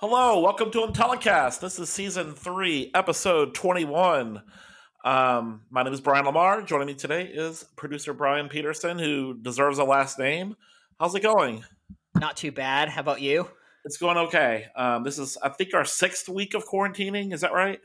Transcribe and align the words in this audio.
Hello, 0.00 0.40
welcome 0.40 0.70
to 0.70 0.78
Intellicast. 0.78 1.60
This 1.60 1.78
is 1.78 1.90
season 1.90 2.32
three, 2.32 2.90
episode 2.94 3.52
21. 3.52 4.40
Um, 5.04 5.60
my 5.68 5.82
name 5.82 5.92
is 5.92 6.00
Brian 6.00 6.24
Lamar. 6.24 6.62
Joining 6.62 6.86
me 6.86 6.94
today 6.94 7.24
is 7.24 7.66
producer 7.76 8.14
Brian 8.14 8.48
Peterson, 8.48 8.98
who 8.98 9.36
deserves 9.42 9.76
a 9.76 9.84
last 9.84 10.18
name. 10.18 10.56
How's 10.98 11.14
it 11.14 11.20
going? 11.20 11.64
Not 12.18 12.38
too 12.38 12.50
bad. 12.50 12.88
How 12.88 13.02
about 13.02 13.20
you? 13.20 13.50
It's 13.84 13.98
going 13.98 14.16
okay. 14.16 14.68
Um, 14.74 15.04
this 15.04 15.18
is, 15.18 15.36
I 15.42 15.50
think, 15.50 15.74
our 15.74 15.84
sixth 15.84 16.30
week 16.30 16.54
of 16.54 16.66
quarantining. 16.66 17.34
Is 17.34 17.42
that 17.42 17.52
right? 17.52 17.80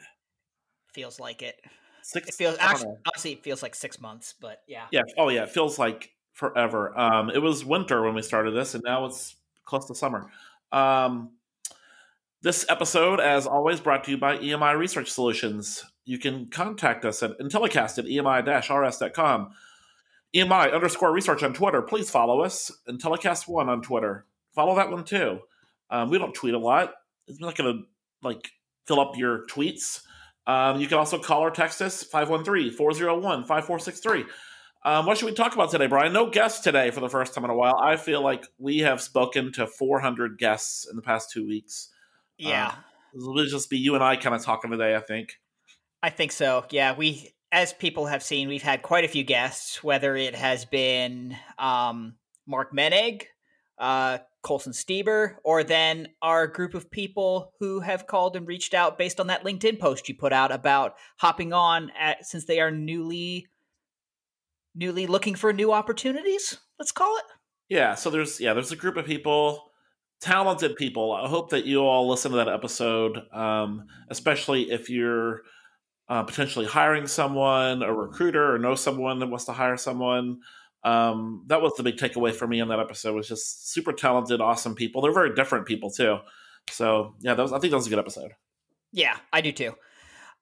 Feels 0.93 1.19
like 1.19 1.41
it. 1.41 1.59
Six. 2.01 2.29
It 2.29 2.35
feels 2.35 2.55
actually, 2.61 2.95
honestly, 3.05 3.33
it 3.33 3.43
feels 3.43 3.61
like 3.61 3.75
six 3.75 3.99
months, 3.99 4.35
but 4.39 4.59
yeah. 4.69 4.85
Yeah. 4.89 5.01
Oh, 5.17 5.27
yeah. 5.27 5.43
It 5.43 5.49
feels 5.49 5.77
like 5.77 6.11
forever. 6.31 6.97
Um, 6.97 7.29
it 7.29 7.39
was 7.39 7.65
winter 7.65 8.01
when 8.03 8.15
we 8.15 8.21
started 8.21 8.51
this, 8.51 8.73
and 8.73 8.85
now 8.85 9.03
it's 9.03 9.35
close 9.65 9.85
to 9.87 9.95
summer. 9.95 10.31
Um, 10.71 11.31
this 12.45 12.65
episode, 12.69 13.19
as 13.19 13.45
always, 13.47 13.79
brought 13.79 14.03
to 14.03 14.11
you 14.11 14.19
by 14.19 14.37
EMI 14.37 14.77
Research 14.77 15.09
Solutions. 15.09 15.83
You 16.05 16.19
can 16.19 16.51
contact 16.51 17.03
us 17.03 17.23
at 17.23 17.39
Intellicast 17.39 17.97
at 17.97 18.05
EMI-RS.com. 18.05 19.49
EMI 20.35 20.71
underscore 20.71 21.11
research 21.11 21.41
on 21.41 21.55
Twitter. 21.55 21.81
Please 21.81 22.11
follow 22.11 22.41
us. 22.41 22.71
Intellicast1 22.87 23.67
on 23.67 23.81
Twitter. 23.81 24.27
Follow 24.53 24.75
that 24.75 24.91
one 24.91 25.03
too. 25.03 25.39
Um, 25.89 26.11
we 26.11 26.19
don't 26.19 26.35
tweet 26.35 26.53
a 26.53 26.59
lot. 26.59 26.93
It's 27.27 27.39
not 27.39 27.55
going 27.55 27.77
to 27.77 27.81
like 28.21 28.51
fill 28.85 28.99
up 28.99 29.17
your 29.17 29.47
tweets. 29.47 30.03
Um, 30.45 30.79
you 30.79 30.85
can 30.85 30.99
also 30.99 31.17
call 31.17 31.41
or 31.41 31.49
text 31.49 31.81
us 31.81 32.03
513-401-5463. 32.03 34.25
Um, 34.83 35.07
what 35.07 35.17
should 35.17 35.25
we 35.25 35.33
talk 35.33 35.55
about 35.55 35.71
today, 35.71 35.87
Brian? 35.87 36.13
No 36.13 36.29
guests 36.29 36.59
today 36.59 36.91
for 36.91 36.99
the 36.99 37.09
first 37.09 37.33
time 37.33 37.43
in 37.43 37.49
a 37.49 37.55
while. 37.55 37.81
I 37.83 37.95
feel 37.95 38.21
like 38.21 38.45
we 38.59 38.81
have 38.81 39.01
spoken 39.01 39.51
to 39.53 39.65
400 39.65 40.37
guests 40.37 40.87
in 40.87 40.95
the 40.95 41.01
past 41.01 41.31
two 41.31 41.47
weeks. 41.47 41.89
Yeah. 42.37 42.67
Um, 42.67 42.75
it'll 43.15 43.45
just 43.45 43.69
be 43.69 43.77
you 43.77 43.95
and 43.95 44.03
I 44.03 44.15
kind 44.15 44.35
of 44.35 44.43
talking 44.43 44.71
today, 44.71 44.95
I 44.95 44.99
think. 44.99 45.33
I 46.03 46.09
think 46.09 46.31
so. 46.31 46.65
Yeah, 46.69 46.95
we 46.95 47.31
as 47.51 47.73
people 47.73 48.07
have 48.07 48.21
seen, 48.21 48.47
we've 48.47 48.61
had 48.61 48.81
quite 48.81 49.05
a 49.05 49.07
few 49.07 49.23
guests, 49.23 49.83
whether 49.83 50.15
it 50.15 50.35
has 50.35 50.65
been 50.65 51.37
um, 51.57 52.15
Mark 52.45 52.73
Menig, 52.73 53.23
uh, 53.79 54.17
Colson 54.43 54.73
Stieber, 54.73 55.35
or 55.43 55.63
then 55.63 56.09
our 56.21 56.47
group 56.47 56.73
of 56.73 56.91
people 56.91 57.53
who 57.59 57.79
have 57.79 58.07
called 58.07 58.35
and 58.35 58.47
reached 58.47 58.73
out 58.73 58.97
based 58.97 59.19
on 59.19 59.27
that 59.27 59.43
LinkedIn 59.43 59.79
post 59.79 60.09
you 60.09 60.15
put 60.15 60.33
out 60.33 60.51
about 60.51 60.95
hopping 61.17 61.53
on 61.53 61.91
at, 61.97 62.25
since 62.25 62.45
they 62.45 62.59
are 62.59 62.71
newly 62.71 63.47
newly 64.75 65.07
looking 65.07 65.35
for 65.35 65.53
new 65.53 65.71
opportunities. 65.71 66.57
Let's 66.77 66.91
call 66.91 67.17
it. 67.17 67.23
Yeah. 67.69 67.95
So 67.95 68.09
there's 68.09 68.39
yeah 68.39 68.53
there's 68.53 68.71
a 68.71 68.75
group 68.75 68.97
of 68.97 69.05
people 69.05 69.71
talented 70.25 70.75
people. 70.75 71.13
I 71.13 71.29
hope 71.29 71.51
that 71.51 71.65
you 71.65 71.81
all 71.81 72.09
listen 72.09 72.31
to 72.31 72.37
that 72.37 72.49
episode, 72.49 73.21
um, 73.31 73.85
especially 74.09 74.71
if 74.71 74.89
you're 74.89 75.43
uh, 76.09 76.23
potentially 76.23 76.65
hiring 76.65 77.05
someone, 77.05 77.83
a 77.83 77.93
recruiter, 77.93 78.55
or 78.55 78.57
know 78.57 78.73
someone 78.73 79.19
that 79.19 79.27
wants 79.27 79.45
to 79.45 79.53
hire 79.53 79.77
someone. 79.77 80.39
Um, 80.83 81.45
that 81.47 81.61
was 81.61 81.73
the 81.77 81.83
big 81.83 81.97
takeaway 81.97 82.33
for 82.33 82.47
me 82.47 82.59
in 82.59 82.69
that 82.69 82.79
episode. 82.79 83.13
Was 83.13 83.27
just 83.27 83.71
super 83.71 83.93
talented, 83.93 84.41
awesome 84.41 84.73
people. 84.73 85.03
They're 85.03 85.13
very 85.13 85.35
different 85.35 85.67
people 85.67 85.91
too. 85.91 86.17
So 86.71 87.13
yeah, 87.19 87.35
that 87.35 87.43
was, 87.43 87.53
I 87.53 87.59
think 87.59 87.69
that 87.69 87.77
was 87.77 87.87
a 87.87 87.91
good 87.91 87.99
episode. 87.99 88.31
Yeah, 88.91 89.17
I 89.31 89.41
do 89.41 89.51
too. 89.51 89.75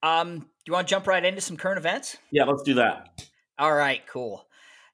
Um, 0.02 0.40
do 0.40 0.46
you 0.68 0.74
want 0.74 0.88
to 0.88 0.92
jump 0.92 1.08
right 1.08 1.24
into 1.24 1.42
some 1.42 1.58
current 1.58 1.78
events? 1.78 2.18
Yeah, 2.32 2.46
let's 2.46 2.64
do 2.64 2.76
that. 2.76 3.26
All 3.60 3.74
right, 3.74 4.02
cool. 4.08 4.46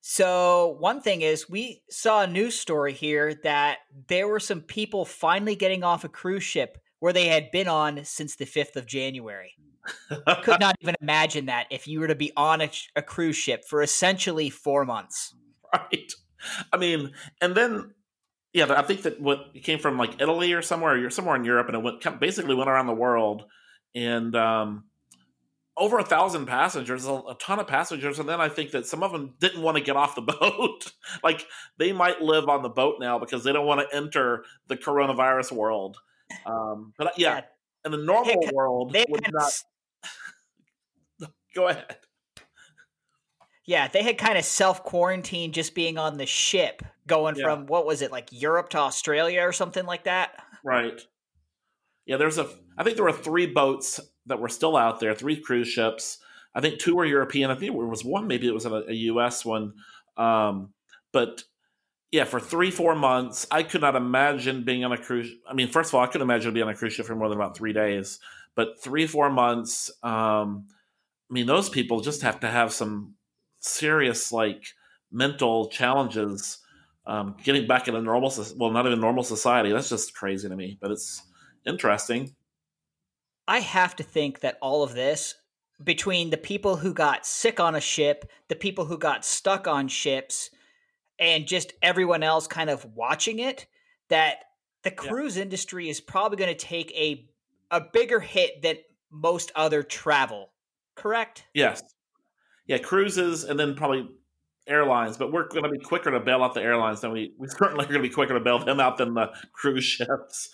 So, 0.02 0.78
one 0.80 1.02
thing 1.02 1.22
is, 1.22 1.50
we 1.50 1.84
saw 1.90 2.24
a 2.24 2.28
news 2.28 2.58
story 2.58 2.94
here 2.94 3.36
that 3.44 3.80
there 4.08 4.28
were 4.28 4.40
some 4.40 4.62
people 4.62 5.04
finally 5.04 5.56
getting 5.56 5.84
off 5.84 6.04
a 6.04 6.10
cruise 6.10 6.44
ship 6.44 6.78
where 7.00 7.14
they 7.14 7.28
had 7.28 7.52
been 7.52 7.68
on 7.68 8.06
since 8.06 8.36
the 8.36 8.46
5th 8.46 8.76
of 8.76 8.86
January. 8.86 9.56
I 10.28 10.36
could 10.36 10.60
not 10.60 10.76
even 10.82 10.96
imagine 11.02 11.48
that 11.48 11.68
if 11.70 11.88
you 11.88 12.00
were 12.00 12.08
to 12.08 12.16
be 12.16 12.32
on 12.38 12.62
a, 12.62 12.70
a, 12.96 13.02
cruise 13.02 13.36
ship 13.36 13.64
for 13.66 13.82
essentially 13.82 14.50
four 14.50 14.86
months. 14.86 15.34
Right. 15.72 16.12
I 16.74 16.78
mean, 16.78 17.12
and 17.42 17.54
then, 17.54 17.94
yeah, 18.54 18.74
I 18.76 18.82
think 18.82 19.04
that 19.04 19.22
what 19.22 19.54
came 19.62 19.78
from 19.78 20.00
like 20.00 20.20
Italy 20.20 20.52
or 20.54 20.64
somewhere, 20.64 20.98
you're 20.98 21.12
somewhere 21.12 21.36
in 21.36 21.44
Europe, 21.44 21.68
and 21.68 21.76
it 21.76 21.84
went 21.84 22.20
basically 22.20 22.56
went 22.56 22.72
around 22.72 22.88
the 22.88 22.94
world, 22.94 23.44
and 23.94 24.36
um, 24.36 24.86
over 25.80 25.98
a 25.98 26.04
thousand 26.04 26.46
passengers, 26.46 27.06
a, 27.08 27.14
a, 27.14 27.38
ton 27.40 27.60
of 27.60 27.68
passengers, 27.68 28.20
and 28.20 28.28
then 28.28 28.42
I 28.42 28.50
think 28.50 28.72
that 28.72 28.86
some 28.86 29.02
of 29.02 29.12
them 29.12 29.34
didn't 29.40 29.62
want 29.62 29.78
to 29.78 29.84
get 29.84 29.96
off 29.96 30.14
the 30.14 30.22
boat. 30.40 30.92
like 31.24 31.46
they 31.78 31.94
might 31.94 32.22
live 32.22 32.50
on 32.50 32.62
the 32.62 32.70
boat 32.70 32.98
now 33.00 33.18
because 33.18 33.44
they 33.44 33.54
don't 33.54 33.66
want 33.66 33.82
to 33.82 33.96
enter 33.96 34.44
the 34.68 34.78
coronavirus 34.78 35.54
world. 35.54 35.98
Um, 36.46 36.94
but 36.98 37.18
yeah, 37.18 37.36
yeah, 37.36 37.42
in 37.86 37.92
the 37.92 37.98
normal 37.98 38.42
they, 38.42 38.52
world, 38.54 38.94
they 38.94 39.06
would 39.08 39.26
not. 39.32 39.52
Go 41.56 41.70
ahead. 41.70 41.98
Yeah, 43.66 43.88
they 43.88 44.04
had 44.04 44.18
kind 44.18 44.38
of 44.38 44.46
self 44.46 44.84
quarantined 44.84 45.54
just 45.54 45.76
being 45.76 45.98
on 45.98 46.18
the 46.18 46.26
ship, 46.26 46.84
going 47.08 47.36
yeah. 47.36 47.46
from 47.46 47.68
what 47.68 47.86
was 47.86 48.02
it 48.02 48.12
like 48.12 48.28
Europe 48.32 48.70
to 48.70 48.80
Australia 48.80 49.42
or 49.42 49.54
something 49.54 49.86
like 49.86 50.04
that. 50.04 50.32
Right. 50.64 51.00
Yeah, 52.06 52.18
there's 52.18 52.38
a. 52.38 52.50
I 52.78 52.84
think 52.84 52.96
there 52.96 53.06
were 53.06 53.12
three 53.12 53.46
boats 53.46 54.00
that 54.26 54.40
were 54.40 54.50
still 54.50 54.76
out 54.78 55.00
there, 55.00 55.14
three 55.16 55.40
cruise 55.40 55.68
ships. 55.68 56.20
I 56.54 56.62
think 56.62 56.80
two 56.80 56.96
were 56.96 57.06
European. 57.06 57.52
I 57.52 57.56
think 57.56 57.74
there 57.74 57.86
was 57.86 58.04
one, 58.04 58.28
maybe 58.28 58.48
it 58.48 58.54
was 58.54 58.66
a, 58.66 58.84
a 58.88 58.94
U.S. 58.94 59.46
one. 59.46 59.74
Um, 60.18 60.74
but 61.12 61.44
yeah, 62.12 62.24
for 62.24 62.40
three, 62.40 62.72
four 62.72 62.96
months, 62.96 63.48
I 63.52 63.64
could 63.64 63.82
not 63.82 63.96
imagine 63.96 64.64
being 64.64 64.84
on 64.84 64.92
a 64.92 64.98
cruise. 64.98 65.32
I 65.48 65.54
mean, 65.54 65.68
first 65.68 65.92
of 65.92 65.96
all, 65.96 66.04
I 66.04 66.08
couldn't 66.08 66.24
imagine 66.24 66.54
being 66.54 66.66
on 66.66 66.74
a 66.74 66.78
cruise 66.78 66.94
ship 66.94 67.06
for 67.06 67.16
more 67.16 67.30
than 67.30 67.38
about 67.38 67.56
three 67.56 67.74
days. 67.74 68.20
But 68.56 68.82
three, 68.82 69.06
four 69.06 69.30
months, 69.30 69.92
um, 70.02 70.68
I 71.30 71.34
mean, 71.34 71.46
those 71.46 71.70
people 71.70 72.02
just 72.02 72.24
have 72.24 72.40
to 72.40 72.48
have 72.48 72.74
some 72.74 73.14
serious, 73.60 74.32
like, 74.32 74.66
mental 75.12 75.70
challenges 75.70 76.60
um, 77.06 77.36
getting 77.44 77.68
back 77.68 77.88
in 77.88 77.96
a 77.96 78.02
normal, 78.02 78.34
well, 78.58 78.72
not 78.72 78.86
even 78.86 79.00
normal 79.00 79.24
society. 79.24 79.72
That's 79.72 79.90
just 79.90 80.14
crazy 80.14 80.48
to 80.48 80.56
me, 80.56 80.78
but 80.80 80.92
it's 80.92 81.24
interesting. 81.66 82.36
I 83.50 83.62
have 83.62 83.96
to 83.96 84.04
think 84.04 84.42
that 84.42 84.60
all 84.62 84.84
of 84.84 84.94
this, 84.94 85.34
between 85.84 86.30
the 86.30 86.38
people 86.38 86.76
who 86.76 86.94
got 86.94 87.26
sick 87.26 87.60
on 87.60 87.74
a 87.74 87.82
ship, 87.82 88.30
the 88.48 88.56
people 88.56 88.86
who 88.86 89.00
got 89.00 89.26
stuck 89.26 89.68
on 89.68 89.88
ships, 89.88 90.52
and 91.18 91.48
just 91.48 91.74
everyone 91.82 92.22
else 92.22 92.46
kind 92.46 92.70
of 92.70 92.86
watching 92.96 93.40
it, 93.40 93.66
that 94.10 94.44
the 94.84 94.92
cruise 94.92 95.36
yeah. 95.36 95.42
industry 95.42 95.90
is 95.90 96.00
probably 96.00 96.38
going 96.38 96.56
to 96.56 96.66
take 96.66 96.92
a 96.92 97.28
a 97.72 97.82
bigger 97.82 98.20
hit 98.20 98.62
than 98.62 98.78
most 99.12 99.52
other 99.56 99.82
travel. 99.82 100.52
Correct? 100.94 101.44
Yes. 101.56 101.82
Yeah, 102.68 102.78
cruises 102.78 103.46
and 103.46 103.60
then 103.60 103.74
probably 103.74 104.10
airlines, 104.68 105.18
but 105.18 105.32
we're 105.32 105.48
going 105.48 105.64
to 105.64 105.70
be 105.70 105.80
quicker 105.80 106.12
to 106.12 106.20
bail 106.20 106.44
out 106.44 106.54
the 106.54 106.62
airlines 106.62 107.02
than 107.02 107.12
we 107.12 107.34
we 107.40 107.48
certainly 107.48 107.86
are 107.86 107.90
going 107.90 108.04
to 108.04 108.08
be 108.08 108.14
quicker 108.14 108.36
to 108.36 108.40
bail 108.40 108.60
them 108.60 108.80
out 108.80 108.98
than 108.98 109.16
the 109.16 109.32
cruise 109.54 109.84
ships 109.84 110.52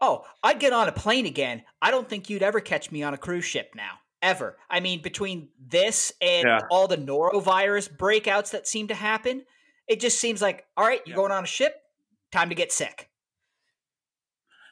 oh, 0.00 0.24
I'd 0.42 0.60
get 0.60 0.72
on 0.72 0.88
a 0.88 0.92
plane 0.92 1.26
again. 1.26 1.62
I 1.80 1.90
don't 1.90 2.08
think 2.08 2.30
you'd 2.30 2.42
ever 2.42 2.60
catch 2.60 2.90
me 2.90 3.02
on 3.02 3.14
a 3.14 3.18
cruise 3.18 3.44
ship 3.44 3.72
now. 3.74 3.92
Ever. 4.20 4.56
I 4.68 4.80
mean, 4.80 5.00
between 5.00 5.48
this 5.64 6.12
and 6.20 6.46
yeah. 6.46 6.60
all 6.70 6.88
the 6.88 6.96
norovirus 6.96 7.88
breakouts 7.94 8.50
that 8.50 8.66
seem 8.66 8.88
to 8.88 8.94
happen, 8.94 9.44
it 9.86 10.00
just 10.00 10.18
seems 10.18 10.42
like, 10.42 10.66
all 10.76 10.84
right, 10.84 11.00
you're 11.06 11.14
yeah. 11.14 11.16
going 11.16 11.32
on 11.32 11.44
a 11.44 11.46
ship, 11.46 11.74
time 12.32 12.48
to 12.48 12.54
get 12.54 12.72
sick. 12.72 13.08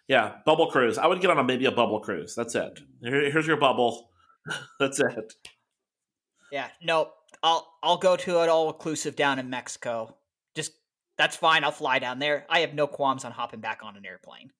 Yeah, 0.09 0.35
bubble 0.45 0.71
cruise. 0.71 0.99
I 0.99 1.07
would 1.07 1.21
get 1.21 1.31
on 1.31 1.39
a 1.39 1.45
maybe 1.45 1.67
a 1.67 1.73
bubble 1.73 2.01
cruise. 2.01 2.35
That's 2.35 2.55
it. 2.55 2.81
Here, 3.03 3.31
here's 3.31 3.47
your 3.47 3.57
bubble. 3.57 4.11
That's 4.81 5.01
it. 5.01 5.35
Yeah, 6.53 6.69
no, 6.83 7.11
I'll 7.43 7.67
I'll 7.83 7.97
go 7.97 8.17
to 8.17 8.41
an 8.41 8.49
all 8.49 8.69
inclusive 8.69 9.17
down 9.17 9.39
in 9.39 9.51
Mexico. 9.51 10.17
That's 11.19 11.37
fine. 11.37 11.65
I'll 11.65 11.73
fly 11.73 11.99
down 11.99 12.19
there. 12.19 12.47
I 12.49 12.61
have 12.61 12.75
no 12.75 12.87
qualms 12.87 13.25
on 13.25 13.33
hopping 13.33 13.61
back 13.61 13.81
on 13.83 13.97
an 13.97 14.05
airplane. 14.05 14.51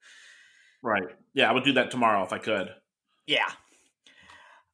Right. 0.83 1.05
Yeah, 1.35 1.51
I 1.51 1.53
would 1.53 1.65
do 1.65 1.75
that 1.75 1.91
tomorrow 1.91 2.23
if 2.25 2.33
I 2.33 2.39
could. 2.39 2.69
Yeah. 3.27 3.51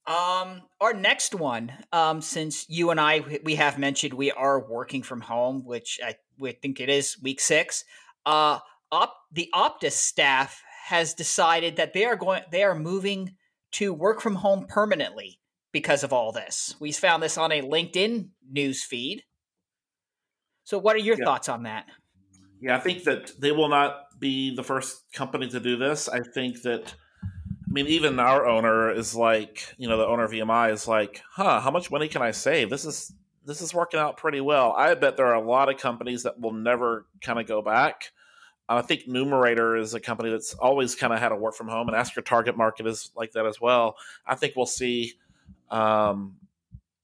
Um, 0.06 0.62
our 0.81 0.93
next 0.93 1.34
one, 1.34 1.73
um, 1.93 2.20
since 2.20 2.69
you 2.69 2.90
and 2.90 3.00
I 3.00 3.40
we 3.44 3.55
have 3.55 3.79
mentioned 3.79 4.14
we 4.14 4.32
are 4.32 4.69
working 4.69 5.02
from 5.02 5.20
home, 5.20 5.64
which 5.64 6.00
I 6.05 6.17
we 6.38 6.52
think 6.52 6.81
it 6.81 6.88
is 6.88 7.20
week 7.23 7.40
six. 7.40 7.85
Uh, 8.26 8.58
op, 8.90 9.14
the 9.31 9.49
Optus 9.55 9.93
staff 9.93 10.62
has 10.87 11.14
decided 11.14 11.76
that 11.76 11.93
they 11.93 12.05
are 12.05 12.17
going 12.17 12.43
they 12.50 12.64
are 12.64 12.75
moving 12.75 13.37
to 13.73 13.94
work 13.94 14.20
from 14.20 14.35
home 14.35 14.67
permanently 14.67 15.38
because 15.70 16.02
of 16.02 16.12
all 16.12 16.32
this. 16.32 16.75
We 16.81 16.93
found 16.93 17.23
this 17.23 17.38
on 17.38 17.52
a 17.52 17.62
LinkedIn 17.62 18.28
news 18.50 18.82
feed. 18.82 19.23
So, 20.64 20.79
what 20.79 20.97
are 20.97 21.00
your 21.00 21.17
yeah. 21.19 21.25
thoughts 21.25 21.49
on 21.49 21.64
that? 21.64 21.87
Yeah, 22.61 22.76
I 22.76 22.81
think 22.81 23.05
that 23.05 23.32
they 23.41 23.53
will 23.53 23.69
not 23.69 24.20
be 24.20 24.55
the 24.55 24.62
first 24.62 25.12
company 25.12 25.49
to 25.49 25.59
do 25.59 25.76
this. 25.76 26.09
I 26.09 26.20
think 26.20 26.62
that, 26.62 26.94
I 27.25 27.73
mean, 27.73 27.88
even 27.88 28.20
our 28.20 28.47
owner 28.47 28.91
is 28.93 29.17
like, 29.17 29.75
you 29.79 29.88
know, 29.88 29.97
the 29.99 30.06
owner 30.06 30.23
of 30.23 30.31
EMI 30.31 30.73
is 30.73 30.87
like, 30.87 31.23
huh, 31.32 31.61
how 31.61 31.73
much 31.73 31.91
money 31.91 32.06
can 32.06 32.23
I 32.23 32.31
save? 32.31 32.70
This 32.70 32.85
is 32.85 33.12
this 33.44 33.61
is 33.61 33.75
working 33.75 33.99
out 33.99 34.17
pretty 34.17 34.41
well. 34.41 34.73
I 34.76 34.94
bet 34.94 35.17
there 35.17 35.26
are 35.26 35.35
a 35.35 35.41
lot 35.41 35.69
of 35.69 35.76
companies 35.76 36.23
that 36.23 36.41
will 36.41 36.53
never 36.53 37.06
kind 37.20 37.41
of 37.41 37.47
go 37.47 37.61
back. 37.61 38.12
I 38.69 38.82
think 38.82 39.09
Numerator 39.09 39.76
is 39.76 39.94
a 39.94 40.00
company 40.00 40.31
that's 40.31 40.55
always 40.55 40.94
kind 40.94 41.12
of 41.12 41.19
had 41.19 41.32
a 41.32 41.37
work 41.37 41.55
from 41.55 41.69
home, 41.69 41.88
and 41.88 41.97
Ask 41.97 42.14
Your 42.17 42.23
Target 42.23 42.56
Market 42.56 42.87
is 42.87 43.11
like 43.17 43.32
that 43.32 43.44
as 43.44 43.61
well. 43.61 43.97
I 44.25 44.35
think 44.35 44.55
we'll 44.56 44.67
see. 44.67 45.14
Um, 45.70 46.37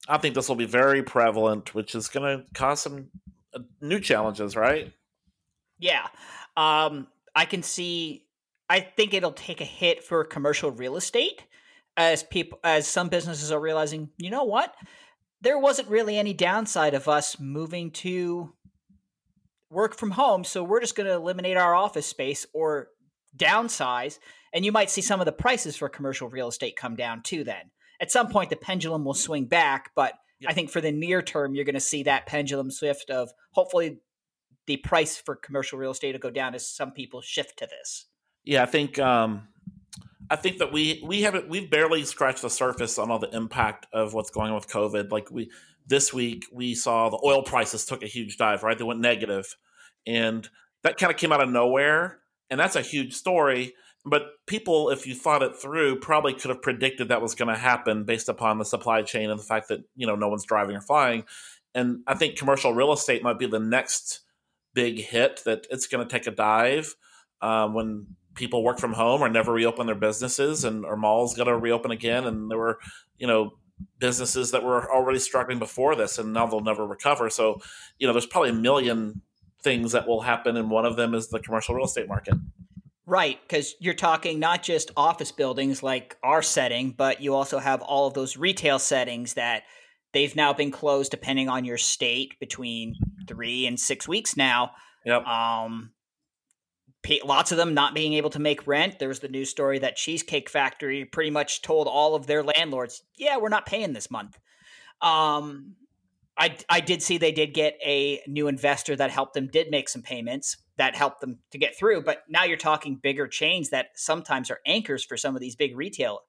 I 0.07 0.17
think 0.17 0.35
this 0.35 0.47
will 0.47 0.55
be 0.55 0.65
very 0.65 1.03
prevalent, 1.03 1.75
which 1.75 1.93
is 1.93 2.07
going 2.07 2.39
to 2.39 2.45
cause 2.53 2.81
some 2.81 3.09
new 3.81 3.99
challenges, 3.99 4.55
right? 4.55 4.91
Yeah, 5.77 6.07
um, 6.57 7.07
I 7.35 7.45
can 7.45 7.63
see. 7.63 8.25
I 8.69 8.81
think 8.81 9.13
it'll 9.13 9.31
take 9.31 9.61
a 9.61 9.65
hit 9.65 10.03
for 10.03 10.23
commercial 10.23 10.71
real 10.71 10.97
estate 10.97 11.43
as 11.97 12.23
people, 12.23 12.59
as 12.63 12.87
some 12.87 13.09
businesses 13.09 13.51
are 13.51 13.59
realizing. 13.59 14.09
You 14.17 14.29
know 14.29 14.43
what? 14.43 14.75
There 15.41 15.57
wasn't 15.57 15.89
really 15.89 16.17
any 16.17 16.33
downside 16.33 16.93
of 16.93 17.07
us 17.07 17.39
moving 17.39 17.91
to 17.91 18.53
work 19.69 19.95
from 19.95 20.11
home, 20.11 20.43
so 20.43 20.63
we're 20.63 20.81
just 20.81 20.95
going 20.95 21.07
to 21.07 21.15
eliminate 21.15 21.57
our 21.57 21.73
office 21.73 22.05
space 22.05 22.45
or 22.53 22.89
downsize. 23.37 24.19
And 24.53 24.65
you 24.65 24.71
might 24.71 24.89
see 24.89 25.01
some 25.01 25.19
of 25.19 25.25
the 25.25 25.31
prices 25.31 25.77
for 25.77 25.89
commercial 25.89 26.29
real 26.29 26.49
estate 26.49 26.75
come 26.75 26.95
down 26.95 27.21
too. 27.23 27.43
Then 27.43 27.71
at 27.99 28.11
some 28.11 28.29
point, 28.29 28.49
the 28.49 28.55
pendulum 28.55 29.05
will 29.05 29.13
swing 29.13 29.45
back, 29.45 29.91
but 29.95 30.13
I 30.47 30.53
think 30.53 30.69
for 30.69 30.81
the 30.81 30.91
near 30.91 31.21
term, 31.21 31.53
you're 31.53 31.65
going 31.65 31.75
to 31.75 31.81
see 31.81 32.03
that 32.03 32.25
pendulum 32.25 32.71
shift 32.71 33.09
of 33.09 33.31
hopefully 33.51 33.99
the 34.67 34.77
price 34.77 35.17
for 35.17 35.35
commercial 35.35 35.79
real 35.79 35.91
estate 35.91 36.13
will 36.13 36.19
go 36.19 36.29
down 36.29 36.55
as 36.55 36.67
some 36.67 36.91
people 36.91 37.21
shift 37.21 37.57
to 37.59 37.67
this. 37.67 38.05
Yeah, 38.43 38.63
I 38.63 38.65
think 38.67 38.99
um, 38.99 39.47
I 40.29 40.35
think 40.35 40.59
that 40.59 40.71
we 40.71 41.03
we 41.05 41.23
haven't 41.23 41.49
we've 41.49 41.69
barely 41.69 42.03
scratched 42.05 42.41
the 42.41 42.49
surface 42.49 42.97
on 42.97 43.11
all 43.11 43.19
the 43.19 43.35
impact 43.35 43.87
of 43.91 44.13
what's 44.13 44.29
going 44.29 44.49
on 44.49 44.55
with 44.55 44.67
COVID. 44.67 45.11
Like 45.11 45.31
we 45.31 45.51
this 45.87 46.13
week 46.13 46.45
we 46.53 46.75
saw 46.75 47.09
the 47.09 47.19
oil 47.23 47.43
prices 47.43 47.85
took 47.85 48.03
a 48.03 48.07
huge 48.07 48.37
dive, 48.37 48.63
right? 48.63 48.77
They 48.77 48.83
went 48.83 48.99
negative, 48.99 49.55
and 50.05 50.47
that 50.83 50.97
kind 50.97 51.11
of 51.11 51.17
came 51.17 51.31
out 51.31 51.41
of 51.41 51.49
nowhere, 51.49 52.19
and 52.49 52.59
that's 52.59 52.75
a 52.75 52.81
huge 52.81 53.15
story. 53.15 53.73
But 54.05 54.23
people, 54.47 54.89
if 54.89 55.05
you 55.05 55.13
thought 55.13 55.43
it 55.43 55.55
through, 55.55 55.99
probably 55.99 56.33
could 56.33 56.49
have 56.49 56.61
predicted 56.61 57.09
that 57.09 57.21
was 57.21 57.35
going 57.35 57.53
to 57.53 57.59
happen 57.59 58.05
based 58.05 58.29
upon 58.29 58.57
the 58.57 58.65
supply 58.65 59.01
chain 59.01 59.29
and 59.29 59.39
the 59.39 59.43
fact 59.43 59.67
that 59.67 59.81
you 59.95 60.07
know 60.07 60.15
no 60.15 60.29
one's 60.29 60.45
driving 60.45 60.75
or 60.75 60.81
flying. 60.81 61.25
And 61.75 62.01
I 62.07 62.15
think 62.15 62.37
commercial 62.37 62.73
real 62.73 62.93
estate 62.93 63.23
might 63.23 63.39
be 63.39 63.45
the 63.45 63.59
next 63.59 64.21
big 64.73 64.99
hit 64.99 65.41
that 65.45 65.67
it's 65.69 65.87
going 65.87 66.07
to 66.07 66.11
take 66.11 66.27
a 66.27 66.31
dive 66.31 66.95
um, 67.41 67.73
when 67.73 68.07
people 68.35 68.63
work 68.63 68.79
from 68.79 68.93
home 68.93 69.21
or 69.21 69.29
never 69.29 69.51
reopen 69.51 69.85
their 69.85 69.95
businesses 69.95 70.63
and 70.63 70.85
our 70.85 70.95
malls 70.95 71.35
got 71.35 71.45
to 71.45 71.57
reopen 71.57 71.91
again 71.91 72.25
and 72.25 72.49
there 72.49 72.57
were 72.57 72.79
you 73.17 73.27
know 73.27 73.53
businesses 73.99 74.51
that 74.51 74.63
were 74.63 74.91
already 74.91 75.19
struggling 75.19 75.59
before 75.59 75.95
this 75.95 76.17
and 76.17 76.33
now 76.33 76.45
they'll 76.45 76.59
never 76.61 76.85
recover. 76.85 77.29
So, 77.29 77.61
you 77.97 78.07
know, 78.07 78.13
there's 78.13 78.25
probably 78.25 78.49
a 78.49 78.53
million 78.53 79.21
things 79.61 79.91
that 79.91 80.07
will 80.07 80.21
happen, 80.21 80.55
and 80.55 80.69
one 80.69 80.85
of 80.85 80.95
them 80.95 81.13
is 81.13 81.27
the 81.27 81.39
commercial 81.39 81.75
real 81.75 81.85
estate 81.85 82.07
market. 82.07 82.35
Right, 83.09 83.39
because 83.41 83.73
you're 83.79 83.95
talking 83.95 84.39
not 84.39 84.61
just 84.61 84.91
office 84.95 85.31
buildings 85.31 85.81
like 85.81 86.15
our 86.21 86.43
setting, 86.43 86.91
but 86.91 87.23
you 87.23 87.33
also 87.33 87.57
have 87.57 87.81
all 87.81 88.05
of 88.05 88.13
those 88.13 88.37
retail 88.37 88.77
settings 88.77 89.33
that 89.33 89.63
they've 90.13 90.35
now 90.35 90.53
been 90.53 90.69
closed 90.69 91.09
depending 91.09 91.49
on 91.49 91.65
your 91.65 91.79
state 91.79 92.39
between 92.39 92.93
three 93.27 93.65
and 93.65 93.79
six 93.79 94.07
weeks 94.07 94.37
now. 94.37 94.73
Yep. 95.07 95.25
Um, 95.25 95.89
lots 97.25 97.51
of 97.51 97.57
them 97.57 97.73
not 97.73 97.95
being 97.95 98.13
able 98.13 98.29
to 98.29 98.39
make 98.39 98.67
rent. 98.67 98.99
There 98.99 99.09
was 99.09 99.21
the 99.21 99.27
news 99.27 99.49
story 99.49 99.79
that 99.79 99.95
Cheesecake 99.95 100.47
Factory 100.47 101.03
pretty 101.03 101.31
much 101.31 101.63
told 101.63 101.87
all 101.87 102.13
of 102.13 102.27
their 102.27 102.43
landlords, 102.43 103.01
"Yeah, 103.17 103.37
we're 103.37 103.49
not 103.49 103.65
paying 103.65 103.93
this 103.93 104.11
month." 104.11 104.37
Um, 105.01 105.77
I 106.37 106.55
I 106.69 106.79
did 106.79 107.01
see 107.01 107.17
they 107.17 107.31
did 107.31 107.55
get 107.55 107.75
a 107.83 108.21
new 108.27 108.47
investor 108.47 108.95
that 108.95 109.09
helped 109.09 109.33
them 109.33 109.47
did 109.47 109.71
make 109.71 109.89
some 109.89 110.03
payments 110.03 110.57
that 110.79 110.95
helped 110.95 111.21
them 111.21 111.37
to 111.51 111.57
get 111.57 111.77
through. 111.77 112.01
But 112.01 112.23
now 112.27 112.45
you're 112.45 112.57
talking 112.57 112.95
bigger 112.95 113.27
chains 113.27 113.69
that 113.69 113.89
sometimes 113.95 114.49
are 114.49 114.59
anchors 114.65 115.03
for 115.03 115.17
some 115.17 115.35
of 115.35 115.41
these 115.41 115.55
big 115.55 115.77
retail. 115.77 116.21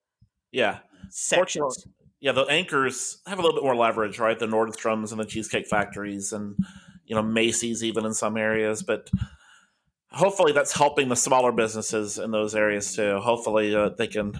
Yeah, 0.53 0.79
sections. 1.09 1.87
Yeah, 2.21 2.33
the 2.33 2.43
anchors 2.43 3.19
have 3.27 3.39
a 3.39 3.43
little 3.43 3.57
bit 3.57 3.65
more 3.65 3.77
leverage, 3.77 4.19
right? 4.19 4.39
The 4.39 4.47
Nordstroms 4.47 5.13
and 5.13 5.21
the 5.21 5.25
Cheesecake 5.25 5.69
Factories, 5.69 6.33
and 6.33 6.57
you 7.07 7.15
know 7.15 7.23
Macy's 7.23 7.83
even 7.83 8.05
in 8.05 8.13
some 8.13 8.37
areas, 8.37 8.83
but 8.83 9.09
hopefully 10.11 10.53
that's 10.53 10.73
helping 10.73 11.09
the 11.09 11.17
smaller 11.17 11.53
businesses 11.53 12.19
in 12.19 12.33
those 12.33 12.55
areas 12.55 12.95
too. 12.95 13.19
Hopefully 13.19 13.75
uh, 13.75 13.91
they 13.91 14.09
can, 14.09 14.39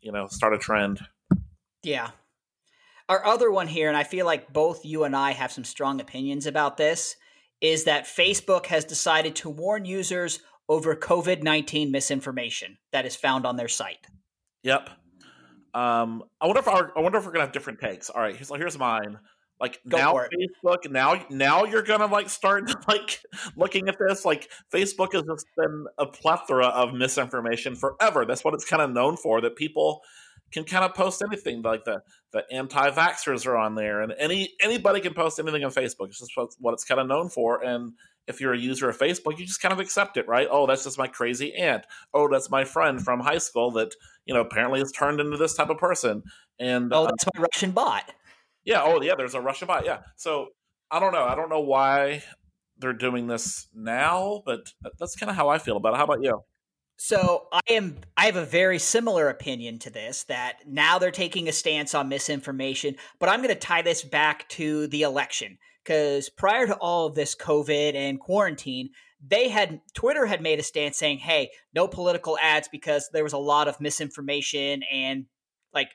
you 0.00 0.10
know, 0.12 0.26
start 0.26 0.54
a 0.54 0.58
trend. 0.58 1.00
Yeah. 1.82 2.10
Our 3.08 3.24
other 3.24 3.50
one 3.50 3.68
here, 3.68 3.88
and 3.88 3.96
I 3.96 4.04
feel 4.04 4.26
like 4.26 4.52
both 4.52 4.84
you 4.84 5.04
and 5.04 5.14
I 5.14 5.32
have 5.32 5.52
some 5.52 5.64
strong 5.64 6.00
opinions 6.00 6.46
about 6.46 6.76
this, 6.76 7.16
is 7.62 7.84
that 7.84 8.04
Facebook 8.04 8.66
has 8.66 8.84
decided 8.84 9.36
to 9.36 9.48
warn 9.48 9.86
users 9.86 10.40
over 10.68 10.94
COVID 10.94 11.42
19 11.42 11.90
misinformation 11.90 12.76
that 12.92 13.06
is 13.06 13.16
found 13.16 13.46
on 13.46 13.56
their 13.56 13.68
site. 13.68 14.06
Yep. 14.64 14.90
Um, 15.72 16.24
I 16.40 16.46
wonder 16.46 16.60
if 16.60 16.68
our, 16.68 16.92
I 16.96 17.00
wonder 17.00 17.18
if 17.18 17.24
we're 17.24 17.32
gonna 17.32 17.46
have 17.46 17.52
different 17.52 17.80
takes. 17.80 18.10
All 18.10 18.20
right, 18.20 18.36
here's 18.36 18.50
here's 18.50 18.78
mine. 18.78 19.18
Like 19.60 19.80
Go 19.88 19.96
now 19.96 20.14
Facebook, 20.14 20.90
now 20.90 21.24
now 21.30 21.64
you're 21.64 21.82
gonna 21.82 22.06
like 22.06 22.28
start 22.28 22.70
like 22.88 23.20
looking 23.56 23.88
at 23.88 23.96
this. 23.98 24.24
Like 24.24 24.50
Facebook 24.74 25.12
has 25.12 25.22
just 25.22 25.46
been 25.56 25.86
a 25.98 26.06
plethora 26.06 26.66
of 26.66 26.92
misinformation 26.92 27.76
forever. 27.76 28.26
That's 28.26 28.44
what 28.44 28.54
it's 28.54 28.64
kind 28.64 28.82
of 28.82 28.90
known 28.90 29.16
for. 29.16 29.40
That 29.40 29.54
people 29.56 30.02
can 30.52 30.64
kind 30.64 30.84
of 30.84 30.94
post 30.94 31.22
anything. 31.26 31.62
Like 31.62 31.84
the 31.84 32.02
the 32.32 32.44
anti-vaxxers 32.52 33.46
are 33.46 33.56
on 33.56 33.74
there, 33.74 34.00
and 34.02 34.12
any 34.18 34.52
anybody 34.62 35.00
can 35.00 35.14
post 35.14 35.38
anything 35.38 35.64
on 35.64 35.70
Facebook. 35.70 36.08
It's 36.08 36.20
just 36.20 36.32
what 36.58 36.72
it's 36.72 36.84
kind 36.84 37.00
of 37.00 37.06
known 37.06 37.28
for. 37.28 37.62
And 37.62 37.92
if 38.28 38.40
you're 38.40 38.52
a 38.52 38.58
user 38.58 38.88
of 38.88 38.98
Facebook, 38.98 39.38
you 39.38 39.46
just 39.46 39.60
kind 39.60 39.72
of 39.72 39.80
accept 39.80 40.16
it, 40.16 40.28
right? 40.28 40.46
Oh, 40.50 40.66
that's 40.66 40.84
just 40.84 40.98
my 40.98 41.08
crazy 41.08 41.54
aunt. 41.54 41.84
Oh, 42.14 42.28
that's 42.28 42.50
my 42.50 42.64
friend 42.64 43.02
from 43.02 43.20
high 43.20 43.38
school 43.38 43.72
that 43.72 43.94
you 44.26 44.34
know 44.34 44.40
apparently 44.40 44.80
has 44.80 44.92
turned 44.92 45.20
into 45.20 45.36
this 45.36 45.54
type 45.54 45.70
of 45.70 45.78
person. 45.78 46.22
And 46.58 46.92
oh, 46.92 47.04
uh, 47.04 47.06
that's 47.06 47.26
my 47.34 47.42
Russian 47.42 47.72
bot. 47.72 48.12
Yeah. 48.64 48.82
Oh, 48.84 49.02
yeah. 49.02 49.14
There's 49.16 49.34
a 49.34 49.40
Russian 49.40 49.66
bot. 49.66 49.84
Yeah. 49.84 50.00
So 50.16 50.48
I 50.90 51.00
don't 51.00 51.12
know. 51.12 51.24
I 51.24 51.34
don't 51.34 51.48
know 51.48 51.60
why 51.60 52.22
they're 52.78 52.92
doing 52.92 53.26
this 53.26 53.68
now, 53.74 54.42
but 54.46 54.60
uh, 54.84 54.90
that's 54.98 55.16
kind 55.16 55.30
of 55.30 55.36
how 55.36 55.48
I 55.48 55.58
feel 55.58 55.76
about 55.76 55.94
it. 55.94 55.96
How 55.96 56.04
about 56.04 56.22
you? 56.22 56.42
So 57.04 57.48
I 57.50 57.60
am 57.70 57.96
I 58.16 58.26
have 58.26 58.36
a 58.36 58.44
very 58.44 58.78
similar 58.78 59.28
opinion 59.28 59.80
to 59.80 59.90
this 59.90 60.22
that 60.28 60.58
now 60.68 61.00
they're 61.00 61.10
taking 61.10 61.48
a 61.48 61.52
stance 61.52 61.96
on 61.96 62.08
misinformation, 62.08 62.94
but 63.18 63.28
I'm 63.28 63.42
going 63.42 63.52
to 63.52 63.56
tie 63.56 63.82
this 63.82 64.04
back 64.04 64.48
to 64.50 64.86
the 64.86 65.02
election 65.02 65.58
cuz 65.84 66.28
prior 66.28 66.64
to 66.68 66.76
all 66.76 67.08
of 67.08 67.16
this 67.16 67.34
COVID 67.34 67.96
and 67.96 68.20
quarantine, 68.20 68.90
they 69.20 69.48
had 69.48 69.80
Twitter 69.94 70.26
had 70.26 70.40
made 70.40 70.60
a 70.60 70.62
stance 70.62 70.96
saying, 70.96 71.18
"Hey, 71.18 71.50
no 71.74 71.88
political 71.88 72.38
ads 72.40 72.68
because 72.68 73.10
there 73.12 73.24
was 73.24 73.32
a 73.32 73.38
lot 73.38 73.66
of 73.66 73.80
misinformation 73.80 74.84
and 74.84 75.26
like 75.74 75.90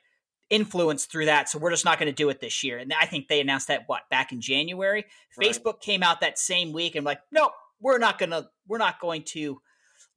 influence 0.50 1.06
through 1.06 1.24
that. 1.24 1.48
So 1.48 1.58
we're 1.58 1.70
just 1.70 1.86
not 1.86 1.98
going 1.98 2.12
to 2.12 2.22
do 2.22 2.28
it 2.28 2.40
this 2.40 2.62
year. 2.62 2.76
And 2.76 2.92
I 2.92 3.06
think 3.06 3.28
they 3.28 3.40
announced 3.40 3.68
that 3.68 3.84
what 3.86 4.02
back 4.10 4.30
in 4.30 4.42
January. 4.42 5.06
Right. 5.38 5.48
Facebook 5.48 5.80
came 5.80 6.02
out 6.02 6.20
that 6.20 6.38
same 6.38 6.70
week 6.70 6.96
and 6.96 7.06
like, 7.06 7.20
nope, 7.32 7.52
we're 7.80 7.96
not 7.96 8.18
going 8.18 8.30
to 8.30 8.50
we're 8.66 8.76
not 8.76 9.00
going 9.00 9.22
to 9.28 9.62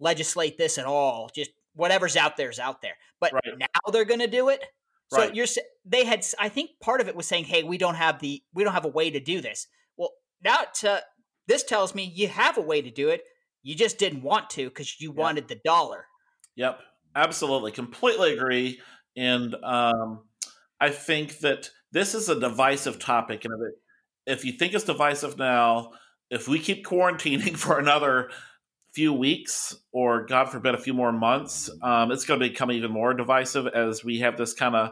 legislate 0.02 0.58
this 0.58 0.78
at 0.78 0.86
all. 0.86 1.30
Just 1.34 1.52
whatever's 1.74 2.18
out 2.18 2.36
there 2.36 2.50
is 2.50 2.60
out 2.60 2.82
there. 2.82 2.96
But 3.22 3.34
right. 3.34 3.58
now 3.58 3.92
they're 3.92 4.06
going 4.06 4.20
to 4.20 4.28
do 4.28 4.50
it. 4.50 4.62
So 5.08 5.20
right. 5.20 5.36
you're 5.36 5.48
they 5.86 6.06
had 6.06 6.26
I 6.40 6.50
think 6.50 6.72
part 6.82 7.02
of 7.02 7.08
it 7.08 7.16
was 7.16 7.28
saying, 7.28 7.46
"Hey, 7.46 7.64
we 7.64 7.78
don't 7.78 7.96
have 7.96 8.20
the 8.20 8.42
we 8.54 8.64
don't 8.64 8.74
have 8.74 8.86
a 8.86 8.90
way 8.90 9.10
to 9.10 9.20
do 9.20 9.42
this." 9.42 9.68
Well, 9.98 10.12
now 10.44 10.60
to, 10.76 11.02
this 11.48 11.64
tells 11.64 11.94
me 11.94 12.04
you 12.04 12.30
have 12.30 12.58
a 12.58 12.62
way 12.62 12.82
to 12.82 12.90
do 12.90 13.10
it. 13.10 13.24
You 13.62 13.76
just 13.76 13.98
didn't 13.98 14.24
want 14.24 14.50
to 14.52 14.70
because 14.70 15.00
you 15.02 15.10
yep. 15.10 15.18
wanted 15.18 15.48
the 15.48 15.60
dollar. 15.66 16.06
Yep, 16.56 16.80
absolutely, 17.16 17.72
completely 17.72 18.34
agree. 18.34 18.80
And 19.18 19.54
um, 19.64 20.22
I 20.80 20.90
think 20.90 21.40
that 21.40 21.70
this 21.92 22.16
is 22.16 22.30
a 22.30 22.40
divisive 22.40 22.98
topic. 22.98 23.44
And 23.44 23.54
if 24.26 24.46
you 24.46 24.54
think 24.54 24.74
it's 24.74 24.86
divisive 24.86 25.38
now, 25.38 25.92
if 26.30 26.48
we 26.48 26.60
keep 26.60 26.86
quarantining 26.86 27.58
for 27.58 27.78
another 27.78 28.30
few 28.94 29.14
weeks 29.14 29.76
or, 29.92 30.26
God 30.26 30.46
forbid, 30.46 30.76
a 30.76 30.80
few 30.80 30.94
more 30.94 31.12
months, 31.12 31.70
um, 31.82 32.12
it's 32.12 32.26
going 32.26 32.40
to 32.40 32.50
become 32.50 32.72
even 32.72 32.92
more 32.92 33.14
divisive 33.14 33.68
as 33.68 34.04
we 34.04 34.20
have 34.20 34.38
this 34.38 34.54
kind 34.54 34.76
of 34.76 34.92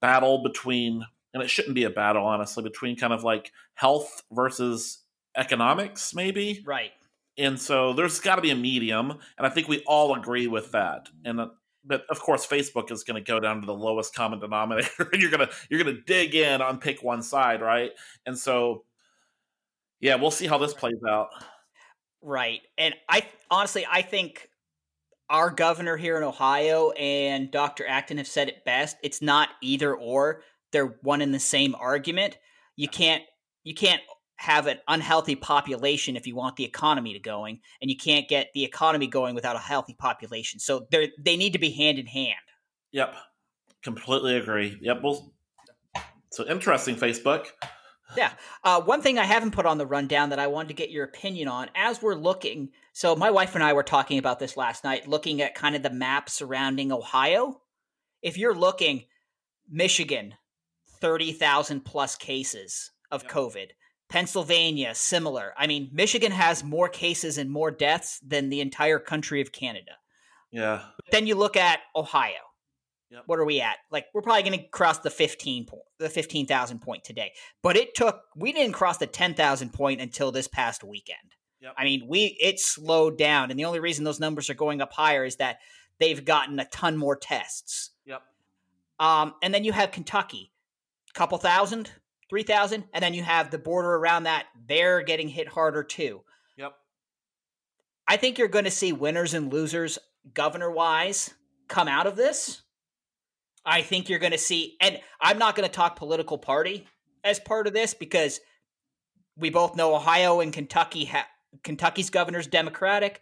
battle 0.00 0.42
between, 0.42 1.04
and 1.32 1.42
it 1.42 1.50
shouldn't 1.50 1.74
be 1.74 1.84
a 1.84 1.90
battle, 1.90 2.24
honestly, 2.24 2.62
between 2.62 2.96
kind 2.96 3.12
of 3.12 3.24
like 3.24 3.52
health 3.74 4.22
versus 4.32 5.02
economics, 5.36 6.14
maybe. 6.14 6.62
Right. 6.66 6.90
And 7.36 7.58
so 7.58 7.92
there's 7.92 8.20
got 8.20 8.36
to 8.36 8.42
be 8.42 8.50
a 8.50 8.56
medium, 8.56 9.10
and 9.10 9.46
I 9.46 9.48
think 9.48 9.68
we 9.68 9.82
all 9.86 10.14
agree 10.14 10.48
with 10.48 10.72
that. 10.72 11.08
And 11.24 11.40
uh, 11.40 11.48
but 11.84 12.04
of 12.10 12.20
course 12.20 12.46
facebook 12.46 12.90
is 12.92 13.02
going 13.02 13.22
to 13.22 13.26
go 13.26 13.40
down 13.40 13.60
to 13.60 13.66
the 13.66 13.74
lowest 13.74 14.14
common 14.14 14.38
denominator 14.38 15.08
and 15.12 15.22
you're 15.22 15.30
going 15.30 15.46
to 15.46 15.52
you're 15.70 15.82
going 15.82 15.94
to 15.94 16.02
dig 16.02 16.34
in 16.34 16.60
on 16.60 16.78
pick 16.78 17.02
one 17.02 17.22
side 17.22 17.62
right 17.62 17.92
and 18.26 18.38
so 18.38 18.84
yeah 20.00 20.14
we'll 20.16 20.30
see 20.30 20.46
how 20.46 20.58
this 20.58 20.74
plays 20.74 21.00
out 21.08 21.28
right 22.22 22.60
and 22.76 22.94
i 23.08 23.22
honestly 23.50 23.86
i 23.90 24.02
think 24.02 24.48
our 25.30 25.50
governor 25.50 25.96
here 25.96 26.16
in 26.16 26.22
ohio 26.22 26.90
and 26.92 27.50
dr 27.50 27.86
acton 27.86 28.18
have 28.18 28.26
said 28.26 28.48
it 28.48 28.64
best 28.64 28.96
it's 29.02 29.22
not 29.22 29.48
either 29.62 29.94
or 29.94 30.42
they're 30.72 30.98
one 31.02 31.20
in 31.20 31.32
the 31.32 31.38
same 31.38 31.74
argument 31.74 32.38
you 32.76 32.88
can't 32.88 33.22
you 33.64 33.74
can't 33.74 34.02
have 34.38 34.68
an 34.68 34.78
unhealthy 34.86 35.34
population 35.34 36.16
if 36.16 36.26
you 36.26 36.34
want 36.34 36.56
the 36.56 36.64
economy 36.64 37.12
to 37.12 37.18
going, 37.18 37.60
and 37.82 37.90
you 37.90 37.96
can't 37.96 38.28
get 38.28 38.48
the 38.54 38.64
economy 38.64 39.08
going 39.08 39.34
without 39.34 39.56
a 39.56 39.60
healthy 39.60 39.94
population. 39.98 40.60
So 40.60 40.86
they 40.90 41.10
they 41.18 41.36
need 41.36 41.52
to 41.52 41.58
be 41.58 41.70
hand 41.70 41.98
in 41.98 42.06
hand. 42.06 42.36
Yep, 42.92 43.14
completely 43.82 44.36
agree. 44.36 44.78
Yep. 44.80 45.02
Well, 45.02 45.32
so 46.30 46.46
interesting, 46.46 46.94
Facebook. 46.94 47.46
Yeah. 48.16 48.32
Uh, 48.64 48.80
one 48.80 49.02
thing 49.02 49.18
I 49.18 49.24
haven't 49.24 49.50
put 49.50 49.66
on 49.66 49.78
the 49.78 49.86
rundown 49.86 50.30
that 50.30 50.38
I 50.38 50.46
wanted 50.46 50.68
to 50.68 50.74
get 50.74 50.90
your 50.90 51.04
opinion 51.04 51.48
on 51.48 51.68
as 51.74 52.00
we're 52.00 52.14
looking. 52.14 52.70
So, 52.92 53.14
my 53.14 53.30
wife 53.30 53.54
and 53.54 53.62
I 53.62 53.72
were 53.72 53.82
talking 53.82 54.18
about 54.18 54.38
this 54.38 54.56
last 54.56 54.84
night, 54.84 55.08
looking 55.08 55.42
at 55.42 55.54
kind 55.54 55.76
of 55.76 55.82
the 55.82 55.90
map 55.90 56.30
surrounding 56.30 56.90
Ohio. 56.90 57.60
If 58.22 58.38
you're 58.38 58.54
looking, 58.54 59.04
Michigan, 59.68 60.34
30,000 61.00 61.84
plus 61.84 62.16
cases 62.16 62.90
of 63.10 63.22
yep. 63.24 63.32
COVID. 63.32 63.66
Pennsylvania, 64.08 64.94
similar. 64.94 65.52
I 65.56 65.66
mean, 65.66 65.90
Michigan 65.92 66.32
has 66.32 66.64
more 66.64 66.88
cases 66.88 67.36
and 67.36 67.50
more 67.50 67.70
deaths 67.70 68.18
than 68.26 68.48
the 68.48 68.62
entire 68.62 68.98
country 68.98 69.42
of 69.42 69.52
Canada. 69.52 69.92
Yeah. 70.50 70.82
But 70.96 71.12
then 71.12 71.26
you 71.26 71.34
look 71.34 71.56
at 71.56 71.80
Ohio. 71.94 72.47
Yep. 73.10 73.22
What 73.26 73.38
are 73.38 73.44
we 73.44 73.60
at? 73.60 73.76
Like 73.90 74.06
we're 74.12 74.22
probably 74.22 74.42
going 74.42 74.58
to 74.58 74.68
cross 74.68 74.98
the 74.98 75.10
15 75.10 75.64
point, 75.64 75.82
the 75.98 76.10
15,000 76.10 76.80
point 76.80 77.04
today. 77.04 77.32
But 77.62 77.76
it 77.76 77.94
took 77.94 78.22
we 78.36 78.52
didn't 78.52 78.74
cross 78.74 78.98
the 78.98 79.06
10,000 79.06 79.72
point 79.72 80.00
until 80.00 80.30
this 80.30 80.48
past 80.48 80.84
weekend. 80.84 81.18
Yep. 81.60 81.74
I 81.76 81.84
mean, 81.84 82.06
we 82.06 82.36
it 82.40 82.60
slowed 82.60 83.16
down 83.16 83.50
and 83.50 83.58
the 83.58 83.64
only 83.64 83.80
reason 83.80 84.04
those 84.04 84.20
numbers 84.20 84.50
are 84.50 84.54
going 84.54 84.80
up 84.80 84.92
higher 84.92 85.24
is 85.24 85.36
that 85.36 85.58
they've 85.98 86.24
gotten 86.24 86.60
a 86.60 86.66
ton 86.66 86.96
more 86.96 87.16
tests. 87.16 87.90
Yep. 88.04 88.22
Um 89.00 89.34
and 89.42 89.54
then 89.54 89.64
you 89.64 89.72
have 89.72 89.90
Kentucky. 89.90 90.52
Couple 91.14 91.38
thousand, 91.38 91.90
three 92.28 92.42
thousand, 92.42 92.84
and 92.92 93.02
then 93.02 93.14
you 93.14 93.22
have 93.22 93.50
the 93.50 93.58
border 93.58 93.94
around 93.94 94.24
that 94.24 94.46
they're 94.68 95.02
getting 95.02 95.28
hit 95.28 95.48
harder 95.48 95.82
too. 95.82 96.20
Yep. 96.58 96.74
I 98.06 98.18
think 98.18 98.38
you're 98.38 98.48
going 98.48 98.66
to 98.66 98.70
see 98.70 98.92
winners 98.92 99.34
and 99.34 99.52
losers 99.52 99.98
governor 100.34 100.70
wise 100.70 101.34
come 101.68 101.88
out 101.88 102.06
of 102.06 102.16
this. 102.16 102.62
I 103.68 103.82
think 103.82 104.08
you're 104.08 104.18
going 104.18 104.32
to 104.32 104.38
see, 104.38 104.76
and 104.80 104.98
I'm 105.20 105.38
not 105.38 105.54
going 105.54 105.68
to 105.68 105.74
talk 105.74 105.96
political 105.96 106.38
party 106.38 106.86
as 107.22 107.38
part 107.38 107.66
of 107.66 107.74
this 107.74 107.92
because 107.92 108.40
we 109.36 109.50
both 109.50 109.76
know 109.76 109.94
Ohio 109.94 110.40
and 110.40 110.54
Kentucky. 110.54 111.04
Ha- 111.04 111.28
Kentucky's 111.62 112.08
governor's 112.08 112.46
Democratic. 112.46 113.20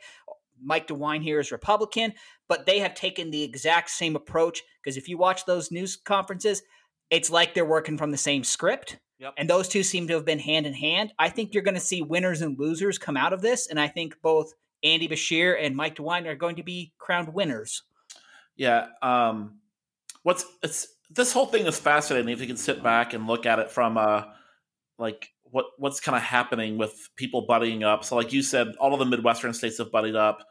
Mike 0.63 0.87
DeWine 0.87 1.23
here 1.23 1.41
is 1.41 1.51
Republican, 1.51 2.15
but 2.49 2.65
they 2.65 2.79
have 2.79 2.95
taken 2.95 3.33
the 3.33 3.43
exact 3.43 3.91
same 3.91 4.15
approach 4.15 4.63
because 4.83 4.97
if 4.97 5.09
you 5.09 5.19
watch 5.19 5.45
those 5.47 5.73
news 5.73 5.97
conferences, 5.97 6.63
it's 7.11 7.29
like 7.29 7.53
they're 7.53 7.65
working 7.65 7.99
from 7.99 8.13
the 8.13 8.17
same 8.17 8.45
script. 8.45 8.99
Yep. 9.19 9.35
And 9.37 9.51
those 9.51 9.67
two 9.67 9.83
seem 9.83 10.07
to 10.07 10.15
have 10.15 10.25
been 10.25 10.39
hand 10.39 10.65
in 10.65 10.75
hand. 10.75 11.13
I 11.19 11.29
think 11.29 11.55
you're 11.55 11.65
going 11.65 11.75
to 11.75 11.81
see 11.81 12.03
winners 12.03 12.41
and 12.41 12.57
losers 12.57 12.99
come 12.99 13.17
out 13.17 13.33
of 13.33 13.43
this. 13.43 13.67
And 13.67 13.81
I 13.81 13.89
think 13.89 14.15
both 14.23 14.53
Andy 14.85 15.09
Beshear 15.09 15.57
and 15.61 15.75
Mike 15.75 15.97
DeWine 15.97 16.27
are 16.27 16.37
going 16.37 16.57
to 16.57 16.63
be 16.63 16.93
crowned 16.99 17.35
winners. 17.35 17.83
Yeah. 18.57 18.87
Um, 19.03 19.59
what's 20.27 20.45
it's 20.61 20.89
this 21.09 21.33
whole 21.33 21.47
thing 21.47 21.67
is 21.67 21.79
fascinating 21.79 22.31
if 22.31 22.41
you 22.41 22.49
can 22.49 22.57
sit 22.57 22.83
back 22.83 23.15
and 23.15 23.29
look 23.29 23.47
at 23.47 23.61
it 23.61 23.71
from 23.71 23.97
uh 23.97 24.25
like 24.99 25.29
what 25.45 25.67
what's 25.79 26.01
kind 26.01 26.17
of 26.17 26.23
happening 26.23 26.79
with 26.79 27.11
people 27.15 27.47
buddying 27.47 27.85
up. 27.85 28.05
So 28.05 28.17
like 28.17 28.33
you 28.33 28.43
said, 28.43 28.75
all 28.81 28.93
of 28.93 28.99
the 28.99 29.05
Midwestern 29.05 29.55
states 29.55 29.79
have 29.79 29.93
buddied 29.93 30.17
up. 30.17 30.45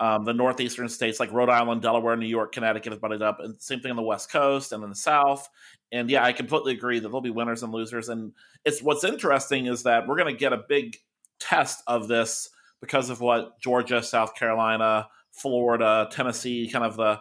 Um, 0.00 0.24
the 0.24 0.34
northeastern 0.34 0.90
states 0.90 1.18
like 1.18 1.32
Rhode 1.32 1.48
Island, 1.48 1.80
Delaware, 1.80 2.14
New 2.14 2.26
York, 2.26 2.52
Connecticut 2.52 2.92
have 2.92 3.00
buddied 3.00 3.22
up, 3.22 3.38
and 3.40 3.58
same 3.62 3.80
thing 3.80 3.90
on 3.90 3.96
the 3.96 4.02
West 4.02 4.30
Coast 4.30 4.72
and 4.72 4.84
in 4.84 4.90
the 4.90 4.96
South. 4.96 5.48
And 5.92 6.10
yeah, 6.10 6.24
I 6.24 6.34
completely 6.34 6.72
agree 6.72 6.98
that 6.98 7.08
there'll 7.08 7.22
be 7.22 7.30
winners 7.30 7.62
and 7.62 7.72
losers. 7.72 8.10
And 8.10 8.32
it's 8.66 8.82
what's 8.82 9.04
interesting 9.04 9.64
is 9.64 9.84
that 9.84 10.06
we're 10.06 10.18
going 10.18 10.34
to 10.34 10.38
get 10.38 10.52
a 10.52 10.64
big 10.68 10.98
test 11.40 11.82
of 11.86 12.06
this 12.06 12.50
because 12.82 13.08
of 13.08 13.22
what 13.22 13.58
Georgia, 13.60 14.02
South 14.02 14.34
Carolina, 14.34 15.08
Florida, 15.30 16.08
Tennessee, 16.10 16.68
kind 16.68 16.84
of 16.84 16.96
the 16.96 17.18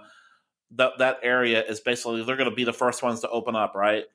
that 0.75 0.97
that 0.99 1.19
area 1.23 1.63
is 1.63 1.79
basically 1.79 2.23
they're 2.23 2.37
going 2.37 2.49
to 2.49 2.55
be 2.55 2.63
the 2.63 2.73
first 2.73 3.03
ones 3.03 3.21
to 3.21 3.29
open 3.29 3.55
up, 3.55 3.75
right? 3.75 4.05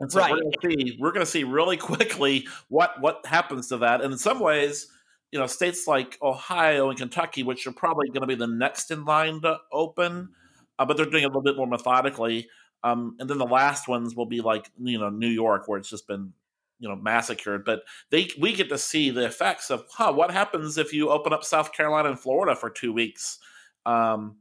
And 0.00 0.10
so 0.10 0.20
right. 0.20 0.32
we're 0.32 0.38
going 0.40 0.52
to 0.52 0.70
see 0.70 0.96
we're 0.98 1.12
going 1.12 1.26
to 1.26 1.30
see 1.30 1.44
really 1.44 1.76
quickly 1.90 2.46
what 2.68 3.00
what 3.00 3.24
happens 3.26 3.68
to 3.68 3.78
that. 3.78 4.00
And 4.00 4.12
in 4.12 4.18
some 4.18 4.40
ways, 4.40 4.88
you 5.32 5.38
know, 5.38 5.46
states 5.46 5.86
like 5.86 6.18
Ohio 6.22 6.90
and 6.90 6.98
Kentucky, 6.98 7.42
which 7.42 7.66
are 7.66 7.72
probably 7.72 8.08
going 8.08 8.22
to 8.22 8.26
be 8.26 8.34
the 8.34 8.46
next 8.46 8.90
in 8.90 9.04
line 9.04 9.40
to 9.42 9.58
open, 9.72 10.30
uh, 10.78 10.84
but 10.84 10.96
they're 10.96 11.06
doing 11.06 11.24
it 11.24 11.26
a 11.26 11.28
little 11.28 11.42
bit 11.42 11.56
more 11.56 11.66
methodically. 11.66 12.48
Um, 12.84 13.16
and 13.18 13.28
then 13.28 13.38
the 13.38 13.46
last 13.46 13.88
ones 13.88 14.14
will 14.14 14.26
be 14.26 14.40
like 14.40 14.70
you 14.82 14.98
know 14.98 15.10
New 15.10 15.28
York, 15.28 15.66
where 15.66 15.78
it's 15.78 15.90
just 15.90 16.06
been 16.06 16.32
you 16.78 16.88
know 16.88 16.96
massacred. 16.96 17.64
But 17.64 17.82
they 18.10 18.28
we 18.38 18.54
get 18.54 18.68
to 18.68 18.78
see 18.78 19.10
the 19.10 19.26
effects 19.26 19.70
of 19.70 19.84
huh, 19.90 20.12
what 20.12 20.30
happens 20.30 20.78
if 20.78 20.92
you 20.92 21.10
open 21.10 21.32
up 21.32 21.44
South 21.44 21.72
Carolina 21.72 22.10
and 22.10 22.20
Florida 22.20 22.54
for 22.54 22.70
two 22.70 22.92
weeks. 22.92 23.38
Um, 23.84 24.36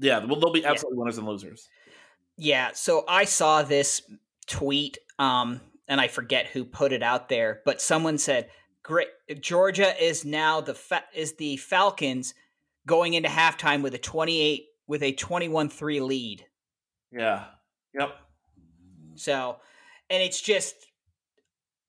yeah, 0.00 0.18
well, 0.18 0.40
there'll 0.40 0.52
be 0.52 0.64
absolutely 0.64 0.96
yeah. 0.96 1.00
winners 1.00 1.18
and 1.18 1.26
losers. 1.26 1.68
Yeah. 2.36 2.70
So 2.72 3.04
I 3.06 3.24
saw 3.24 3.62
this 3.62 4.02
tweet, 4.46 4.98
um, 5.18 5.60
and 5.86 6.00
I 6.00 6.08
forget 6.08 6.46
who 6.46 6.64
put 6.64 6.92
it 6.92 7.02
out 7.02 7.28
there, 7.28 7.60
but 7.64 7.80
someone 7.80 8.16
said, 8.16 8.48
"Great, 8.82 9.08
Georgia 9.40 9.92
is 10.02 10.24
now 10.24 10.60
the 10.60 10.74
fa- 10.74 11.04
is 11.14 11.34
the 11.34 11.58
Falcons 11.58 12.34
going 12.86 13.14
into 13.14 13.28
halftime 13.28 13.82
with 13.82 13.94
a 13.94 13.98
twenty 13.98 14.40
eight 14.40 14.66
with 14.86 15.02
a 15.02 15.12
twenty 15.12 15.48
one 15.48 15.68
three 15.68 16.00
lead." 16.00 16.46
Yeah. 17.12 17.44
Yep. 17.92 18.16
So, 19.16 19.56
and 20.08 20.22
it's 20.22 20.40
just 20.40 20.74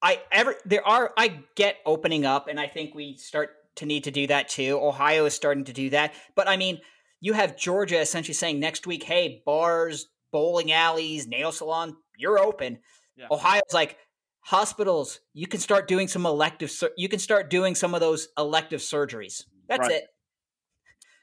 I 0.02 0.20
ever 0.32 0.56
there 0.66 0.86
are 0.86 1.14
I 1.18 1.40
get 1.56 1.78
opening 1.86 2.26
up, 2.26 2.50
and 2.50 2.60
I 2.60 2.68
think 2.68 2.94
we 2.94 3.16
start 3.16 3.52
to 3.76 3.86
need 3.86 4.04
to 4.04 4.12
do 4.12 4.28
that 4.28 4.50
too. 4.50 4.80
Ohio 4.82 5.26
is 5.26 5.34
starting 5.34 5.64
to 5.66 5.74
do 5.74 5.92
that, 5.92 6.14
but 6.36 6.50
I 6.50 6.58
mean 6.58 6.82
you 7.22 7.34
have 7.34 7.56
Georgia 7.56 8.00
essentially 8.00 8.34
saying 8.34 8.60
next 8.60 8.86
week, 8.86 9.04
hey, 9.04 9.42
bars, 9.46 10.10
bowling 10.32 10.72
alleys, 10.72 11.28
nail 11.28 11.52
salon, 11.52 11.96
you're 12.18 12.40
open. 12.40 12.80
Yeah. 13.16 13.28
Ohio's 13.32 13.74
like 13.74 13.98
hospitals, 14.42 15.20
you 15.34 15.48
can 15.48 15.60
start 15.60 15.88
doing 15.88 16.08
some 16.08 16.26
elective, 16.26 16.74
you 16.98 17.08
can 17.08 17.20
start 17.20 17.50
doing 17.50 17.76
some 17.76 17.94
of 17.94 18.02
those 18.02 18.30
elective 18.38 18.82
surgeries. 18.82 19.44
That's 19.70 19.88
right. 19.88 19.92
it. 19.92 20.04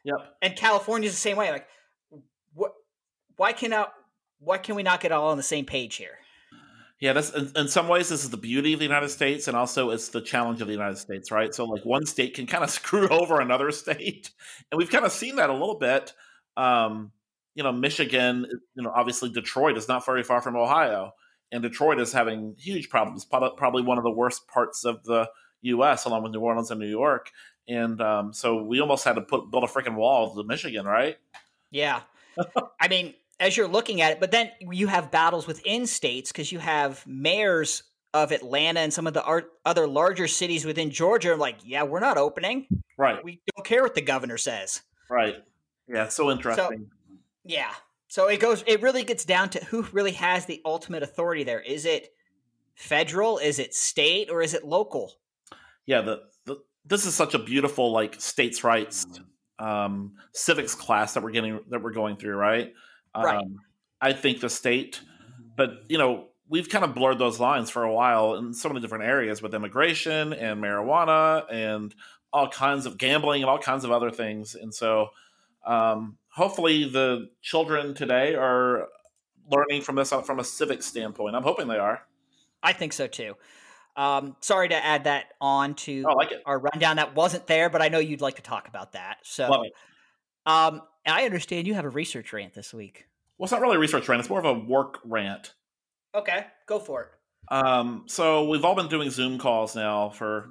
Yep. 0.04 0.16
And 0.40 0.56
California's 0.56 1.12
the 1.12 1.18
same 1.18 1.36
way. 1.36 1.50
Like, 1.50 1.66
what? 2.54 2.72
Why 3.36 3.52
can 3.52 3.72
I, 3.72 3.86
why 4.38 4.58
can 4.58 4.74
we 4.74 4.82
not 4.82 5.00
get 5.00 5.12
all 5.12 5.28
on 5.28 5.36
the 5.36 5.42
same 5.42 5.64
page 5.64 5.96
here? 5.96 6.18
Yeah, 7.00 7.12
that's 7.12 7.30
in, 7.30 7.52
in, 7.54 7.68
some 7.68 7.86
ways 7.86 8.08
this 8.08 8.24
is 8.24 8.30
the 8.30 8.36
beauty 8.36 8.72
of 8.72 8.80
the 8.80 8.84
United 8.84 9.10
States, 9.10 9.46
and 9.46 9.56
also 9.56 9.90
it's 9.90 10.08
the 10.08 10.20
challenge 10.20 10.60
of 10.60 10.66
the 10.66 10.72
United 10.72 10.98
States, 10.98 11.30
right? 11.30 11.54
So 11.54 11.64
like 11.64 11.84
one 11.84 12.06
state 12.06 12.34
can 12.34 12.46
kind 12.46 12.64
of 12.64 12.70
screw 12.78 13.08
over 13.08 13.40
another 13.40 13.70
state, 13.70 14.30
and 14.70 14.78
we've 14.78 14.90
kind 14.90 15.04
of 15.04 15.12
seen 15.12 15.36
that 15.36 15.50
a 15.50 15.52
little 15.52 15.78
bit. 15.78 16.12
Um, 16.56 17.12
you 17.54 17.62
know, 17.62 17.72
Michigan, 17.72 18.46
you 18.74 18.82
know, 18.82 18.90
obviously 18.94 19.30
Detroit 19.30 19.76
is 19.76 19.88
not 19.88 20.04
very 20.04 20.24
far 20.24 20.42
from 20.42 20.56
Ohio, 20.56 21.12
and 21.52 21.62
Detroit 21.62 22.00
is 22.00 22.12
having 22.12 22.56
huge 22.58 22.88
problems. 22.88 23.24
Probably 23.24 23.82
one 23.82 23.98
of 23.98 24.04
the 24.04 24.10
worst 24.10 24.48
parts 24.48 24.84
of 24.84 25.04
the 25.04 25.28
U.S., 25.62 26.04
along 26.04 26.24
with 26.24 26.32
New 26.32 26.40
Orleans 26.40 26.70
and 26.70 26.80
New 26.80 26.88
York. 26.88 27.30
And 27.68 28.00
um, 28.00 28.32
so 28.32 28.62
we 28.62 28.80
almost 28.80 29.04
had 29.04 29.14
to 29.14 29.20
put 29.20 29.50
build 29.50 29.64
a 29.64 29.66
freaking 29.66 29.94
wall 29.94 30.34
to 30.34 30.44
Michigan, 30.44 30.84
right? 30.84 31.16
Yeah, 31.70 32.00
I 32.80 32.88
mean, 32.88 33.14
as 33.40 33.56
you're 33.56 33.68
looking 33.68 34.00
at 34.00 34.12
it, 34.12 34.20
but 34.20 34.30
then 34.30 34.50
you 34.60 34.88
have 34.88 35.10
battles 35.10 35.46
within 35.46 35.86
states 35.86 36.32
because 36.32 36.50
you 36.50 36.58
have 36.58 37.04
mayors 37.06 37.84
of 38.14 38.32
Atlanta 38.32 38.80
and 38.80 38.92
some 38.92 39.06
of 39.06 39.14
the 39.14 39.22
art, 39.22 39.52
other 39.64 39.86
larger 39.86 40.26
cities 40.26 40.64
within 40.64 40.90
Georgia 40.90 41.32
are 41.32 41.36
like, 41.36 41.58
yeah, 41.64 41.82
we're 41.82 42.00
not 42.00 42.16
opening. 42.16 42.66
Right. 42.96 43.22
We 43.22 43.40
don't 43.54 43.66
care 43.66 43.82
what 43.82 43.94
the 43.94 44.00
governor 44.02 44.38
says. 44.38 44.82
Right. 45.10 45.36
Yeah, 45.86 46.04
it's 46.04 46.14
so 46.14 46.30
interesting. 46.30 46.88
So, 46.90 47.16
yeah. 47.44 47.70
So 48.08 48.28
it 48.28 48.40
goes 48.40 48.64
it 48.66 48.82
really 48.82 49.04
gets 49.04 49.24
down 49.24 49.50
to 49.50 49.64
who 49.66 49.82
really 49.92 50.12
has 50.12 50.46
the 50.46 50.60
ultimate 50.64 51.02
authority 51.02 51.44
there. 51.44 51.60
Is 51.60 51.84
it 51.84 52.10
federal, 52.74 53.38
is 53.38 53.58
it 53.58 53.74
state, 53.74 54.30
or 54.30 54.40
is 54.42 54.54
it 54.54 54.64
local? 54.64 55.12
Yeah, 55.86 56.00
the, 56.00 56.22
the 56.46 56.56
this 56.86 57.04
is 57.04 57.14
such 57.14 57.34
a 57.34 57.38
beautiful 57.38 57.92
like 57.92 58.20
states' 58.20 58.64
rights 58.64 59.06
um 59.58 60.12
civics 60.32 60.74
class 60.74 61.14
that 61.14 61.22
we're 61.22 61.32
getting 61.32 61.60
that 61.68 61.82
we're 61.82 61.92
going 61.92 62.16
through, 62.16 62.36
right? 62.36 62.72
Right. 63.24 63.38
Um, 63.38 63.58
I 64.00 64.12
think 64.12 64.40
the 64.40 64.48
state, 64.48 65.00
but 65.56 65.82
you 65.88 65.98
know, 65.98 66.28
we've 66.48 66.68
kind 66.68 66.84
of 66.84 66.94
blurred 66.94 67.18
those 67.18 67.40
lines 67.40 67.70
for 67.70 67.82
a 67.82 67.92
while 67.92 68.34
in 68.36 68.54
so 68.54 68.68
many 68.68 68.80
different 68.80 69.04
areas 69.04 69.42
with 69.42 69.54
immigration 69.54 70.32
and 70.32 70.62
marijuana 70.62 71.44
and 71.50 71.94
all 72.32 72.48
kinds 72.48 72.86
of 72.86 72.98
gambling 72.98 73.42
and 73.42 73.50
all 73.50 73.58
kinds 73.58 73.84
of 73.84 73.90
other 73.90 74.10
things. 74.10 74.54
And 74.54 74.74
so, 74.74 75.08
um, 75.66 76.16
hopefully, 76.28 76.88
the 76.88 77.30
children 77.42 77.94
today 77.94 78.34
are 78.34 78.88
learning 79.50 79.82
from 79.82 79.96
this 79.96 80.10
from 80.10 80.38
a 80.38 80.44
civic 80.44 80.82
standpoint. 80.82 81.34
I'm 81.34 81.42
hoping 81.42 81.68
they 81.68 81.78
are. 81.78 82.02
I 82.62 82.72
think 82.72 82.92
so 82.92 83.06
too. 83.06 83.34
Um, 83.96 84.36
sorry 84.40 84.68
to 84.68 84.76
add 84.76 85.04
that 85.04 85.32
on 85.40 85.74
to 85.74 86.04
oh, 86.08 86.14
like 86.14 86.32
our 86.46 86.60
rundown 86.60 86.96
that 86.96 87.16
wasn't 87.16 87.46
there, 87.48 87.68
but 87.68 87.82
I 87.82 87.88
know 87.88 87.98
you'd 87.98 88.20
like 88.20 88.36
to 88.36 88.42
talk 88.42 88.68
about 88.68 88.92
that. 88.92 89.18
So, 89.24 89.64
um, 90.46 90.82
I 91.04 91.24
understand 91.24 91.66
you 91.66 91.74
have 91.74 91.84
a 91.84 91.90
research 91.90 92.32
rant 92.32 92.54
this 92.54 92.72
week. 92.72 93.07
Well, 93.38 93.44
it's 93.44 93.52
not 93.52 93.60
really 93.60 93.76
a 93.76 93.80
research 93.80 94.08
rant. 94.08 94.20
It's 94.20 94.28
more 94.28 94.40
of 94.40 94.44
a 94.44 94.54
work 94.54 94.98
rant. 95.04 95.54
Okay, 96.14 96.46
go 96.66 96.78
for 96.78 97.02
it. 97.02 97.08
Um, 97.50 98.04
so 98.06 98.48
we've 98.48 98.64
all 98.64 98.74
been 98.74 98.88
doing 98.88 99.10
Zoom 99.10 99.38
calls 99.38 99.74
now 99.76 100.10
for. 100.10 100.50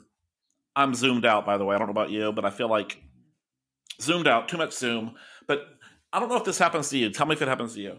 I'm 0.76 0.94
zoomed 0.94 1.26
out, 1.26 1.46
by 1.46 1.58
the 1.58 1.66
way. 1.66 1.76
I 1.76 1.80
don't 1.80 1.88
know 1.88 1.92
about 1.92 2.12
you, 2.12 2.32
but 2.32 2.46
I 2.46 2.52
feel 2.52 2.70
like 2.70 3.02
zoomed 4.00 4.28
out, 4.28 4.48
too 4.48 4.58
much 4.58 4.74
Zoom. 4.74 5.16
But 5.48 5.66
I 6.14 6.20
don't 6.20 6.30
know 6.30 6.38
if 6.38 6.44
this 6.44 6.60
happens 6.60 6.90
to 6.90 6.98
you. 6.98 7.10
Tell 7.10 7.26
me 7.26 7.34
if 7.34 7.42
it 7.42 7.48
happens 7.48 7.74
to 7.74 7.82
you. 7.82 7.98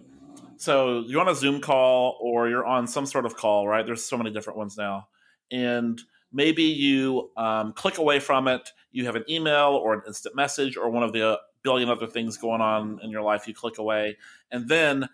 So 0.57 1.04
you're 1.07 1.21
on 1.21 1.28
a 1.28 1.35
Zoom 1.35 1.61
call 1.61 2.18
or 2.21 2.49
you're 2.49 2.64
on 2.64 2.87
some 2.87 3.07
sort 3.07 3.26
of 3.26 3.37
call, 3.37 3.66
right? 3.68 3.85
There's 3.85 4.04
so 4.04 4.16
many 4.16 4.30
different 4.30 4.59
ones 4.59 4.76
now. 4.76 5.09
And 5.50 6.00
maybe 6.33 6.64
you 6.64 7.30
um, 7.37 7.73
click 7.73 7.99
away 7.99 8.21
from 8.21 8.49
it. 8.49 8.71
You 8.90 9.07
have 9.07 9.16
an 9.16 9.25
email 9.28 9.78
or 9.83 9.95
an 9.95 10.02
instant 10.07 10.35
message 10.35 10.76
or 10.76 10.90
one 10.90 11.02
of 11.02 11.12
the 11.12 11.38
billion 11.62 11.88
other 11.88 12.07
things 12.07 12.37
going 12.37 12.61
on 12.61 13.00
in 13.03 13.11
your 13.11 13.23
life. 13.23 13.47
You 13.47 13.55
click 13.55 13.79
away. 13.79 14.17
And 14.50 14.69
then 14.69 15.09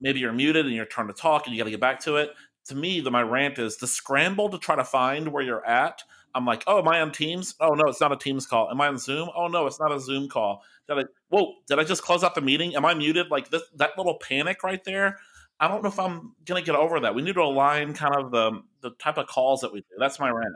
maybe 0.00 0.20
you're 0.20 0.32
muted 0.32 0.66
and 0.66 0.74
you're 0.74 0.84
trying 0.84 1.08
to 1.08 1.14
talk 1.14 1.46
and 1.46 1.54
you 1.54 1.60
got 1.60 1.64
to 1.64 1.70
get 1.70 1.80
back 1.80 2.00
to 2.00 2.16
it. 2.16 2.30
To 2.66 2.74
me, 2.74 3.00
the, 3.00 3.10
my 3.10 3.22
rant 3.22 3.58
is 3.58 3.76
the 3.76 3.86
scramble 3.86 4.48
to 4.50 4.58
try 4.58 4.76
to 4.76 4.84
find 4.84 5.28
where 5.28 5.42
you're 5.42 5.64
at. 5.66 6.02
I'm 6.34 6.44
like, 6.44 6.64
oh, 6.66 6.80
am 6.80 6.88
I 6.88 7.00
on 7.00 7.12
Teams? 7.12 7.54
Oh 7.60 7.74
no, 7.74 7.84
it's 7.88 8.00
not 8.00 8.12
a 8.12 8.16
Teams 8.16 8.46
call. 8.46 8.70
Am 8.70 8.80
I 8.80 8.88
on 8.88 8.98
Zoom? 8.98 9.28
Oh 9.36 9.46
no, 9.46 9.66
it's 9.66 9.78
not 9.78 9.92
a 9.92 10.00
Zoom 10.00 10.28
call. 10.28 10.62
Did 10.88 10.98
I? 10.98 11.04
Whoa, 11.28 11.52
did 11.68 11.78
I 11.78 11.84
just 11.84 12.02
close 12.02 12.24
out 12.24 12.34
the 12.34 12.40
meeting? 12.40 12.74
Am 12.74 12.84
I 12.84 12.94
muted? 12.94 13.30
Like 13.30 13.50
this, 13.50 13.62
that 13.76 13.96
little 13.96 14.18
panic 14.18 14.64
right 14.64 14.82
there. 14.82 15.18
I 15.60 15.68
don't 15.68 15.82
know 15.82 15.88
if 15.88 15.98
I'm 15.98 16.34
gonna 16.44 16.62
get 16.62 16.74
over 16.74 16.98
that. 17.00 17.14
We 17.14 17.22
need 17.22 17.34
to 17.34 17.42
align 17.42 17.94
kind 17.94 18.16
of 18.16 18.32
the 18.32 18.62
the 18.80 18.90
type 18.98 19.16
of 19.16 19.28
calls 19.28 19.60
that 19.60 19.72
we 19.72 19.80
do. 19.80 19.96
That's 19.98 20.18
my 20.18 20.30
rant. 20.30 20.54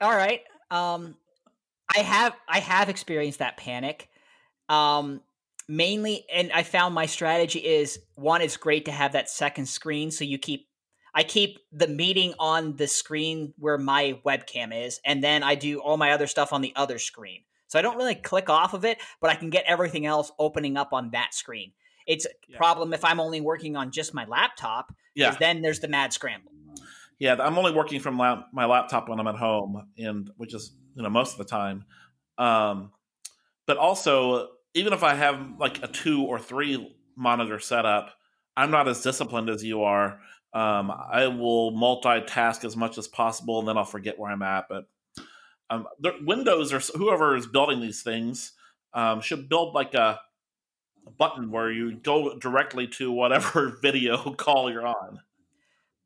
All 0.00 0.10
right. 0.10 0.42
Um, 0.70 1.14
I 1.96 2.00
have 2.00 2.36
I 2.48 2.60
have 2.60 2.88
experienced 2.88 3.38
that 3.38 3.56
panic. 3.56 4.08
Um, 4.68 5.22
mainly 5.68 6.24
and 6.32 6.52
i 6.52 6.62
found 6.62 6.94
my 6.94 7.06
strategy 7.06 7.58
is 7.58 7.98
one 8.14 8.40
it's 8.40 8.56
great 8.56 8.84
to 8.84 8.92
have 8.92 9.12
that 9.12 9.28
second 9.28 9.66
screen 9.66 10.10
so 10.10 10.24
you 10.24 10.38
keep 10.38 10.68
i 11.14 11.24
keep 11.24 11.58
the 11.72 11.88
meeting 11.88 12.32
on 12.38 12.76
the 12.76 12.86
screen 12.86 13.52
where 13.58 13.78
my 13.78 14.18
webcam 14.24 14.72
is 14.72 15.00
and 15.04 15.24
then 15.24 15.42
i 15.42 15.54
do 15.54 15.80
all 15.80 15.96
my 15.96 16.12
other 16.12 16.26
stuff 16.26 16.52
on 16.52 16.60
the 16.60 16.72
other 16.76 16.98
screen 16.98 17.42
so 17.66 17.78
i 17.78 17.82
don't 17.82 17.96
really 17.96 18.14
click 18.14 18.48
off 18.48 18.74
of 18.74 18.84
it 18.84 18.98
but 19.20 19.28
i 19.28 19.34
can 19.34 19.50
get 19.50 19.64
everything 19.66 20.06
else 20.06 20.30
opening 20.38 20.76
up 20.76 20.92
on 20.92 21.10
that 21.10 21.34
screen 21.34 21.72
it's 22.06 22.26
a 22.26 22.30
yeah. 22.48 22.56
problem 22.56 22.92
if 22.92 23.04
i'm 23.04 23.18
only 23.18 23.40
working 23.40 23.74
on 23.74 23.90
just 23.90 24.14
my 24.14 24.24
laptop 24.26 24.94
yeah 25.16 25.34
then 25.40 25.62
there's 25.62 25.80
the 25.80 25.88
mad 25.88 26.12
scramble 26.12 26.52
yeah 27.18 27.34
i'm 27.40 27.58
only 27.58 27.72
working 27.72 27.98
from 27.98 28.16
lap- 28.16 28.46
my 28.52 28.66
laptop 28.66 29.08
when 29.08 29.18
i'm 29.18 29.26
at 29.26 29.36
home 29.36 29.84
and 29.98 30.30
which 30.36 30.54
is 30.54 30.76
you 30.96 31.02
know 31.02 31.10
most 31.10 31.32
of 31.32 31.38
the 31.38 31.44
time 31.44 31.84
um 32.38 32.90
but 33.66 33.76
also 33.76 34.48
even 34.76 34.92
if 34.92 35.02
I 35.02 35.14
have 35.14 35.58
like 35.58 35.82
a 35.82 35.88
two 35.88 36.22
or 36.22 36.38
three 36.38 36.94
monitor 37.16 37.58
setup, 37.58 38.10
I'm 38.56 38.70
not 38.70 38.86
as 38.88 39.00
disciplined 39.00 39.48
as 39.48 39.64
you 39.64 39.82
are. 39.84 40.20
Um, 40.52 40.90
I 40.90 41.26
will 41.28 41.72
multitask 41.72 42.64
as 42.64 42.76
much 42.76 42.98
as 42.98 43.08
possible, 43.08 43.58
and 43.58 43.66
then 43.66 43.78
I'll 43.78 43.84
forget 43.84 44.18
where 44.18 44.30
I'm 44.30 44.42
at. 44.42 44.66
But 44.68 44.84
um, 45.70 45.86
the 45.98 46.12
Windows 46.22 46.72
or 46.72 46.80
whoever 46.96 47.36
is 47.36 47.46
building 47.46 47.80
these 47.80 48.02
things 48.02 48.52
um, 48.92 49.22
should 49.22 49.48
build 49.48 49.74
like 49.74 49.94
a, 49.94 50.20
button 51.18 51.52
where 51.52 51.70
you 51.70 51.94
go 51.94 52.36
directly 52.36 52.88
to 52.88 53.12
whatever 53.12 53.78
video 53.82 54.34
call 54.34 54.72
you're 54.72 54.84
on. 54.84 55.20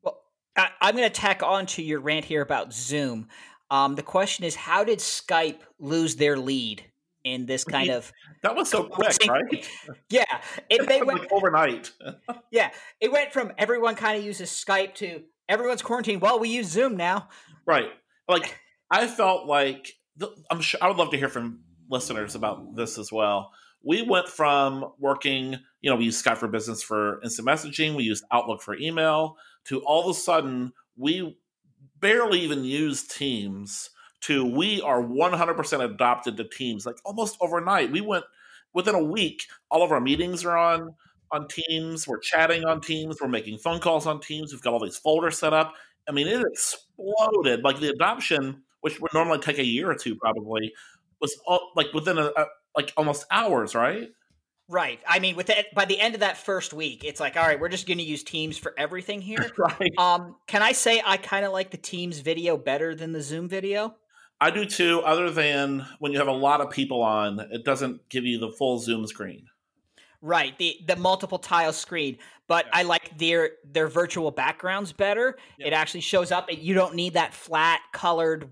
Well, 0.03 0.21
I, 0.55 0.69
am 0.79 0.95
going 0.95 1.09
to 1.09 1.09
tack 1.09 1.41
on 1.41 1.65
to 1.65 1.81
your 1.81 1.99
rant 1.99 2.23
here 2.23 2.43
about 2.43 2.71
Zoom. 2.71 3.27
Um, 3.71 3.95
the 3.95 4.03
question 4.03 4.43
is, 4.43 4.53
how 4.53 4.83
did 4.83 4.99
Skype 4.99 5.59
lose 5.79 6.17
their 6.17 6.37
lead 6.37 6.83
in 7.23 7.45
this 7.45 7.63
kind 7.63 7.89
of 7.89 8.11
that 8.43 8.55
was 8.55 8.69
so 8.69 8.83
quick, 8.83 9.15
right? 9.29 9.69
Yeah, 10.09 10.25
it 10.69 10.87
they 10.87 11.01
went 11.01 11.21
like 11.21 11.31
overnight. 11.31 11.91
yeah, 12.51 12.71
it 12.99 13.11
went 13.11 13.31
from 13.31 13.53
everyone 13.57 13.95
kind 13.95 14.19
of 14.19 14.25
uses 14.25 14.49
Skype 14.49 14.93
to 14.95 15.23
everyone's 15.47 15.81
quarantined. 15.81 16.21
Well, 16.21 16.37
we 16.37 16.49
use 16.49 16.67
Zoom 16.67 16.97
now, 16.97 17.29
right? 17.65 17.89
Like 18.27 18.59
I 18.89 19.07
felt 19.07 19.47
like 19.47 19.93
I'm 20.51 20.59
sure 20.59 20.79
I 20.83 20.89
would 20.89 20.97
love 20.97 21.11
to 21.11 21.17
hear 21.17 21.29
from 21.29 21.61
listeners 21.89 22.35
about 22.35 22.75
this 22.75 22.97
as 22.97 23.09
well. 23.09 23.51
We 23.83 24.03
went 24.03 24.27
from 24.27 24.91
working, 24.99 25.55
you 25.81 25.89
know, 25.89 25.95
we 25.95 26.05
use 26.05 26.21
Skype 26.21 26.37
for 26.37 26.47
Business 26.47 26.83
for 26.83 27.21
instant 27.23 27.47
messaging, 27.47 27.95
we 27.95 28.03
used 28.03 28.23
Outlook 28.31 28.61
for 28.61 28.75
email, 28.75 29.37
to 29.65 29.79
all 29.81 30.09
of 30.09 30.15
a 30.15 30.19
sudden 30.19 30.73
we 30.97 31.37
barely 32.01 32.39
even 32.41 32.63
use 32.63 33.03
Teams 33.03 33.89
to 34.21 34.45
we 34.45 34.81
are 34.81 35.01
100% 35.01 35.83
adopted 35.83 36.37
to 36.37 36.43
Teams. 36.43 36.85
Like 36.85 36.97
almost 37.05 37.37
overnight, 37.41 37.91
we 37.91 38.01
went 38.01 38.25
within 38.73 38.95
a 38.95 39.03
week. 39.03 39.47
All 39.69 39.83
of 39.83 39.91
our 39.91 40.01
meetings 40.01 40.45
are 40.45 40.57
on 40.57 40.95
on 41.31 41.47
Teams. 41.47 42.07
We're 42.07 42.19
chatting 42.19 42.65
on 42.65 42.81
Teams. 42.81 43.17
We're 43.21 43.27
making 43.27 43.59
phone 43.59 43.79
calls 43.79 44.05
on 44.05 44.19
Teams. 44.19 44.51
We've 44.51 44.61
got 44.61 44.73
all 44.73 44.83
these 44.83 44.97
folders 44.97 45.37
set 45.37 45.53
up. 45.53 45.73
I 46.07 46.11
mean, 46.11 46.27
it 46.27 46.43
exploded. 46.45 47.63
Like 47.63 47.79
the 47.79 47.89
adoption, 47.89 48.63
which 48.81 48.99
would 48.99 49.13
normally 49.13 49.39
take 49.39 49.59
a 49.59 49.65
year 49.65 49.89
or 49.89 49.95
two, 49.95 50.15
probably 50.15 50.73
was 51.21 51.39
all, 51.45 51.71
like 51.75 51.93
within 51.93 52.17
a, 52.17 52.31
a 52.35 52.45
like 52.75 52.91
almost 52.97 53.25
hours, 53.31 53.75
right? 53.75 54.09
Right. 54.71 55.01
I 55.05 55.19
mean, 55.19 55.35
with 55.35 55.47
the, 55.47 55.65
by 55.75 55.83
the 55.83 55.99
end 55.99 56.13
of 56.13 56.21
that 56.21 56.37
first 56.37 56.73
week, 56.73 57.03
it's 57.03 57.19
like, 57.19 57.35
all 57.35 57.45
right, 57.45 57.59
we're 57.59 57.67
just 57.67 57.87
going 57.87 57.97
to 57.97 58.03
use 58.05 58.23
Teams 58.23 58.57
for 58.57 58.73
everything 58.77 59.21
here. 59.31 59.51
right. 59.57 59.91
Um, 59.97 60.37
can 60.47 60.61
I 60.61 60.71
say 60.71 61.01
I 61.05 61.17
kind 61.17 61.45
of 61.45 61.51
like 61.51 61.71
the 61.71 61.77
Teams 61.77 62.19
video 62.19 62.55
better 62.57 62.95
than 62.95 63.11
the 63.11 63.21
Zoom 63.21 63.49
video? 63.49 63.95
I 64.39 64.49
do 64.49 64.65
too, 64.65 65.01
other 65.01 65.29
than 65.29 65.85
when 65.99 66.13
you 66.13 66.17
have 66.19 66.29
a 66.29 66.33
lot 66.33 66.61
of 66.61 66.71
people 66.71 67.03
on, 67.03 67.39
it 67.51 67.65
doesn't 67.65 68.09
give 68.09 68.25
you 68.25 68.39
the 68.39 68.49
full 68.49 68.79
zoom 68.79 69.05
screen. 69.05 69.45
Right, 70.19 70.57
the 70.57 70.77
the 70.87 70.95
multiple 70.95 71.37
tile 71.37 71.73
screen, 71.73 72.17
but 72.47 72.65
yeah. 72.65 72.71
I 72.79 72.83
like 72.83 73.17
their 73.19 73.51
their 73.63 73.87
virtual 73.87 74.31
backgrounds 74.31 74.93
better. 74.93 75.37
Yeah. 75.59 75.67
It 75.67 75.73
actually 75.73 76.01
shows 76.01 76.31
up. 76.31 76.49
and 76.49 76.57
You 76.57 76.73
don't 76.73 76.95
need 76.95 77.13
that 77.13 77.35
flat 77.35 77.81
colored 77.93 78.49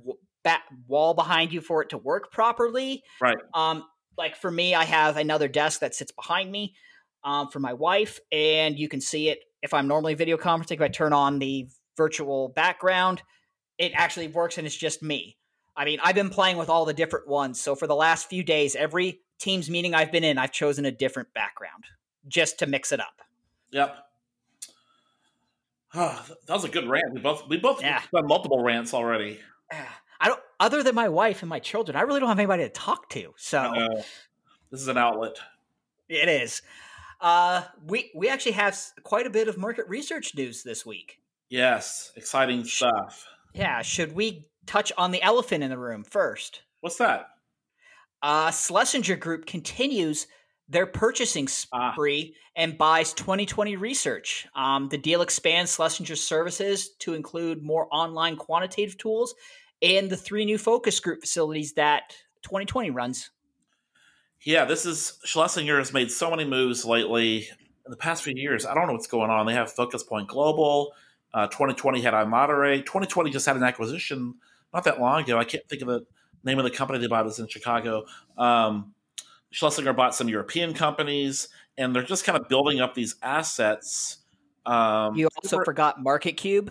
wall 0.88 1.14
behind 1.14 1.54
you 1.54 1.62
for 1.62 1.82
it 1.82 1.90
to 1.90 1.98
work 1.98 2.32
properly. 2.32 3.04
Right. 3.22 3.38
Um, 3.54 3.84
like 4.20 4.36
for 4.36 4.52
me, 4.52 4.76
I 4.76 4.84
have 4.84 5.18
another 5.18 5.48
desk 5.48 5.80
that 5.80 5.96
sits 5.96 6.12
behind 6.12 6.52
me. 6.52 6.76
Um, 7.22 7.50
for 7.50 7.60
my 7.60 7.74
wife, 7.74 8.22
and 8.32 8.80
you 8.80 8.88
can 8.88 9.02
see 9.02 9.28
it 9.28 9.44
if 9.62 9.74
I'm 9.74 9.90
normally 9.90 10.14
video 10.14 10.38
conferencing. 10.38 10.76
If 10.76 10.82
I 10.82 10.88
turn 10.88 11.12
on 11.12 11.38
the 11.38 11.68
virtual 11.98 12.48
background, 12.48 13.22
it 13.78 13.92
actually 13.94 14.30
works, 14.30 14.58
and 14.58 14.66
it's 14.66 14.74
just 14.74 15.04
me. 15.04 15.36
I 15.76 15.84
mean, 15.84 16.00
I've 16.02 16.16
been 16.16 16.30
playing 16.30 16.56
with 16.56 16.70
all 16.70 16.86
the 16.86 16.94
different 16.94 17.28
ones. 17.28 17.60
So 17.60 17.76
for 17.76 17.88
the 17.88 17.96
last 17.96 18.30
few 18.30 18.44
days, 18.44 18.76
every 18.76 19.20
Teams 19.40 19.70
meeting 19.70 19.94
I've 19.94 20.12
been 20.12 20.26
in, 20.26 20.38
I've 20.38 20.52
chosen 20.52 20.84
a 20.86 20.92
different 20.92 21.34
background 21.34 21.86
just 22.28 22.60
to 22.60 22.68
mix 22.68 22.92
it 22.92 23.00
up. 23.00 23.22
Yep. 23.72 23.98
Oh, 25.96 26.26
that 26.48 26.54
was 26.54 26.66
a 26.66 26.70
good 26.70 26.88
rant. 26.88 27.14
We 27.14 27.22
both 27.22 27.48
we 27.48 27.58
both 27.58 27.82
yeah. 27.82 28.02
done 28.14 28.28
multiple 28.28 28.62
rants 28.62 28.94
already. 28.94 29.40
Other 30.60 30.84
than 30.84 30.96
my 30.96 31.10
wife 31.10 31.42
and 31.42 31.50
my 31.50 31.60
children, 31.60 31.96
I 31.96 32.02
really 32.02 32.20
don't 32.20 32.30
have 32.30 32.40
anybody 32.40 32.64
to 32.64 32.70
talk 32.70 33.10
to. 33.12 33.34
So 33.38 33.74
this 34.72 34.82
is 34.82 34.88
an 34.88 34.98
outlet. 34.98 35.38
It 36.10 36.28
is. 36.28 36.62
Uh, 37.22 37.64
we 37.86 38.12
we 38.16 38.30
actually 38.30 38.54
have 38.54 38.78
quite 39.04 39.28
a 39.28 39.30
bit 39.30 39.48
of 39.48 39.58
market 39.58 39.88
research 39.88 40.36
news 40.36 40.64
this 40.64 40.86
week. 40.86 41.20
Yes, 41.50 42.12
exciting 42.16 42.64
stuff. 42.64 43.26
Yeah, 43.54 43.82
should 43.82 44.14
we 44.14 44.46
touch 44.70 44.92
on 44.98 45.10
the 45.10 45.22
elephant 45.24 45.64
in 45.64 45.72
the 45.72 45.78
room 45.78 46.04
first. 46.04 46.62
What's 46.82 46.98
that? 46.98 47.30
Uh, 48.22 48.52
Schlesinger 48.52 49.16
Group 49.16 49.48
continues 49.48 50.28
their 50.68 50.86
purchasing 50.86 51.48
ah. 51.74 51.92
spree 51.92 52.36
ah. 52.36 52.52
and 52.56 52.78
buys 52.78 53.14
2020 53.14 53.76
research. 53.78 54.48
Um, 54.56 54.88
the 54.90 54.98
deal 54.98 55.24
expands 55.24 55.76
Schlesinger's 55.76 56.24
services 56.24 56.92
to 57.00 57.16
include 57.16 57.64
more 57.64 57.88
online 57.92 58.36
quantitative 58.36 58.98
tools 58.98 59.34
and 59.82 60.10
the 60.10 60.18
three 60.18 60.46
new 60.46 60.58
focus 60.58 61.00
group 61.00 61.22
facilities 61.22 61.74
that 61.74 62.16
2020 62.44 62.90
runs. 62.92 63.32
Yeah, 64.42 64.66
this 64.66 64.86
is 64.86 65.20
Schlesinger 65.26 65.78
has 65.78 65.92
made 65.92 66.12
so 66.12 66.30
many 66.30 66.46
moves 66.46 66.86
lately 66.86 67.50
in 67.86 67.92
the 67.92 67.98
past 67.98 68.24
few 68.24 68.34
years. 68.36 68.66
I 68.66 68.74
don't 68.74 68.88
know 68.88 68.94
what's 68.94 69.08
going 69.08 69.30
on. 69.30 69.46
They 69.46 69.54
have 69.54 69.72
Focus 69.72 70.04
Point 70.04 70.28
Global. 70.28 70.94
Uh, 71.34 71.48
2020 71.48 72.02
had 72.02 72.14
iModerate. 72.14 72.86
2020 72.86 73.30
just 73.32 73.46
had 73.46 73.56
an 73.56 73.64
acquisition 73.64 74.36
not 74.74 74.86
that 74.86 75.00
long 75.00 75.24
ago. 75.24 75.38
I 75.38 75.44
can't 75.44 75.68
think 75.68 75.82
of 75.82 75.88
the 75.88 76.06
name 76.44 76.58
of 76.58 76.64
the 76.64 76.72
company 76.72 77.00
they 77.00 77.08
bought. 77.08 77.28
Is 77.28 77.40
in 77.40 77.48
Chicago. 77.48 78.06
Um, 78.38 78.94
Schlesinger 79.52 79.94
bought 79.94 80.16
some 80.16 80.30
European 80.30 80.74
companies, 80.74 81.50
and 81.78 81.96
they're 81.96 82.04
just 82.04 82.24
kind 82.24 82.38
of 82.38 82.48
building 82.48 82.80
up 82.80 82.94
these 82.94 83.16
assets. 83.22 84.18
Um, 84.66 85.16
you 85.16 85.28
also 85.44 85.58
for, 85.58 85.66
forgot 85.66 86.00
MarketCube. 86.04 86.70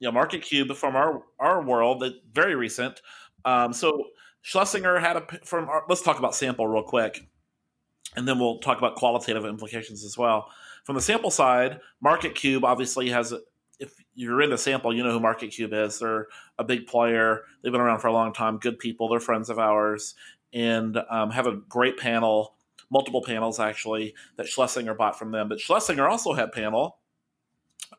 Yeah, 0.00 0.10
MarketCube 0.10 0.74
from 0.76 0.96
our 0.96 1.22
our 1.38 1.62
world, 1.62 2.00
that 2.00 2.14
very 2.32 2.54
recent. 2.54 3.00
Um, 3.44 3.72
so 3.72 4.06
Schlesinger 4.42 4.98
had 4.98 5.16
a 5.16 5.26
from. 5.44 5.68
Our, 5.68 5.84
let's 5.88 6.02
talk 6.02 6.18
about 6.18 6.34
sample 6.34 6.66
real 6.66 6.82
quick, 6.82 7.28
and 8.16 8.26
then 8.26 8.38
we'll 8.38 8.58
talk 8.58 8.78
about 8.78 8.96
qualitative 8.96 9.44
implications 9.44 10.04
as 10.04 10.16
well. 10.16 10.48
From 10.84 10.94
the 10.94 11.02
sample 11.02 11.30
side, 11.30 11.80
MarketCube 12.04 12.64
obviously 12.64 13.10
has 13.10 13.34
if 13.78 13.94
you're 14.14 14.42
in 14.42 14.50
the 14.50 14.58
sample, 14.58 14.94
you 14.94 15.02
know 15.02 15.12
who 15.12 15.20
MarketCube 15.20 15.72
is. 15.72 15.98
They're 15.98 16.28
a 16.58 16.64
big 16.64 16.86
player. 16.86 17.42
They've 17.62 17.72
been 17.72 17.80
around 17.80 18.00
for 18.00 18.08
a 18.08 18.12
long 18.12 18.32
time. 18.32 18.58
Good 18.58 18.78
people. 18.78 19.08
They're 19.08 19.20
friends 19.20 19.50
of 19.50 19.58
ours, 19.58 20.14
and 20.52 20.98
um, 21.10 21.30
have 21.30 21.46
a 21.46 21.56
great 21.68 21.98
panel, 21.98 22.54
multiple 22.90 23.22
panels 23.22 23.60
actually 23.60 24.14
that 24.36 24.46
Schlesinger 24.46 24.94
bought 24.94 25.18
from 25.18 25.30
them. 25.30 25.48
But 25.48 25.60
Schlesinger 25.60 26.08
also 26.08 26.32
had 26.32 26.52
panel 26.52 26.98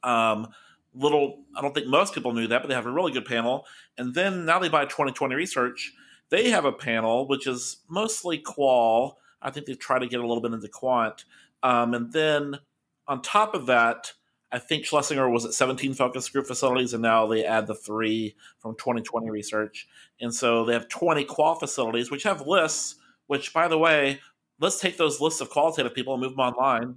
um, 0.03 0.47
little. 0.93 1.43
I 1.55 1.61
don't 1.61 1.73
think 1.73 1.87
most 1.87 2.13
people 2.13 2.33
knew 2.33 2.47
that, 2.47 2.61
but 2.61 2.67
they 2.67 2.75
have 2.75 2.85
a 2.85 2.91
really 2.91 3.11
good 3.11 3.25
panel. 3.25 3.65
And 3.97 4.13
then 4.13 4.45
now 4.45 4.59
they 4.59 4.69
buy 4.69 4.85
2020 4.85 5.35
Research. 5.35 5.93
They 6.29 6.49
have 6.49 6.65
a 6.65 6.71
panel 6.71 7.27
which 7.27 7.47
is 7.47 7.77
mostly 7.89 8.37
qual. 8.37 9.17
I 9.41 9.51
think 9.51 9.65
they 9.65 9.73
try 9.73 9.99
to 9.99 10.07
get 10.07 10.19
a 10.19 10.27
little 10.27 10.41
bit 10.41 10.53
into 10.53 10.67
quant. 10.67 11.25
Um, 11.63 11.93
and 11.93 12.11
then 12.13 12.59
on 13.07 13.21
top 13.21 13.53
of 13.53 13.65
that, 13.65 14.13
I 14.51 14.59
think 14.59 14.85
Schlesinger 14.85 15.29
was 15.29 15.45
at 15.45 15.53
17 15.53 15.93
focus 15.93 16.27
group 16.27 16.45
facilities, 16.45 16.93
and 16.93 17.01
now 17.01 17.25
they 17.25 17.45
add 17.45 17.67
the 17.67 17.75
three 17.75 18.35
from 18.59 18.75
2020 18.75 19.29
research. 19.29 19.87
And 20.19 20.33
so 20.33 20.65
they 20.65 20.73
have 20.73 20.89
20 20.89 21.23
qual 21.23 21.55
facilities, 21.55 22.11
which 22.11 22.23
have 22.23 22.45
lists, 22.45 22.95
which, 23.27 23.53
by 23.53 23.69
the 23.69 23.77
way, 23.77 24.19
let's 24.59 24.79
take 24.79 24.97
those 24.97 25.21
lists 25.21 25.39
of 25.39 25.49
qualitative 25.49 25.93
people 25.93 26.13
and 26.13 26.21
move 26.21 26.31
them 26.31 26.39
online. 26.39 26.95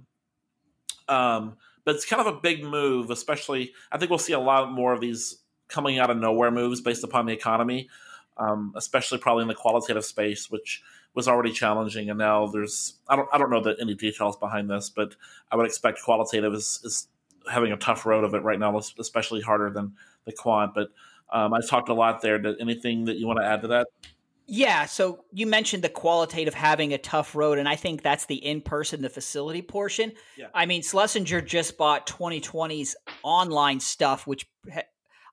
Um, 1.07 1.55
but 1.85 1.95
it's 1.95 2.05
kind 2.05 2.19
of 2.19 2.27
a 2.27 2.39
big 2.39 2.63
move, 2.63 3.09
especially. 3.11 3.73
I 3.91 3.97
think 3.97 4.09
we'll 4.09 4.19
see 4.19 4.33
a 4.33 4.39
lot 4.39 4.71
more 4.71 4.91
of 4.91 4.99
these 4.99 5.37
coming 5.67 5.99
out 5.99 6.09
of 6.09 6.17
nowhere 6.17 6.51
moves 6.51 6.81
based 6.81 7.03
upon 7.03 7.25
the 7.25 7.33
economy, 7.33 7.89
um, 8.37 8.73
especially 8.75 9.19
probably 9.19 9.43
in 9.43 9.47
the 9.47 9.55
qualitative 9.55 10.03
space, 10.03 10.51
which 10.51 10.81
was 11.13 11.27
already 11.27 11.51
challenging, 11.51 12.09
and 12.09 12.19
now 12.19 12.47
there's 12.47 12.95
I 13.07 13.15
don't 13.15 13.29
I 13.31 13.37
don't 13.37 13.49
know 13.49 13.61
the, 13.61 13.77
any 13.79 13.93
details 13.93 14.35
behind 14.35 14.69
this, 14.69 14.89
but 14.89 15.15
I 15.51 15.55
would 15.55 15.65
expect 15.65 16.01
qualitative 16.03 16.53
is, 16.53 16.81
is 16.83 17.07
having 17.49 17.71
a 17.71 17.77
tough 17.77 18.05
road 18.05 18.23
of 18.23 18.33
it 18.33 18.43
right 18.43 18.59
now, 18.59 18.77
especially 18.77 19.41
harder 19.41 19.69
than 19.69 19.93
the 20.25 20.33
quant. 20.33 20.73
But 20.73 20.89
um, 21.31 21.53
I 21.53 21.61
talked 21.61 21.89
a 21.89 21.93
lot 21.93 22.21
there. 22.21 22.41
Anything 22.59 23.05
that 23.05 23.17
you 23.17 23.27
want 23.27 23.39
to 23.39 23.45
add 23.45 23.61
to 23.61 23.67
that? 23.69 23.87
Yeah, 24.47 24.85
so 24.85 25.25
you 25.31 25.47
mentioned 25.47 25.83
the 25.83 25.89
qualitative 25.89 26.53
having 26.53 26.93
a 26.93 26.99
tough 26.99 27.35
road, 27.35 27.57
and 27.57 27.67
I 27.67 27.75
think 27.75 28.03
that's 28.03 28.25
the 28.27 28.35
in 28.35 28.61
person, 28.61 29.01
the 29.01 29.09
facility 29.09 29.63
portion. 29.63 30.13
Yeah. 30.37 30.47
I 30.53 30.67
mean, 30.67 30.83
Schlesinger 30.83 31.41
just 31.41 31.77
bought 31.77 32.05
2020's 32.05 32.95
online 33.23 33.79
stuff, 33.79 34.27
which 34.27 34.47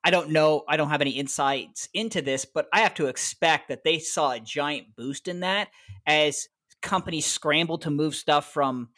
I 0.05 0.11
don't 0.11 0.31
know, 0.31 0.65
I 0.67 0.77
don't 0.77 0.89
have 0.89 1.03
any 1.03 1.11
insights 1.11 1.89
into 1.93 2.23
this, 2.23 2.45
but 2.45 2.69
I 2.73 2.81
have 2.81 2.95
to 2.95 3.07
expect 3.07 3.69
that 3.69 3.85
they 3.85 3.99
saw 3.99 4.33
a 4.33 4.41
giant 4.41 4.97
boost 4.97 5.29
in 5.29 5.41
that 5.41 5.69
as 6.07 6.49
companies 6.81 7.27
scrambled 7.27 7.83
to 7.83 7.91
move 7.91 8.15
stuff 8.15 8.53
from 8.53 8.89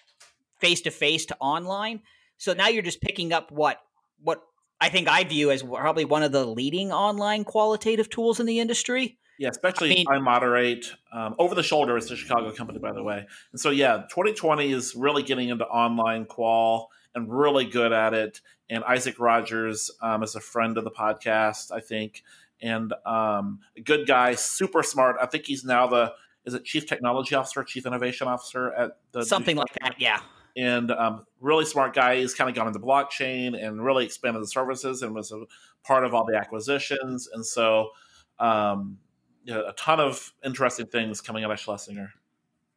face 0.61 0.81
to 0.83 0.91
face 0.91 1.27
to 1.27 1.37
online. 1.41 2.01
So 2.39 2.55
now 2.55 2.69
you're 2.69 2.83
just 2.83 3.03
picking 3.03 3.33
up 3.33 3.53
what 3.53 3.81
what 4.23 4.43
I 4.81 4.89
think 4.89 5.09
I 5.09 5.25
view 5.25 5.51
as 5.51 5.63
probably 5.63 6.05
one 6.05 6.23
of 6.23 6.33
the 6.33 6.47
leading 6.47 6.93
online 6.93 7.45
qualitative 7.45 8.09
tools 8.09 8.41
in 8.41 8.47
the 8.47 8.61
industry. 8.61 9.19
Yeah, 9.39 9.49
especially 9.49 9.93
I, 9.93 9.95
mean, 9.95 10.07
iModerate. 10.07 10.87
Um, 11.13 11.35
Over 11.39 11.55
the 11.55 11.63
shoulder 11.63 11.97
is 11.97 12.11
a 12.11 12.17
Chicago 12.17 12.53
company, 12.53 12.79
by 12.79 12.93
the 12.93 13.03
way. 13.03 13.27
And 13.53 13.61
so, 13.61 13.71
yeah, 13.71 14.05
2020 14.11 14.73
is 14.73 14.95
really 14.95 15.23
getting 15.23 15.49
into 15.49 15.67
online 15.67 16.25
qual 16.27 16.91
and 17.15 17.33
really 17.33 17.65
good 17.65 17.93
at 17.93 18.15
it. 18.15 18.41
And 18.71 18.85
Isaac 18.85 19.19
Rogers 19.19 19.91
um, 20.01 20.23
is 20.23 20.35
a 20.37 20.41
friend 20.41 20.79
of 20.79 20.85
the 20.85 20.91
podcast, 20.91 21.73
I 21.73 21.81
think, 21.81 22.23
and 22.63 22.93
um, 23.05 23.61
a 23.77 23.81
good 23.81 24.07
guy, 24.07 24.35
super 24.35 24.83
smart. 24.83 25.17
I 25.21 25.27
think 25.27 25.45
he's 25.47 25.65
now 25.65 25.87
the 25.87 26.15
is 26.45 26.55
it 26.55 26.65
chief 26.65 26.87
technology 26.87 27.35
officer, 27.35 27.63
chief 27.65 27.87
innovation 27.87 28.29
officer 28.29 28.73
at 28.73 28.99
the 29.13 29.25
something 29.25 29.57
like 29.57 29.73
that. 29.81 29.97
Yeah, 29.99 30.21
and 30.57 30.91
um, 30.91 31.27
really 31.41 31.65
smart 31.65 31.95
guy. 31.95 32.17
He's 32.17 32.35
kind 32.35 32.49
of 32.49 32.57
gone 32.57 32.67
into 32.67 32.79
blockchain 32.79 33.61
and 33.61 33.85
really 33.85 34.05
expanded 34.05 34.43
the 34.43 34.47
services 34.47 35.03
and 35.03 35.15
was 35.15 35.33
a 35.33 35.45
part 35.85 36.05
of 36.05 36.15
all 36.15 36.25
the 36.25 36.37
acquisitions. 36.37 37.29
And 37.33 37.45
so, 37.45 37.91
um, 38.39 38.99
a 39.49 39.73
ton 39.77 40.01
of 40.01 40.33
interesting 40.45 40.87
things 40.87 41.21
coming 41.21 41.45
out 41.45 41.51
of 41.51 41.61
Schlesinger. 41.61 42.13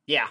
Yeah. 0.05 0.27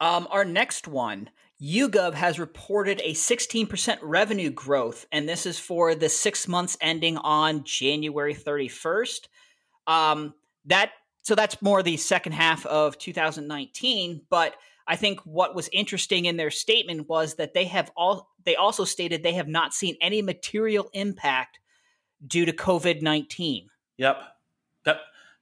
Um, 0.00 0.28
our 0.30 0.44
next 0.44 0.86
one, 0.88 1.30
YouGov 1.60 2.14
has 2.14 2.38
reported 2.38 3.00
a 3.02 3.12
16% 3.12 3.98
revenue 4.02 4.50
growth, 4.50 5.06
and 5.10 5.28
this 5.28 5.46
is 5.46 5.58
for 5.58 5.94
the 5.94 6.08
six 6.08 6.46
months 6.46 6.76
ending 6.80 7.16
on 7.18 7.64
January 7.64 8.34
31st. 8.34 9.28
Um, 9.86 10.34
that 10.66 10.90
so 11.22 11.34
that's 11.34 11.60
more 11.60 11.82
the 11.82 11.96
second 11.96 12.32
half 12.32 12.64
of 12.66 12.98
2019, 12.98 14.22
but 14.30 14.54
I 14.86 14.96
think 14.96 15.20
what 15.24 15.54
was 15.54 15.68
interesting 15.72 16.26
in 16.26 16.36
their 16.36 16.50
statement 16.50 17.08
was 17.08 17.34
that 17.34 17.54
they 17.54 17.64
have 17.64 17.90
all 17.96 18.30
they 18.44 18.54
also 18.54 18.84
stated 18.84 19.22
they 19.22 19.32
have 19.32 19.48
not 19.48 19.74
seen 19.74 19.96
any 20.00 20.22
material 20.22 20.88
impact 20.92 21.58
due 22.24 22.44
to 22.44 22.52
COVID 22.52 23.02
nineteen. 23.02 23.68
Yep. 23.96 24.18
That 24.84 25.00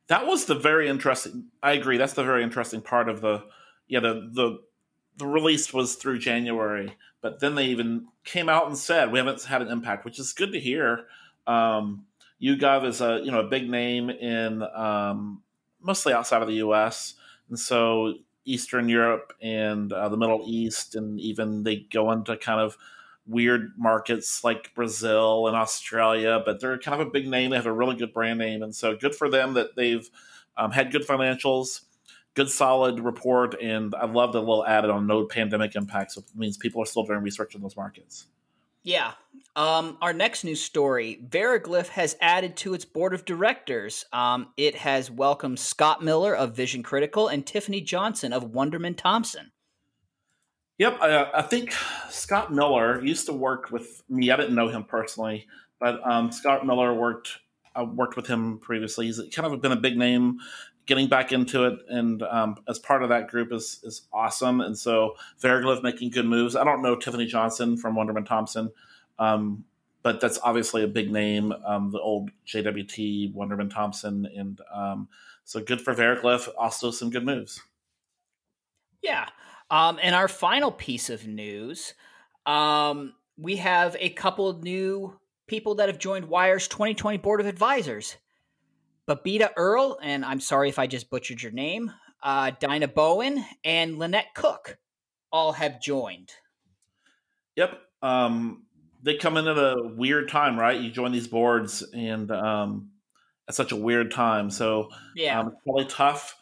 that 0.08 0.26
was 0.26 0.44
the 0.44 0.54
very 0.54 0.88
interesting 0.88 1.48
I 1.62 1.72
agree, 1.72 1.96
that's 1.96 2.12
the 2.12 2.24
very 2.24 2.42
interesting 2.42 2.80
part 2.80 3.08
of 3.08 3.20
the 3.20 3.44
yeah, 3.88 4.00
the 4.00 4.30
the 4.32 4.58
the 5.16 5.26
release 5.26 5.72
was 5.72 5.94
through 5.94 6.18
January, 6.18 6.96
but 7.20 7.40
then 7.40 7.54
they 7.54 7.66
even 7.66 8.06
came 8.24 8.48
out 8.48 8.66
and 8.66 8.76
said 8.76 9.12
we 9.12 9.18
haven't 9.18 9.44
had 9.44 9.62
an 9.62 9.68
impact, 9.68 10.04
which 10.04 10.18
is 10.18 10.32
good 10.32 10.52
to 10.52 10.60
hear. 10.60 11.06
Um, 11.46 12.06
YouGov 12.42 12.84
is 12.86 13.00
a 13.00 13.20
you 13.22 13.30
know 13.30 13.40
a 13.40 13.48
big 13.48 13.70
name 13.70 14.10
in 14.10 14.62
um, 14.62 15.42
mostly 15.80 16.12
outside 16.12 16.42
of 16.42 16.48
the 16.48 16.54
U.S. 16.54 17.14
and 17.48 17.58
so 17.58 18.14
Eastern 18.44 18.88
Europe 18.88 19.32
and 19.40 19.92
uh, 19.92 20.08
the 20.08 20.16
Middle 20.16 20.42
East, 20.46 20.94
and 20.94 21.20
even 21.20 21.62
they 21.62 21.76
go 21.76 22.10
into 22.12 22.36
kind 22.36 22.60
of 22.60 22.76
weird 23.26 23.72
markets 23.76 24.44
like 24.44 24.74
Brazil 24.74 25.46
and 25.46 25.56
Australia, 25.56 26.42
but 26.44 26.60
they're 26.60 26.78
kind 26.78 27.00
of 27.00 27.08
a 27.08 27.10
big 27.10 27.26
name. 27.26 27.50
They 27.50 27.56
have 27.56 27.66
a 27.66 27.72
really 27.72 27.96
good 27.96 28.12
brand 28.12 28.38
name, 28.38 28.62
and 28.62 28.74
so 28.74 28.96
good 28.96 29.14
for 29.14 29.28
them 29.28 29.54
that 29.54 29.76
they've 29.76 30.08
um, 30.56 30.70
had 30.70 30.92
good 30.92 31.06
financials, 31.06 31.82
good 32.34 32.50
solid 32.50 33.00
report, 33.00 33.60
and 33.60 33.94
I 33.94 34.06
love 34.06 34.32
the 34.32 34.40
little 34.40 34.66
added 34.66 34.90
on 34.90 35.06
no 35.06 35.24
pandemic 35.24 35.74
impacts, 35.76 36.16
it 36.16 36.24
means 36.34 36.56
people 36.56 36.82
are 36.82 36.86
still 36.86 37.04
doing 37.04 37.20
research 37.20 37.54
in 37.54 37.62
those 37.62 37.76
markets. 37.76 38.26
Yeah. 38.84 39.12
Um, 39.56 39.96
our 40.02 40.12
next 40.12 40.44
news 40.44 40.60
story 40.60 41.20
Veriglyph 41.26 41.88
has 41.88 42.16
added 42.20 42.56
to 42.58 42.74
its 42.74 42.84
board 42.84 43.14
of 43.14 43.24
directors. 43.24 44.04
Um, 44.12 44.48
it 44.56 44.74
has 44.74 45.10
welcomed 45.10 45.58
Scott 45.58 46.04
Miller 46.04 46.36
of 46.36 46.54
Vision 46.54 46.82
Critical 46.82 47.28
and 47.28 47.46
Tiffany 47.46 47.80
Johnson 47.80 48.32
of 48.32 48.52
Wonderman 48.52 48.96
Thompson. 48.96 49.52
Yep. 50.78 50.98
Uh, 51.00 51.26
I 51.34 51.42
think 51.42 51.72
Scott 52.10 52.52
Miller 52.52 53.04
used 53.04 53.26
to 53.26 53.32
work 53.32 53.70
with 53.70 54.02
me. 54.08 54.30
I 54.30 54.36
didn't 54.36 54.54
know 54.54 54.68
him 54.68 54.84
personally, 54.84 55.46
but 55.78 56.00
um, 56.08 56.32
Scott 56.32 56.66
Miller 56.66 56.92
worked. 56.92 57.38
I 57.76 57.82
worked 57.82 58.16
with 58.16 58.26
him 58.26 58.58
previously. 58.58 59.06
He's 59.06 59.20
kind 59.34 59.52
of 59.52 59.60
been 59.60 59.72
a 59.72 59.76
big 59.76 59.96
name 59.96 60.38
getting 60.86 61.08
back 61.08 61.32
into 61.32 61.64
it 61.64 61.78
and 61.88 62.22
um, 62.24 62.56
as 62.68 62.78
part 62.78 63.02
of 63.02 63.08
that 63.08 63.28
group 63.28 63.52
is 63.52 63.80
is 63.84 64.02
awesome. 64.12 64.60
And 64.60 64.76
so 64.76 65.16
Veriglyph 65.40 65.82
making 65.82 66.10
good 66.10 66.26
moves. 66.26 66.56
I 66.56 66.64
don't 66.64 66.82
know 66.82 66.96
Tiffany 66.96 67.26
Johnson 67.26 67.76
from 67.76 67.94
Wonderman 67.96 68.26
Thompson, 68.26 68.70
um, 69.18 69.64
but 70.02 70.20
that's 70.20 70.38
obviously 70.42 70.82
a 70.82 70.88
big 70.88 71.10
name. 71.10 71.52
Um, 71.64 71.90
the 71.90 72.00
old 72.00 72.30
JWT 72.46 73.34
Wonderman 73.34 73.72
Thompson, 73.72 74.26
and 74.36 74.60
um, 74.72 75.08
so 75.44 75.62
good 75.62 75.80
for 75.80 75.94
Veriglyph. 75.94 76.48
Also 76.58 76.90
some 76.90 77.10
good 77.10 77.24
moves. 77.24 77.62
Yeah. 79.02 79.28
Um, 79.74 79.98
and 80.00 80.14
our 80.14 80.28
final 80.28 80.70
piece 80.70 81.10
of 81.10 81.26
news, 81.26 81.94
um, 82.46 83.12
we 83.36 83.56
have 83.56 83.96
a 83.98 84.10
couple 84.10 84.60
new 84.60 85.18
people 85.48 85.74
that 85.74 85.88
have 85.88 85.98
joined 85.98 86.26
Wire's 86.26 86.68
2020 86.68 87.18
Board 87.18 87.40
of 87.40 87.48
Advisors. 87.48 88.16
Babita 89.08 89.50
Earl, 89.56 89.98
and 90.00 90.24
I'm 90.24 90.38
sorry 90.38 90.68
if 90.68 90.78
I 90.78 90.86
just 90.86 91.10
butchered 91.10 91.42
your 91.42 91.50
name, 91.50 91.90
uh, 92.22 92.52
Dinah 92.60 92.86
Bowen, 92.86 93.44
and 93.64 93.98
Lynette 93.98 94.32
Cook 94.36 94.78
all 95.32 95.50
have 95.50 95.82
joined. 95.82 96.30
Yep. 97.56 97.76
Um, 98.00 98.66
they 99.02 99.16
come 99.16 99.36
in 99.36 99.48
at 99.48 99.58
a 99.58 99.90
weird 99.96 100.28
time, 100.28 100.56
right? 100.56 100.80
You 100.80 100.92
join 100.92 101.10
these 101.10 101.26
boards 101.26 101.82
and 101.92 102.30
um, 102.30 102.90
at 103.48 103.56
such 103.56 103.72
a 103.72 103.76
weird 103.76 104.12
time. 104.12 104.50
So 104.50 104.90
yeah, 105.16 105.40
um, 105.40 105.56
probably 105.64 105.86
tough. 105.86 106.36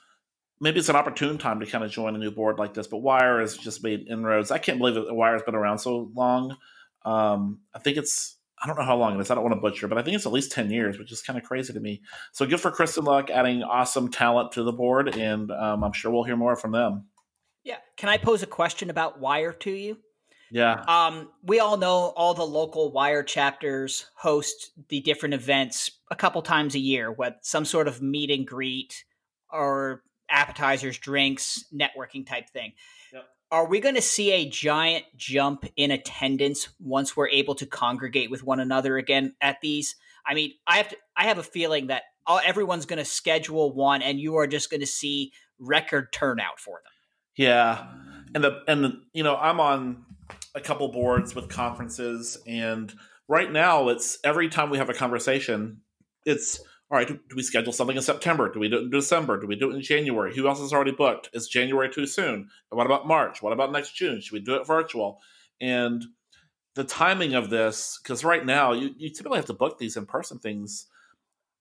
Maybe 0.62 0.78
it's 0.78 0.88
an 0.88 0.96
opportune 0.96 1.38
time 1.38 1.60
to 1.60 1.66
kind 1.66 1.84
of 1.84 1.90
join 1.90 2.14
a 2.14 2.18
new 2.18 2.30
board 2.30 2.58
like 2.58 2.72
this. 2.72 2.86
But 2.86 2.98
Wire 2.98 3.40
has 3.40 3.56
just 3.56 3.82
made 3.82 4.06
inroads. 4.08 4.50
I 4.50 4.58
can't 4.58 4.78
believe 4.78 4.94
that 4.94 5.12
Wire 5.12 5.32
has 5.32 5.42
been 5.42 5.56
around 5.56 5.78
so 5.78 6.10
long. 6.14 6.56
Um, 7.04 7.60
I 7.74 7.80
think 7.80 7.96
it's 7.96 8.36
I 8.62 8.68
don't 8.68 8.78
know 8.78 8.84
how 8.84 8.96
long 8.96 9.16
it 9.16 9.20
is. 9.20 9.30
I 9.30 9.34
don't 9.34 9.42
want 9.42 9.56
to 9.56 9.60
butcher, 9.60 9.88
but 9.88 9.98
I 9.98 10.02
think 10.02 10.14
it's 10.14 10.24
at 10.24 10.32
least 10.32 10.52
10 10.52 10.70
years, 10.70 10.96
which 10.96 11.10
is 11.10 11.20
kind 11.20 11.36
of 11.36 11.44
crazy 11.44 11.72
to 11.72 11.80
me. 11.80 12.02
So 12.30 12.46
good 12.46 12.60
for 12.60 12.70
Kristin 12.70 13.02
Luck 13.04 13.28
adding 13.28 13.64
awesome 13.64 14.08
talent 14.08 14.52
to 14.52 14.62
the 14.62 14.72
board, 14.72 15.16
and 15.16 15.50
um, 15.50 15.82
I'm 15.82 15.92
sure 15.92 16.12
we'll 16.12 16.22
hear 16.22 16.36
more 16.36 16.54
from 16.54 16.70
them. 16.70 17.06
Yeah. 17.64 17.78
Can 17.96 18.08
I 18.08 18.18
pose 18.18 18.44
a 18.44 18.46
question 18.46 18.88
about 18.88 19.18
Wire 19.18 19.52
to 19.52 19.70
you? 19.70 19.98
Yeah. 20.52 20.84
Um, 20.86 21.30
we 21.42 21.58
all 21.58 21.76
know 21.76 22.12
all 22.14 22.34
the 22.34 22.46
local 22.46 22.92
Wire 22.92 23.24
chapters 23.24 24.06
host 24.14 24.70
the 24.88 25.00
different 25.00 25.34
events 25.34 25.90
a 26.10 26.14
couple 26.14 26.40
times 26.42 26.76
a 26.76 26.80
year, 26.80 27.10
with 27.10 27.34
some 27.42 27.64
sort 27.64 27.88
of 27.88 28.00
meet 28.00 28.30
and 28.30 28.46
greet 28.46 29.04
or 29.50 30.04
appetizers, 30.32 30.98
drinks, 30.98 31.64
networking 31.72 32.26
type 32.26 32.48
thing 32.50 32.72
are 33.52 33.66
we 33.66 33.80
going 33.80 33.94
to 33.94 34.02
see 34.02 34.32
a 34.32 34.48
giant 34.48 35.04
jump 35.14 35.66
in 35.76 35.90
attendance 35.90 36.70
once 36.80 37.14
we're 37.14 37.28
able 37.28 37.54
to 37.56 37.66
congregate 37.66 38.30
with 38.30 38.42
one 38.42 38.58
another 38.58 38.96
again 38.96 39.34
at 39.42 39.60
these? 39.60 39.94
I 40.26 40.32
mean, 40.32 40.52
I 40.66 40.78
have 40.78 40.88
to, 40.88 40.96
I 41.16 41.24
have 41.24 41.36
a 41.36 41.42
feeling 41.42 41.88
that 41.88 42.04
everyone's 42.44 42.86
going 42.86 42.98
to 42.98 43.04
schedule 43.04 43.74
one, 43.74 44.00
and 44.00 44.18
you 44.18 44.36
are 44.36 44.46
just 44.46 44.70
going 44.70 44.80
to 44.80 44.86
see 44.86 45.32
record 45.58 46.12
turnout 46.12 46.58
for 46.58 46.80
them. 46.82 46.92
Yeah, 47.36 47.86
and 48.34 48.42
the 48.42 48.62
and 48.66 48.84
the, 48.84 49.02
you 49.12 49.22
know 49.22 49.36
I'm 49.36 49.60
on 49.60 50.04
a 50.54 50.60
couple 50.60 50.88
boards 50.88 51.34
with 51.34 51.50
conferences, 51.50 52.38
and 52.46 52.92
right 53.28 53.52
now 53.52 53.90
it's 53.90 54.18
every 54.24 54.48
time 54.48 54.70
we 54.70 54.78
have 54.78 54.88
a 54.88 54.94
conversation, 54.94 55.82
it's 56.24 56.58
all 56.92 56.98
right. 56.98 57.08
Do, 57.08 57.14
do 57.14 57.36
we 57.36 57.42
schedule 57.42 57.72
something 57.72 57.96
in 57.96 58.02
September? 58.02 58.52
Do 58.52 58.60
we 58.60 58.68
do 58.68 58.76
it 58.76 58.82
in 58.82 58.90
December? 58.90 59.40
Do 59.40 59.46
we 59.46 59.56
do 59.56 59.70
it 59.70 59.76
in 59.76 59.80
January? 59.80 60.36
Who 60.36 60.46
else 60.46 60.60
is 60.60 60.74
already 60.74 60.92
booked? 60.92 61.30
Is 61.32 61.48
January 61.48 61.88
too 61.88 62.06
soon? 62.06 62.50
What 62.68 62.84
about 62.84 63.08
March? 63.08 63.40
What 63.40 63.54
about 63.54 63.72
next 63.72 63.96
June? 63.96 64.20
Should 64.20 64.34
we 64.34 64.40
do 64.40 64.56
it 64.56 64.66
virtual? 64.66 65.18
And 65.58 66.04
the 66.74 66.84
timing 66.84 67.32
of 67.32 67.48
this, 67.48 67.98
because 68.02 68.24
right 68.24 68.44
now 68.44 68.72
you, 68.72 68.90
you 68.98 69.08
typically 69.08 69.38
have 69.38 69.46
to 69.46 69.54
book 69.54 69.78
these 69.78 69.96
in 69.96 70.04
person 70.04 70.38
things, 70.38 70.86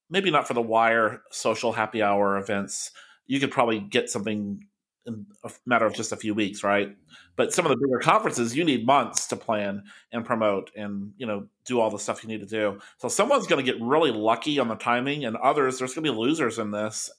maybe 0.10 0.32
not 0.32 0.50
for 0.50 0.54
the 0.54 0.62
wire 0.62 1.22
social 1.32 1.72
happy 1.72 2.04
hour 2.04 2.38
events. 2.38 2.92
You 3.26 3.40
could 3.40 3.52
probably 3.52 3.80
get 3.80 4.10
something 4.10 4.68
in 5.06 5.26
a 5.44 5.52
matter 5.66 5.86
of 5.86 5.94
just 5.94 6.12
a 6.12 6.18
few 6.18 6.34
weeks, 6.34 6.64
right? 6.64 6.96
But 7.36 7.54
some 7.54 7.66
of 7.66 7.70
the 7.70 7.78
bigger 7.78 8.00
conferences, 8.00 8.56
you 8.56 8.64
need 8.64 8.86
months 8.86 9.28
to 9.28 9.36
plan 9.36 9.84
and 10.12 10.26
promote 10.26 10.72
and 10.76 11.14
you 11.18 11.26
know 11.26 11.48
do 11.66 11.80
all 11.80 11.90
the 11.90 11.98
stuff 11.98 12.24
you 12.24 12.30
need 12.30 12.42
to 12.42 12.46
do. 12.46 12.80
So 12.98 13.08
someone's 13.08 13.48
going 13.48 13.64
to 13.64 13.72
get 13.72 13.82
really 13.82 14.12
lucky 14.12 14.60
on 14.60 14.68
the 14.68 14.76
timing, 14.76 15.26
and 15.26 15.36
others 15.38 15.80
there's 15.80 15.94
going 15.94 16.06
to 16.06 16.12
be 16.12 16.18
losers 16.18 16.60
in 16.60 16.72
this 16.72 17.10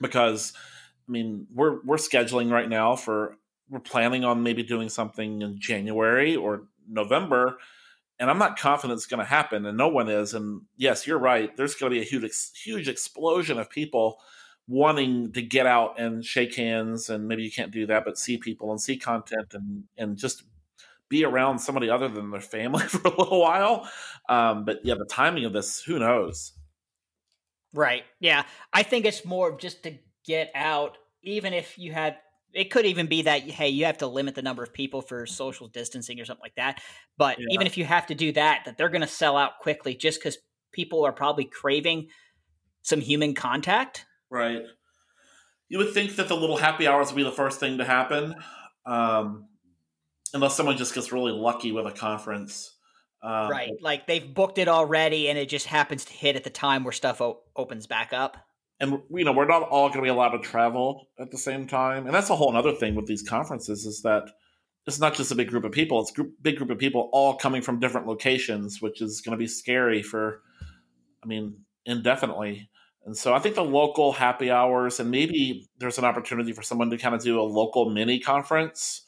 because 0.00 0.52
I 1.08 1.12
mean 1.12 1.46
we're 1.52 1.82
we're 1.84 1.96
scheduling 1.96 2.50
right 2.50 2.68
now 2.68 2.96
for 2.96 3.36
we're 3.70 3.80
planning 3.80 4.24
on 4.24 4.42
maybe 4.42 4.62
doing 4.62 4.88
something 4.88 5.42
in 5.42 5.60
January 5.60 6.36
or 6.36 6.64
November, 6.88 7.58
and 8.18 8.30
I'm 8.30 8.38
not 8.38 8.58
confident 8.58 8.98
it's 8.98 9.06
going 9.06 9.20
to 9.20 9.26
happen, 9.26 9.64
and 9.66 9.78
no 9.78 9.88
one 9.88 10.08
is. 10.08 10.34
And 10.34 10.62
yes, 10.76 11.06
you're 11.06 11.18
right. 11.18 11.56
There's 11.56 11.74
going 11.74 11.90
to 11.90 11.96
be 11.98 12.02
a 12.02 12.08
huge 12.08 12.30
huge 12.62 12.88
explosion 12.88 13.58
of 13.58 13.70
people 13.70 14.20
wanting 14.68 15.32
to 15.32 15.40
get 15.40 15.66
out 15.66 15.98
and 15.98 16.22
shake 16.24 16.54
hands 16.54 17.08
and 17.08 17.26
maybe 17.26 17.42
you 17.42 17.50
can't 17.50 17.72
do 17.72 17.86
that 17.86 18.04
but 18.04 18.18
see 18.18 18.36
people 18.36 18.70
and 18.70 18.80
see 18.80 18.96
content 18.98 19.54
and 19.54 19.84
and 19.96 20.18
just 20.18 20.44
be 21.08 21.24
around 21.24 21.58
somebody 21.58 21.88
other 21.88 22.06
than 22.06 22.30
their 22.30 22.40
family 22.40 22.84
for 22.88 23.08
a 23.08 23.18
little 23.18 23.40
while. 23.40 23.88
Um, 24.28 24.64
but 24.66 24.80
yeah 24.84 24.94
the 24.94 25.06
timing 25.06 25.46
of 25.46 25.54
this 25.54 25.82
who 25.82 25.98
knows? 25.98 26.52
Right. 27.72 28.04
Yeah. 28.20 28.44
I 28.72 28.82
think 28.82 29.06
it's 29.06 29.24
more 29.24 29.50
of 29.50 29.58
just 29.58 29.82
to 29.84 29.94
get 30.24 30.50
out 30.54 30.98
even 31.22 31.54
if 31.54 31.78
you 31.78 31.92
had 31.92 32.18
it 32.52 32.70
could 32.70 32.86
even 32.86 33.06
be 33.06 33.22
that 33.22 33.42
hey 33.42 33.68
you 33.68 33.86
have 33.86 33.98
to 33.98 34.06
limit 34.06 34.34
the 34.34 34.42
number 34.42 34.62
of 34.62 34.72
people 34.72 35.00
for 35.02 35.26
social 35.26 35.68
distancing 35.68 36.20
or 36.20 36.26
something 36.26 36.44
like 36.44 36.56
that. 36.56 36.82
But 37.16 37.38
yeah. 37.38 37.46
even 37.52 37.66
if 37.66 37.78
you 37.78 37.86
have 37.86 38.06
to 38.06 38.14
do 38.14 38.32
that 38.32 38.66
that 38.66 38.76
they're 38.76 38.90
going 38.90 39.00
to 39.00 39.06
sell 39.06 39.38
out 39.38 39.60
quickly 39.60 39.94
just 39.94 40.20
because 40.20 40.36
people 40.72 41.06
are 41.06 41.12
probably 41.12 41.44
craving 41.44 42.08
some 42.82 43.00
human 43.00 43.34
contact 43.34 44.04
Right. 44.30 44.62
You 45.68 45.78
would 45.78 45.92
think 45.92 46.16
that 46.16 46.28
the 46.28 46.36
little 46.36 46.56
happy 46.56 46.86
hours 46.86 47.08
would 47.08 47.16
be 47.16 47.22
the 47.22 47.32
first 47.32 47.60
thing 47.60 47.78
to 47.78 47.84
happen, 47.84 48.34
um, 48.86 49.46
unless 50.32 50.56
someone 50.56 50.76
just 50.76 50.94
gets 50.94 51.12
really 51.12 51.32
lucky 51.32 51.72
with 51.72 51.86
a 51.86 51.92
conference. 51.92 52.74
Um, 53.22 53.50
right. 53.50 53.72
Like 53.80 54.06
they've 54.06 54.32
booked 54.32 54.58
it 54.58 54.68
already, 54.68 55.28
and 55.28 55.38
it 55.38 55.48
just 55.48 55.66
happens 55.66 56.04
to 56.06 56.12
hit 56.12 56.36
at 56.36 56.44
the 56.44 56.50
time 56.50 56.84
where 56.84 56.92
stuff 56.92 57.20
o- 57.20 57.40
opens 57.56 57.86
back 57.86 58.12
up. 58.12 58.36
And 58.80 59.00
you 59.10 59.24
know, 59.24 59.32
we're 59.32 59.46
not 59.46 59.62
all 59.62 59.88
going 59.88 59.98
to 59.98 60.04
be 60.04 60.08
allowed 60.08 60.30
to 60.30 60.38
travel 60.38 61.08
at 61.18 61.30
the 61.30 61.38
same 61.38 61.66
time, 61.66 62.06
and 62.06 62.14
that's 62.14 62.30
a 62.30 62.36
whole 62.36 62.56
other 62.56 62.72
thing 62.72 62.94
with 62.94 63.06
these 63.06 63.22
conferences 63.22 63.84
is 63.84 64.02
that 64.02 64.30
it's 64.86 65.00
not 65.00 65.14
just 65.14 65.32
a 65.32 65.34
big 65.34 65.48
group 65.48 65.64
of 65.64 65.72
people; 65.72 66.00
it's 66.00 66.12
a 66.12 66.14
group, 66.14 66.34
big 66.40 66.56
group 66.56 66.70
of 66.70 66.78
people 66.78 67.10
all 67.12 67.34
coming 67.34 67.60
from 67.60 67.80
different 67.80 68.06
locations, 68.06 68.80
which 68.80 69.02
is 69.02 69.20
going 69.20 69.32
to 69.32 69.38
be 69.38 69.48
scary 69.48 70.02
for, 70.02 70.42
I 71.22 71.26
mean, 71.26 71.56
indefinitely. 71.86 72.70
And 73.08 73.16
so 73.16 73.32
I 73.32 73.38
think 73.38 73.54
the 73.54 73.64
local 73.64 74.12
happy 74.12 74.50
hours, 74.50 75.00
and 75.00 75.10
maybe 75.10 75.66
there's 75.78 75.96
an 75.96 76.04
opportunity 76.04 76.52
for 76.52 76.60
someone 76.60 76.90
to 76.90 76.98
kind 76.98 77.14
of 77.14 77.22
do 77.22 77.40
a 77.40 77.42
local 77.42 77.88
mini 77.88 78.20
conference 78.20 79.00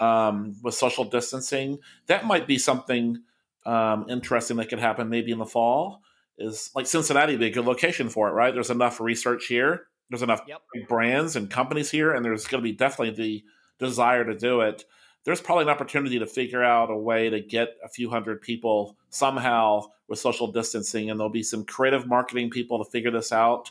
um, 0.00 0.56
with 0.64 0.74
social 0.74 1.04
distancing. 1.04 1.78
That 2.08 2.26
might 2.26 2.48
be 2.48 2.58
something 2.58 3.22
um, 3.64 4.06
interesting 4.08 4.56
that 4.56 4.68
could 4.68 4.80
happen 4.80 5.08
maybe 5.08 5.30
in 5.30 5.38
the 5.38 5.46
fall. 5.46 6.02
Is 6.38 6.72
like 6.74 6.86
Cincinnati 6.86 7.36
be 7.36 7.46
a 7.46 7.50
good 7.50 7.66
location 7.66 8.08
for 8.08 8.28
it, 8.28 8.32
right? 8.32 8.52
There's 8.52 8.70
enough 8.70 9.00
research 9.00 9.46
here. 9.46 9.86
There's 10.10 10.22
enough 10.22 10.42
yep. 10.48 10.62
brands 10.88 11.36
and 11.36 11.48
companies 11.48 11.88
here, 11.88 12.10
and 12.10 12.24
there's 12.24 12.48
going 12.48 12.60
to 12.60 12.68
be 12.68 12.74
definitely 12.76 13.14
the 13.14 13.44
desire 13.78 14.24
to 14.24 14.36
do 14.36 14.60
it 14.62 14.84
there's 15.26 15.40
probably 15.40 15.64
an 15.64 15.70
opportunity 15.70 16.20
to 16.20 16.26
figure 16.26 16.62
out 16.62 16.88
a 16.88 16.96
way 16.96 17.28
to 17.28 17.40
get 17.40 17.76
a 17.84 17.88
few 17.88 18.08
hundred 18.08 18.40
people 18.40 18.96
somehow 19.10 19.82
with 20.08 20.18
social 20.18 20.46
distancing, 20.48 21.10
and 21.10 21.18
there'll 21.18 21.30
be 21.30 21.42
some 21.42 21.64
creative 21.64 22.06
marketing 22.06 22.50
people 22.50 22.82
to 22.84 22.90
figure 22.90 23.10
this 23.10 23.32
out. 23.32 23.70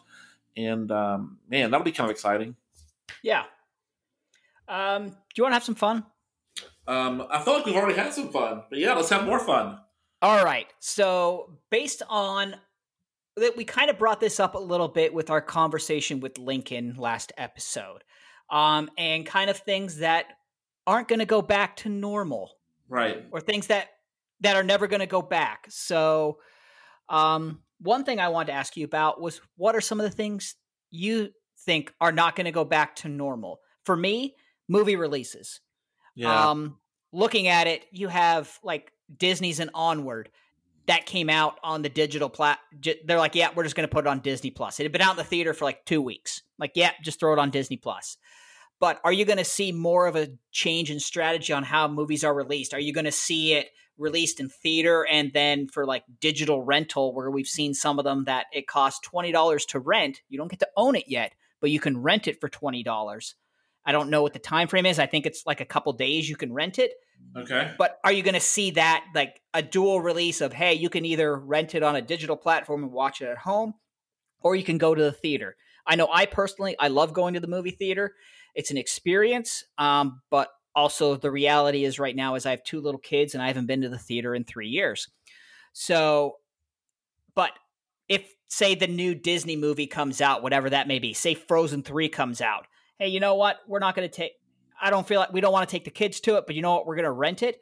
And 0.57 0.91
um, 0.91 1.39
man, 1.49 1.71
that'll 1.71 1.85
be 1.85 1.91
kind 1.91 2.09
of 2.09 2.11
exciting. 2.11 2.55
Yeah. 3.23 3.43
Um, 4.67 5.09
do 5.09 5.15
you 5.37 5.43
want 5.43 5.51
to 5.51 5.55
have 5.55 5.63
some 5.63 5.75
fun? 5.75 6.05
Um, 6.87 7.25
I 7.29 7.41
feel 7.41 7.55
like 7.55 7.65
we've 7.65 7.75
already 7.75 7.99
had 7.99 8.13
some 8.13 8.29
fun, 8.29 8.63
but 8.69 8.79
yeah, 8.79 8.93
let's 8.93 9.09
have 9.09 9.25
more 9.25 9.39
fun. 9.39 9.79
All 10.21 10.43
right. 10.43 10.67
So, 10.79 11.57
based 11.69 12.03
on 12.09 12.55
that, 13.35 13.57
we 13.57 13.65
kind 13.65 13.89
of 13.89 13.97
brought 13.97 14.19
this 14.19 14.39
up 14.39 14.55
a 14.55 14.59
little 14.59 14.87
bit 14.87 15.13
with 15.13 15.29
our 15.29 15.41
conversation 15.41 16.19
with 16.19 16.37
Lincoln 16.37 16.95
last 16.97 17.31
episode, 17.37 18.03
um, 18.49 18.89
and 18.97 19.25
kind 19.25 19.49
of 19.49 19.57
things 19.57 19.97
that 19.97 20.25
aren't 20.87 21.07
going 21.07 21.19
to 21.19 21.25
go 21.25 21.41
back 21.41 21.75
to 21.77 21.89
normal 21.89 22.51
right 22.87 23.25
or 23.31 23.41
things 23.41 23.67
that 23.67 23.89
that 24.41 24.55
are 24.55 24.63
never 24.63 24.87
going 24.87 24.99
to 24.99 25.05
go 25.05 25.21
back. 25.21 25.65
So 25.69 26.39
um 27.07 27.59
one 27.79 28.03
thing 28.03 28.19
i 28.19 28.29
wanted 28.29 28.47
to 28.47 28.53
ask 28.53 28.75
you 28.75 28.83
about 28.85 29.21
was 29.21 29.39
what 29.57 29.75
are 29.75 29.81
some 29.81 29.99
of 29.99 30.09
the 30.09 30.15
things 30.15 30.55
you 30.89 31.29
think 31.65 31.93
are 32.01 32.11
not 32.11 32.35
going 32.35 32.45
to 32.45 32.51
go 32.51 32.65
back 32.65 32.95
to 32.97 33.07
normal? 33.07 33.59
For 33.85 33.95
me 33.95 34.35
movie 34.67 34.95
releases. 34.95 35.61
Yeah. 36.15 36.49
um 36.49 36.77
looking 37.11 37.47
at 37.47 37.67
it 37.67 37.85
you 37.91 38.07
have 38.07 38.57
like 38.63 38.91
disney's 39.15 39.59
and 39.59 39.69
onward 39.73 40.29
that 40.87 41.05
came 41.05 41.29
out 41.29 41.59
on 41.63 41.81
the 41.81 41.89
digital 41.89 42.29
plat 42.29 42.59
they're 43.05 43.17
like 43.19 43.35
yeah 43.35 43.49
we're 43.55 43.63
just 43.63 43.75
going 43.75 43.87
to 43.87 43.93
put 43.93 44.05
it 44.05 44.07
on 44.07 44.19
disney 44.19 44.51
plus. 44.51 44.79
It 44.79 44.83
had 44.83 44.91
been 44.91 45.01
out 45.01 45.11
in 45.11 45.17
the 45.17 45.23
theater 45.23 45.53
for 45.53 45.65
like 45.65 45.85
two 45.85 46.01
weeks. 46.01 46.41
Like 46.57 46.71
yeah 46.75 46.91
just 47.03 47.19
throw 47.19 47.33
it 47.33 47.39
on 47.39 47.51
disney 47.51 47.77
plus. 47.77 48.17
But 48.79 48.99
are 49.03 49.13
you 49.13 49.25
going 49.25 49.37
to 49.37 49.45
see 49.45 49.71
more 49.71 50.05
of 50.05 50.15
a 50.15 50.29
change 50.51 50.91
in 50.91 50.99
strategy 50.99 51.53
on 51.53 51.63
how 51.63 51.87
movies 51.87 52.23
are 52.23 52.33
released? 52.33 52.73
Are 52.73 52.79
you 52.79 52.93
going 52.93 53.05
to 53.05 53.11
see 53.11 53.53
it 53.53 53.69
released 53.97 54.39
in 54.39 54.49
theater 54.49 55.05
and 55.09 55.31
then 55.33 55.67
for 55.67 55.85
like 55.85 56.03
digital 56.19 56.61
rental, 56.61 57.13
where 57.13 57.29
we've 57.29 57.47
seen 57.47 57.73
some 57.73 57.99
of 57.99 58.05
them 58.05 58.25
that 58.25 58.47
it 58.53 58.67
costs 58.67 59.07
$20 59.07 59.67
to 59.67 59.79
rent? 59.79 60.21
You 60.29 60.37
don't 60.37 60.49
get 60.49 60.59
to 60.59 60.69
own 60.75 60.95
it 60.95 61.05
yet, 61.07 61.33
but 61.61 61.69
you 61.71 61.79
can 61.79 62.01
rent 62.01 62.27
it 62.27 62.39
for 62.39 62.49
$20. 62.49 63.33
I 63.85 63.91
don't 63.91 64.09
know 64.09 64.21
what 64.21 64.33
the 64.33 64.39
time 64.39 64.67
frame 64.67 64.85
is. 64.85 64.99
I 64.99 65.05
think 65.05 65.25
it's 65.25 65.45
like 65.45 65.61
a 65.61 65.65
couple 65.65 65.93
days 65.93 66.29
you 66.29 66.35
can 66.35 66.53
rent 66.53 66.79
it. 66.79 66.91
Okay. 67.37 67.71
But 67.77 67.97
are 68.03 68.11
you 68.11 68.23
going 68.23 68.33
to 68.33 68.39
see 68.39 68.71
that 68.71 69.05
like 69.13 69.41
a 69.53 69.61
dual 69.61 70.01
release 70.01 70.41
of 70.41 70.53
hey, 70.53 70.73
you 70.73 70.89
can 70.89 71.05
either 71.05 71.37
rent 71.37 71.75
it 71.75 71.83
on 71.83 71.95
a 71.95 72.01
digital 72.01 72.35
platform 72.35 72.83
and 72.83 72.91
watch 72.91 73.21
it 73.21 73.27
at 73.27 73.37
home 73.37 73.73
or 74.41 74.55
you 74.55 74.63
can 74.63 74.77
go 74.77 74.95
to 74.95 75.01
the 75.01 75.11
theater. 75.11 75.55
I 75.87 75.95
know 75.95 76.07
I 76.11 76.25
personally 76.25 76.75
I 76.79 76.87
love 76.87 77.13
going 77.13 77.35
to 77.35 77.39
the 77.39 77.47
movie 77.47 77.71
theater 77.71 78.15
it's 78.55 78.71
an 78.71 78.77
experience, 78.77 79.65
um, 79.77 80.21
but 80.31 80.47
also 80.75 81.15
the 81.15 81.31
reality 81.31 81.85
is 81.85 81.99
right 81.99 82.15
now 82.15 82.35
is 82.35 82.45
I 82.45 82.51
have 82.51 82.63
two 82.63 82.81
little 82.81 82.99
kids 82.99 83.33
and 83.33 83.41
I 83.41 83.47
haven't 83.47 83.67
been 83.67 83.81
to 83.81 83.89
the 83.89 83.97
theater 83.97 84.35
in 84.35 84.43
three 84.43 84.67
years. 84.67 85.07
So, 85.73 86.37
but 87.33 87.51
if 88.07 88.33
say 88.47 88.75
the 88.75 88.87
new 88.87 89.15
Disney 89.15 89.55
movie 89.55 89.87
comes 89.87 90.21
out, 90.21 90.43
whatever 90.43 90.69
that 90.69 90.87
may 90.87 90.99
be, 90.99 91.13
say 91.13 91.33
Frozen 91.33 91.83
three 91.83 92.09
comes 92.09 92.41
out, 92.41 92.67
hey, 92.99 93.07
you 93.07 93.19
know 93.19 93.35
what? 93.35 93.57
We're 93.67 93.79
not 93.79 93.95
going 93.95 94.07
to 94.07 94.13
take. 94.13 94.33
I 94.81 94.89
don't 94.89 95.07
feel 95.07 95.19
like 95.19 95.33
we 95.33 95.41
don't 95.41 95.53
want 95.53 95.67
to 95.67 95.73
take 95.73 95.85
the 95.85 95.91
kids 95.91 96.19
to 96.21 96.35
it, 96.35 96.45
but 96.45 96.55
you 96.55 96.61
know 96.61 96.73
what? 96.73 96.85
We're 96.85 96.95
going 96.95 97.05
to 97.05 97.11
rent 97.11 97.43
it. 97.43 97.61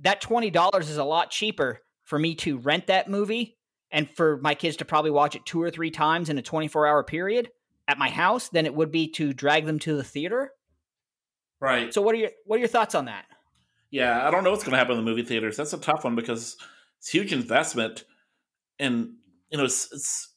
That 0.00 0.20
twenty 0.20 0.50
dollars 0.50 0.88
is 0.88 0.96
a 0.96 1.04
lot 1.04 1.30
cheaper 1.30 1.80
for 2.04 2.18
me 2.18 2.34
to 2.34 2.58
rent 2.58 2.88
that 2.88 3.08
movie 3.08 3.56
and 3.92 4.10
for 4.10 4.38
my 4.38 4.54
kids 4.54 4.76
to 4.78 4.84
probably 4.84 5.10
watch 5.10 5.36
it 5.36 5.46
two 5.46 5.62
or 5.62 5.70
three 5.70 5.90
times 5.90 6.28
in 6.30 6.38
a 6.38 6.42
24 6.42 6.86
hour 6.86 7.04
period 7.04 7.50
at 7.86 7.98
my 7.98 8.08
house 8.08 8.48
than 8.48 8.66
it 8.66 8.74
would 8.74 8.90
be 8.90 9.08
to 9.12 9.32
drag 9.32 9.66
them 9.66 9.78
to 9.78 9.96
the 9.96 10.02
theater. 10.02 10.52
Right. 11.62 11.94
So 11.94 12.02
what 12.02 12.14
are 12.16 12.18
your 12.18 12.30
what 12.44 12.56
are 12.56 12.58
your 12.58 12.68
thoughts 12.68 12.96
on 12.96 13.04
that? 13.04 13.24
Yeah, 13.90 14.26
I 14.26 14.30
don't 14.30 14.42
know 14.42 14.50
what's 14.50 14.64
going 14.64 14.72
to 14.72 14.78
happen 14.78 14.98
in 14.98 15.04
the 15.04 15.08
movie 15.08 15.22
theaters. 15.22 15.56
That's 15.56 15.72
a 15.72 15.78
tough 15.78 16.02
one 16.02 16.16
because 16.16 16.56
it's 16.98 17.08
huge 17.08 17.32
investment, 17.32 18.04
and 18.78 19.14
you 19.50 19.58
know, 19.58 19.64
it's, 19.64 19.92
it's 19.92 20.34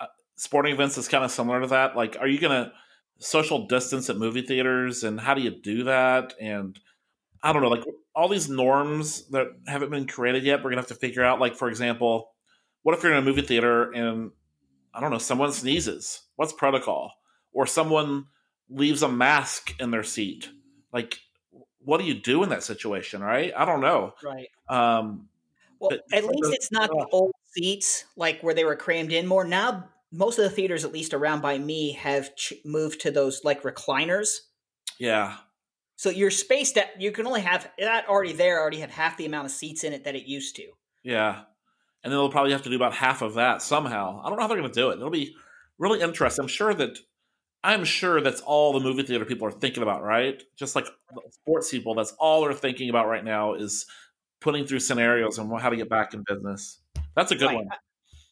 uh, 0.00 0.06
sporting 0.36 0.72
events 0.72 0.96
is 0.98 1.08
kind 1.08 1.24
of 1.24 1.30
similar 1.30 1.62
to 1.62 1.66
that. 1.68 1.96
Like, 1.96 2.16
are 2.20 2.28
you 2.28 2.38
going 2.38 2.64
to 2.64 2.72
social 3.18 3.66
distance 3.66 4.08
at 4.08 4.18
movie 4.18 4.42
theaters, 4.42 5.02
and 5.02 5.18
how 5.18 5.34
do 5.34 5.40
you 5.40 5.50
do 5.50 5.84
that? 5.84 6.34
And 6.40 6.78
I 7.42 7.52
don't 7.52 7.62
know, 7.62 7.68
like 7.68 7.84
all 8.14 8.28
these 8.28 8.48
norms 8.48 9.28
that 9.30 9.48
haven't 9.66 9.90
been 9.90 10.06
created 10.06 10.44
yet. 10.44 10.60
We're 10.60 10.70
going 10.70 10.76
to 10.76 10.82
have 10.82 10.88
to 10.88 10.94
figure 10.94 11.24
out. 11.24 11.40
Like, 11.40 11.56
for 11.56 11.68
example, 11.68 12.30
what 12.82 12.96
if 12.96 13.02
you're 13.02 13.12
in 13.12 13.18
a 13.18 13.22
movie 13.22 13.42
theater 13.42 13.90
and 13.90 14.30
I 14.94 15.00
don't 15.00 15.10
know, 15.10 15.18
someone 15.18 15.52
sneezes. 15.52 16.22
What's 16.36 16.52
protocol? 16.52 17.12
Or 17.52 17.66
someone 17.66 18.26
leaves 18.68 19.02
a 19.02 19.08
mask 19.08 19.74
in 19.80 19.90
their 19.90 20.02
seat. 20.02 20.48
Like, 20.92 21.18
what 21.80 21.98
do 21.98 22.04
you 22.04 22.14
do 22.14 22.42
in 22.42 22.48
that 22.50 22.62
situation, 22.62 23.22
right? 23.22 23.52
I 23.56 23.64
don't 23.64 23.80
know. 23.80 24.14
Right. 24.24 24.48
Um, 24.68 25.28
well, 25.78 25.90
but, 25.90 26.02
at 26.12 26.24
least 26.24 26.52
it's 26.52 26.72
not 26.72 26.88
the 26.88 27.06
old 27.12 27.32
seats 27.52 28.04
like 28.16 28.40
where 28.42 28.54
they 28.54 28.64
were 28.64 28.76
crammed 28.76 29.12
in 29.12 29.26
more. 29.26 29.44
Now, 29.44 29.88
most 30.12 30.38
of 30.38 30.44
the 30.44 30.50
theaters, 30.50 30.84
at 30.84 30.92
least 30.92 31.14
around 31.14 31.42
by 31.42 31.58
me, 31.58 31.92
have 31.92 32.34
ch- 32.34 32.54
moved 32.64 33.00
to 33.02 33.10
those 33.10 33.42
like 33.44 33.62
recliners. 33.62 34.38
Yeah. 34.98 35.36
So 35.96 36.10
your 36.10 36.30
space 36.30 36.72
that 36.72 37.00
you 37.00 37.12
can 37.12 37.26
only 37.26 37.40
have 37.40 37.70
that 37.78 38.08
already 38.08 38.32
there 38.32 38.60
already 38.60 38.80
have 38.80 38.90
half 38.90 39.16
the 39.16 39.26
amount 39.26 39.46
of 39.46 39.50
seats 39.50 39.84
in 39.84 39.92
it 39.92 40.04
that 40.04 40.14
it 40.14 40.26
used 40.26 40.56
to. 40.56 40.64
Yeah. 41.02 41.42
And 42.02 42.12
then 42.12 42.18
they'll 42.18 42.30
probably 42.30 42.52
have 42.52 42.62
to 42.62 42.70
do 42.70 42.76
about 42.76 42.94
half 42.94 43.22
of 43.22 43.34
that 43.34 43.62
somehow. 43.62 44.20
I 44.22 44.28
don't 44.28 44.36
know 44.36 44.42
how 44.42 44.48
they're 44.48 44.58
going 44.58 44.72
to 44.72 44.80
do 44.80 44.90
it. 44.90 44.96
It'll 44.96 45.10
be 45.10 45.34
really 45.78 46.00
interesting. 46.00 46.42
I'm 46.42 46.48
sure 46.48 46.74
that 46.74 46.98
I'm 47.64 47.84
sure 47.84 48.20
that's 48.20 48.40
all 48.42 48.72
the 48.72 48.80
movie 48.80 49.02
theater 49.02 49.24
people 49.24 49.48
are 49.48 49.52
thinking 49.52 49.82
about, 49.82 50.02
right? 50.02 50.42
Just 50.56 50.76
like 50.76 50.86
sports 51.30 51.70
people, 51.70 51.94
that's 51.94 52.12
all 52.18 52.42
they're 52.42 52.52
thinking 52.52 52.90
about 52.90 53.08
right 53.08 53.24
now 53.24 53.54
is 53.54 53.86
putting 54.40 54.66
through 54.66 54.80
scenarios 54.80 55.38
and 55.38 55.60
how 55.60 55.70
to 55.70 55.76
get 55.76 55.88
back 55.88 56.14
in 56.14 56.22
business. 56.26 56.80
That's 57.16 57.32
a 57.32 57.34
good 57.34 57.46
right. 57.46 57.56
one. 57.56 57.68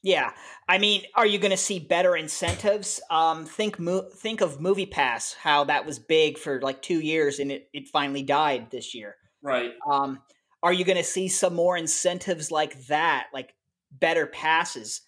Yeah, 0.02 0.32
I 0.68 0.76
mean, 0.76 1.02
are 1.16 1.26
you 1.26 1.38
going 1.38 1.50
to 1.50 1.56
see 1.56 1.78
better 1.78 2.14
incentives? 2.14 3.00
Um, 3.10 3.46
think 3.46 3.78
mo- 3.78 4.10
think 4.14 4.42
of 4.42 4.60
Movie 4.60 4.84
Pass, 4.84 5.32
how 5.32 5.64
that 5.64 5.87
was 5.87 5.98
big 5.98 6.37
for 6.37 6.60
like 6.60 6.82
two 6.82 7.00
years, 7.00 7.38
and 7.38 7.50
it, 7.50 7.68
it 7.72 7.88
finally 7.88 8.22
died 8.22 8.70
this 8.70 8.94
year. 8.94 9.16
Right. 9.42 9.72
Um, 9.90 10.20
are 10.62 10.74
you 10.74 10.84
going 10.84 10.98
to 10.98 11.04
see 11.04 11.28
some 11.28 11.54
more 11.54 11.76
incentives 11.76 12.50
like 12.50 12.87
that, 12.87 13.28
like 13.32 13.54
better 13.90 14.26
passes 14.26 15.00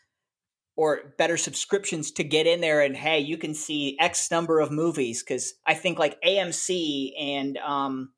or 0.77 1.15
better 1.19 1.37
subscriptions 1.37 2.11
to 2.13 2.25
get 2.25 2.47
in 2.47 2.61
there? 2.61 2.83
And 2.83 2.97
hey, 2.97 3.21
you 3.21 3.39
can 3.39 3.55
see 3.55 3.97
X 3.99 4.31
number 4.31 4.61
of 4.61 4.71
movies 4.71 5.23
because 5.23 5.55
I 5.67 5.75
think 5.75 5.99
like 5.99 6.21
AMC 6.23 7.13
and 7.19 7.57
um, 7.59 8.13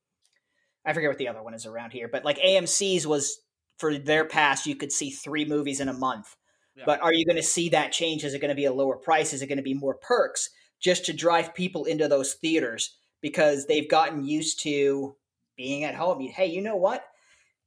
I 0.84 0.92
forget 0.92 1.10
what 1.10 1.18
the 1.18 1.28
other 1.28 1.42
one 1.42 1.54
is 1.54 1.66
around 1.66 1.92
here, 1.92 2.08
but 2.08 2.24
like 2.24 2.38
AMC's 2.38 3.06
was 3.06 3.40
for 3.78 3.96
their 3.96 4.24
pass, 4.24 4.66
you 4.66 4.74
could 4.74 4.92
see 4.92 5.10
three 5.10 5.44
movies 5.44 5.80
in 5.80 5.88
a 5.88 5.92
month 5.92 6.34
but 6.86 7.00
are 7.00 7.12
you 7.12 7.24
going 7.24 7.36
to 7.36 7.42
see 7.42 7.68
that 7.70 7.92
change? 7.92 8.24
Is 8.24 8.34
it 8.34 8.40
going 8.40 8.50
to 8.50 8.54
be 8.54 8.66
a 8.66 8.72
lower 8.72 8.96
price? 8.96 9.32
Is 9.32 9.42
it 9.42 9.46
going 9.46 9.58
to 9.58 9.62
be 9.62 9.74
more 9.74 9.94
perks 9.94 10.50
just 10.80 11.04
to 11.06 11.12
drive 11.12 11.54
people 11.54 11.84
into 11.84 12.08
those 12.08 12.34
theaters 12.34 12.96
because 13.20 13.66
they've 13.66 13.88
gotten 13.88 14.24
used 14.24 14.62
to 14.62 15.16
being 15.56 15.84
at 15.84 15.94
home? 15.94 16.20
Hey, 16.20 16.46
you 16.46 16.62
know 16.62 16.76
what? 16.76 17.04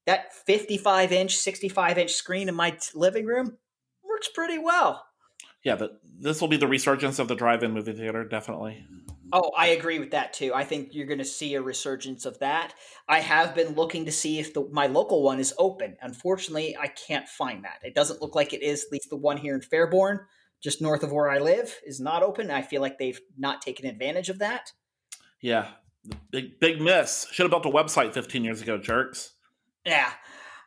That 0.06 0.34
55 0.34 1.12
inch, 1.12 1.38
65 1.38 1.98
inch 1.98 2.12
screen 2.12 2.50
in 2.50 2.56
my 2.56 2.78
living 2.96 3.26
room 3.26 3.58
works 4.22 4.30
pretty 4.36 4.60
well. 4.60 5.08
Yeah, 5.64 5.76
but 5.76 6.00
this 6.20 6.42
will 6.42 6.48
be 6.48 6.58
the 6.58 6.68
resurgence 6.68 7.18
of 7.18 7.28
the 7.28 7.36
drive 7.36 7.64
in 7.64 7.72
movie 7.72 7.94
theater, 7.94 8.24
definitely. 8.24 8.86
Oh, 9.34 9.52
I 9.58 9.68
agree 9.68 9.98
with 9.98 10.12
that 10.12 10.34
too. 10.34 10.52
I 10.54 10.64
think 10.64 10.94
you're 10.94 11.08
going 11.08 11.18
to 11.18 11.26
see 11.26 11.56
a 11.56 11.62
resurgence 11.62 12.26
of 12.26 12.38
that. 12.40 12.74
I 13.08 13.20
have 13.20 13.56
been 13.56 13.74
looking 13.74 14.06
to 14.06 14.12
see 14.12 14.40
if 14.40 14.54
the, 14.54 14.68
my 14.72 14.88
local 14.88 15.24
one 15.24 15.40
is 15.40 15.54
open. 15.58 15.98
Unfortunately, 16.02 16.78
I 16.78 16.88
can't 16.88 17.28
find 17.28 17.64
that. 17.64 17.80
It 17.84 17.96
doesn't 17.96 18.22
look 18.22 18.36
like 18.36 18.54
it 18.54 18.62
is. 18.62 18.86
At 18.86 18.92
least 18.92 19.10
the 19.10 19.16
one 19.16 19.38
here 19.38 19.56
in 19.56 19.62
Fairborn, 19.62 20.26
just 20.62 20.82
north 20.82 21.02
of 21.02 21.12
where 21.12 21.32
I 21.32 21.40
live, 21.40 21.80
is 21.86 22.00
not 22.00 22.22
open. 22.22 22.52
I 22.52 22.62
feel 22.62 22.82
like 22.82 23.00
they've 23.00 23.22
not 23.38 23.62
taken 23.62 23.88
advantage 23.88 24.30
of 24.30 24.40
that. 24.40 24.72
Yeah, 25.42 25.70
big 26.30 26.60
big 26.60 26.80
miss. 26.80 27.26
Should 27.32 27.44
have 27.44 27.52
built 27.52 27.66
a 27.66 27.70
website 27.70 28.14
15 28.14 28.44
years 28.44 28.62
ago, 28.62 28.78
jerks. 28.78 29.32
Yeah. 29.86 30.12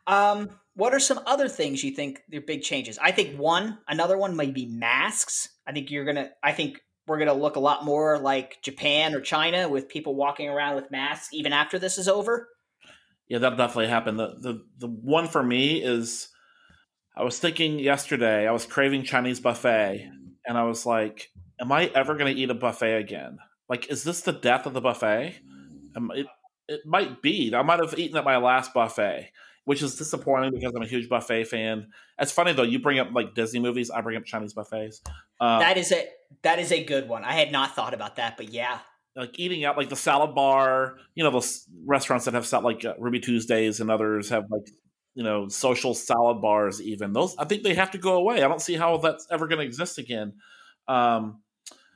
Um, 0.06 0.50
what 0.76 0.92
are 0.92 1.00
some 1.00 1.20
other 1.26 1.48
things 1.48 1.84
you 1.84 1.92
think 1.92 2.22
are 2.34 2.40
big 2.40 2.62
changes? 2.62 2.98
I 3.00 3.12
think 3.12 3.38
one, 3.38 3.78
another 3.88 4.18
one 4.18 4.36
might 4.36 4.54
be 4.54 4.66
masks. 4.66 5.48
I 5.66 5.72
think 5.72 5.90
you're 5.90 6.04
gonna. 6.04 6.30
I 6.42 6.52
think 6.52 6.80
we're 7.06 7.18
to 7.24 7.34
look 7.34 7.56
a 7.56 7.60
lot 7.60 7.84
more 7.84 8.18
like 8.18 8.60
Japan 8.62 9.14
or 9.14 9.20
China 9.20 9.68
with 9.68 9.88
people 9.88 10.14
walking 10.14 10.48
around 10.48 10.76
with 10.76 10.90
masks 10.90 11.28
even 11.32 11.52
after 11.52 11.78
this 11.78 11.98
is 11.98 12.08
over. 12.08 12.48
Yeah, 13.28 13.38
that'll 13.38 13.58
definitely 13.58 13.88
happen. 13.88 14.16
The 14.16 14.36
the 14.38 14.64
the 14.78 14.88
one 14.88 15.28
for 15.28 15.42
me 15.42 15.82
is 15.82 16.28
I 17.16 17.22
was 17.22 17.38
thinking 17.38 17.78
yesterday, 17.78 18.48
I 18.48 18.52
was 18.52 18.66
craving 18.66 19.04
Chinese 19.04 19.40
buffet 19.40 20.10
and 20.46 20.58
I 20.58 20.64
was 20.64 20.84
like, 20.84 21.30
am 21.60 21.70
I 21.70 21.86
ever 21.94 22.16
to 22.34 22.40
eat 22.40 22.50
a 22.50 22.54
buffet 22.54 22.96
again? 22.96 23.38
Like 23.68 23.90
is 23.90 24.02
this 24.02 24.22
the 24.22 24.32
death 24.32 24.66
of 24.66 24.74
the 24.74 24.80
buffet? 24.80 25.36
It 25.96 26.26
it 26.66 26.80
might 26.84 27.22
be. 27.22 27.54
I 27.54 27.62
might 27.62 27.78
have 27.78 27.98
eaten 27.98 28.16
at 28.16 28.24
my 28.24 28.38
last 28.38 28.74
buffet 28.74 29.30
which 29.64 29.82
is 29.82 29.96
disappointing 29.96 30.52
because 30.52 30.74
I'm 30.74 30.82
a 30.82 30.86
huge 30.86 31.08
buffet 31.08 31.44
fan. 31.44 31.88
It's 32.18 32.32
funny 32.32 32.52
though. 32.52 32.62
You 32.62 32.80
bring 32.80 32.98
up 32.98 33.08
like 33.12 33.34
Disney 33.34 33.60
movies. 33.60 33.90
I 33.90 34.00
bring 34.00 34.16
up 34.16 34.24
Chinese 34.24 34.52
buffets. 34.52 35.00
Um, 35.40 35.60
that 35.60 35.76
is 35.76 35.92
a 35.92 36.06
that 36.42 36.58
is 36.58 36.72
a 36.72 36.84
good 36.84 37.08
one. 37.08 37.24
I 37.24 37.32
had 37.32 37.52
not 37.52 37.74
thought 37.74 37.94
about 37.94 38.16
that, 38.16 38.36
but 38.36 38.50
yeah, 38.50 38.78
like 39.16 39.38
eating 39.38 39.64
out, 39.64 39.76
like 39.76 39.88
the 39.88 39.96
salad 39.96 40.34
bar. 40.34 40.96
You 41.14 41.24
know, 41.24 41.30
those 41.30 41.66
restaurants 41.84 42.26
that 42.26 42.34
have 42.34 42.50
like 42.64 42.84
uh, 42.84 42.94
Ruby 42.98 43.20
Tuesdays 43.20 43.80
and 43.80 43.90
others 43.90 44.28
have 44.30 44.44
like 44.50 44.68
you 45.14 45.22
know 45.22 45.48
social 45.48 45.94
salad 45.94 46.42
bars. 46.42 46.82
Even 46.82 47.12
those, 47.12 47.36
I 47.36 47.44
think 47.44 47.62
they 47.62 47.74
have 47.74 47.92
to 47.92 47.98
go 47.98 48.16
away. 48.16 48.42
I 48.42 48.48
don't 48.48 48.62
see 48.62 48.74
how 48.74 48.96
that's 48.98 49.26
ever 49.30 49.46
going 49.46 49.60
to 49.60 49.64
exist 49.64 49.98
again. 49.98 50.34
Um, 50.88 51.40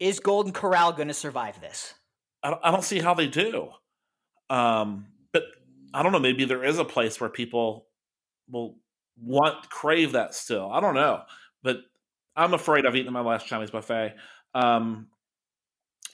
is 0.01 0.21
Golden 0.21 0.53
Corral 0.53 0.93
going 0.93 1.09
to 1.09 1.15
survive 1.15 1.61
this? 1.61 1.95
I 2.43 2.51
don't, 2.51 2.61
I 2.63 2.71
don't 2.71 2.85
see 2.85 3.01
how 3.01 3.15
they 3.15 3.27
do. 3.27 3.71
Um, 4.49 5.07
but 5.33 5.43
I 5.95 6.03
don't 6.03 6.13
know. 6.13 6.19
Maybe 6.19 6.45
there 6.45 6.65
is 6.65 6.79
a 6.79 6.85
place 6.85 7.21
where 7.21 7.31
people 7.31 7.87
will 8.51 8.77
want 9.21 9.69
crave 9.71 10.13
that 10.13 10.35
still. 10.35 10.71
I 10.71 10.81
don't 10.81 10.95
know, 10.95 11.23
but 11.63 11.79
I'm 12.37 12.55
afraid 12.55 12.87
I've 12.87 12.97
eaten 12.97 13.13
my 13.13 13.21
last 13.21 13.47
Chinese 13.47 13.71
buffet. 13.71 14.15
Um, 14.55 15.09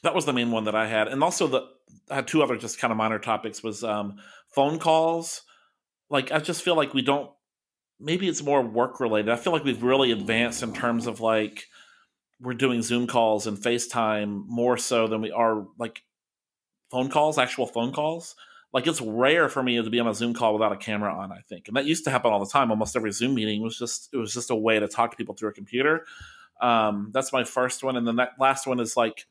that 0.02 0.14
was 0.14 0.26
the 0.26 0.32
main 0.32 0.50
one 0.50 0.64
that 0.64 0.74
I 0.74 0.86
had, 0.86 1.08
and 1.08 1.22
also 1.22 1.46
the 1.46 1.62
I 2.10 2.16
had 2.16 2.26
two 2.26 2.42
other 2.42 2.56
just 2.56 2.78
kind 2.78 2.90
of 2.90 2.96
minor 2.96 3.18
topics 3.18 3.62
was 3.62 3.82
um, 3.82 4.16
phone 4.54 4.78
calls. 4.78 5.42
Like 6.10 6.32
I 6.32 6.38
just 6.38 6.62
feel 6.62 6.76
like 6.76 6.94
we 6.94 7.02
don't. 7.02 7.30
Maybe 8.00 8.28
it's 8.28 8.42
more 8.42 8.62
work 8.62 9.00
related. 9.00 9.30
I 9.30 9.36
feel 9.36 9.52
like 9.52 9.64
we've 9.64 9.82
really 9.82 10.12
advanced 10.12 10.62
in 10.62 10.74
terms 10.74 11.06
of 11.06 11.20
like 11.20 11.64
we're 12.40 12.54
doing 12.54 12.82
Zoom 12.82 13.06
calls 13.06 13.46
and 13.46 13.56
FaceTime 13.56 14.44
more 14.46 14.76
so 14.76 15.06
than 15.06 15.20
we 15.20 15.30
are 15.30 15.66
like 15.78 16.02
phone 16.90 17.08
calls, 17.08 17.38
actual 17.38 17.66
phone 17.66 17.92
calls 17.92 18.34
like 18.74 18.88
it's 18.88 19.00
rare 19.00 19.48
for 19.48 19.62
me 19.62 19.80
to 19.80 19.88
be 19.88 20.00
on 20.00 20.08
a 20.08 20.14
Zoom 20.14 20.34
call 20.34 20.52
without 20.52 20.72
a 20.72 20.76
camera 20.76 21.14
on. 21.14 21.30
I 21.30 21.38
think, 21.48 21.68
and 21.68 21.76
that 21.76 21.86
used 21.86 22.02
to 22.04 22.10
happen 22.10 22.32
all 22.32 22.44
the 22.44 22.50
time. 22.50 22.72
Almost 22.72 22.96
every 22.96 23.12
Zoom 23.12 23.34
meeting 23.34 23.62
was 23.62 23.78
just 23.78 24.10
it 24.12 24.16
was 24.16 24.34
just 24.34 24.50
a 24.50 24.54
way 24.56 24.80
to 24.80 24.88
talk 24.88 25.12
to 25.12 25.16
people 25.16 25.36
through 25.36 25.50
a 25.50 25.54
computer. 25.54 26.04
Um, 26.60 27.10
that's 27.14 27.32
my 27.32 27.44
first 27.44 27.84
one, 27.84 27.96
and 27.96 28.06
then 28.06 28.16
that 28.16 28.32
last 28.38 28.66
one 28.66 28.80
is 28.80 28.96
like, 28.96 29.26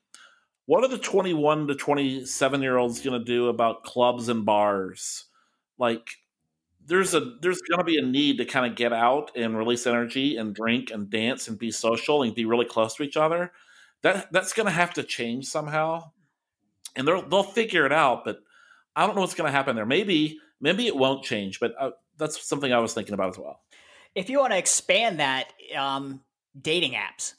what 0.66 0.84
are 0.86 0.88
the 0.88 0.98
twenty 0.98 1.34
one 1.34 1.68
to 1.68 1.76
twenty 1.76 2.26
seven 2.26 2.62
year 2.62 2.78
olds 2.78 3.02
going 3.02 3.20
to 3.20 3.26
do 3.26 3.50
about 3.50 3.84
clubs 3.84 4.30
and 4.30 4.46
bars? 4.46 5.26
Like, 5.78 6.12
there's 6.86 7.14
a 7.14 7.36
there's 7.42 7.62
going 7.62 7.80
to 7.80 7.84
be 7.84 7.98
a 7.98 8.02
need 8.02 8.38
to 8.38 8.46
kind 8.46 8.66
of 8.66 8.78
get 8.78 8.94
out 8.94 9.32
and 9.36 9.58
release 9.58 9.86
energy 9.86 10.38
and 10.38 10.56
drink 10.56 10.90
and 10.90 11.10
dance 11.10 11.50
and 11.50 11.60
be 11.60 11.70
social 11.70 12.24
and 12.24 12.34
be 12.34 12.46
really 12.46 12.66
close 12.66 12.96
to 12.96 13.04
each 13.04 13.18
other. 13.18 13.52
That 14.04 14.32
that's 14.32 14.54
going 14.54 14.68
to 14.68 14.72
have 14.72 14.94
to 14.94 15.04
change 15.04 15.48
somehow, 15.48 16.12
and 16.96 17.06
they'll 17.06 17.28
they'll 17.28 17.44
figure 17.44 17.86
it 17.86 17.92
out, 17.92 18.24
but 18.24 18.40
I 18.96 19.06
don't 19.06 19.16
know 19.16 19.22
what's 19.22 19.34
going 19.34 19.48
to 19.48 19.56
happen 19.56 19.76
there. 19.76 19.86
Maybe 19.86 20.40
maybe 20.62 20.88
it 20.88 20.96
won't 20.96 21.24
change, 21.24 21.60
but 21.60 21.74
uh, 21.80 21.92
that's 22.18 22.48
something 22.48 22.72
I 22.72 22.80
was 22.80 22.94
thinking 22.94 23.14
about 23.14 23.30
as 23.30 23.38
well. 23.38 23.60
If 24.16 24.30
you 24.30 24.40
want 24.40 24.52
to 24.54 24.58
expand 24.58 25.20
that, 25.20 25.54
um, 25.76 26.22
dating 26.60 26.94
apps, 26.94 27.34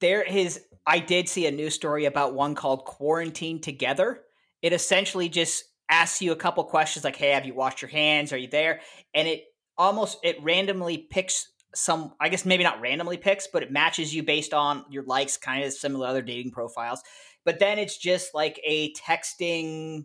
there 0.00 0.22
is. 0.22 0.60
I 0.88 1.00
did 1.00 1.28
see 1.28 1.46
a 1.46 1.50
news 1.50 1.74
story 1.74 2.04
about 2.04 2.34
one 2.34 2.54
called 2.54 2.84
Quarantine 2.84 3.60
Together. 3.60 4.20
It 4.62 4.72
essentially 4.72 5.28
just 5.28 5.64
asks 5.88 6.22
you 6.22 6.32
a 6.32 6.36
couple 6.36 6.62
questions 6.64 7.04
like, 7.04 7.16
"Hey, 7.16 7.30
have 7.30 7.46
you 7.46 7.54
washed 7.54 7.82
your 7.82 7.90
hands? 7.90 8.32
Are 8.32 8.38
you 8.38 8.48
there?" 8.48 8.80
And 9.14 9.28
it 9.28 9.44
almost 9.78 10.18
it 10.22 10.42
randomly 10.42 10.98
picks 10.98 11.48
some. 11.74 12.14
I 12.20 12.28
guess 12.28 12.44
maybe 12.44 12.64
not 12.64 12.80
randomly 12.80 13.16
picks, 13.16 13.46
but 13.46 13.62
it 13.62 13.70
matches 13.70 14.14
you 14.14 14.22
based 14.22 14.52
on 14.52 14.84
your 14.90 15.04
likes, 15.04 15.36
kind 15.36 15.64
of 15.64 15.72
similar 15.72 16.06
to 16.06 16.10
other 16.10 16.22
dating 16.22 16.52
profiles. 16.52 17.00
But 17.44 17.60
then 17.60 17.78
it's 17.78 17.96
just 17.96 18.34
like 18.34 18.60
a 18.64 18.92
texting 18.94 20.04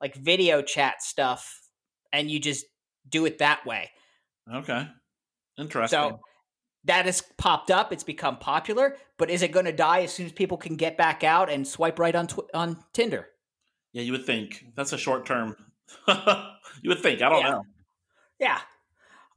like 0.00 0.14
video 0.14 0.62
chat 0.62 1.02
stuff 1.02 1.60
and 2.12 2.30
you 2.30 2.38
just 2.38 2.66
do 3.08 3.26
it 3.26 3.38
that 3.38 3.64
way. 3.66 3.90
Okay. 4.52 4.88
Interesting. 5.58 5.98
So 5.98 6.20
that 6.84 7.06
has 7.06 7.22
popped 7.38 7.70
up. 7.70 7.92
It's 7.92 8.04
become 8.04 8.38
popular, 8.38 8.96
but 9.18 9.30
is 9.30 9.42
it 9.42 9.52
going 9.52 9.66
to 9.66 9.72
die 9.72 10.02
as 10.02 10.12
soon 10.12 10.26
as 10.26 10.32
people 10.32 10.56
can 10.56 10.76
get 10.76 10.96
back 10.96 11.22
out 11.22 11.50
and 11.50 11.66
swipe 11.66 11.98
right 11.98 12.14
on 12.14 12.26
tw- 12.26 12.50
on 12.54 12.78
Tinder? 12.92 13.28
Yeah, 13.92 14.02
you 14.02 14.12
would 14.12 14.24
think 14.24 14.64
that's 14.74 14.92
a 14.92 14.98
short 14.98 15.26
term. 15.26 15.56
you 16.08 16.88
would 16.88 17.00
think. 17.00 17.20
I 17.22 17.28
don't 17.28 17.40
yeah. 17.40 17.50
know. 17.50 17.62
Yeah. 18.38 18.60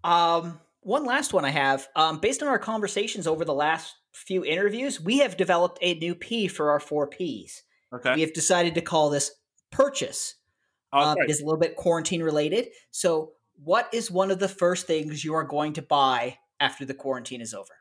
Um, 0.04 0.60
one 0.82 1.06
last 1.06 1.34
one 1.34 1.46
I 1.46 1.50
have. 1.50 1.88
Um, 1.96 2.20
based 2.20 2.42
on 2.42 2.50
our 2.50 2.60
conversations 2.60 3.28
over 3.28 3.44
the 3.44 3.54
last 3.54 3.96
few 4.14 4.46
interviews, 4.46 5.02
we 5.02 5.20
have 5.20 5.38
developed 5.38 5.80
a 5.82 5.96
new 5.96 6.16
P 6.16 6.48
for 6.48 6.72
our 6.72 6.80
four 6.80 7.08
Ps. 7.08 7.64
Okay. 7.94 8.16
We 8.16 8.22
have 8.22 8.34
decided 8.34 8.76
to 8.76 8.82
call 8.82 9.10
this 9.10 9.32
purchase. 9.72 10.36
Oh, 10.94 11.00
um, 11.00 11.18
it 11.18 11.30
is 11.30 11.42
a 11.42 11.46
little 11.46 11.60
bit 11.60 11.76
quarantine 11.76 12.22
related. 12.22 12.68
So, 12.92 13.32
what 13.64 13.90
is 13.94 14.12
one 14.12 14.32
of 14.32 14.40
the 14.40 14.48
first 14.48 14.88
things 14.88 15.26
you 15.26 15.34
are 15.34 15.44
going 15.44 15.74
to 15.74 15.82
buy 15.82 16.38
after 16.60 16.86
the 16.86 16.94
quarantine 16.94 17.42
is 17.42 17.54
over? 17.54 17.74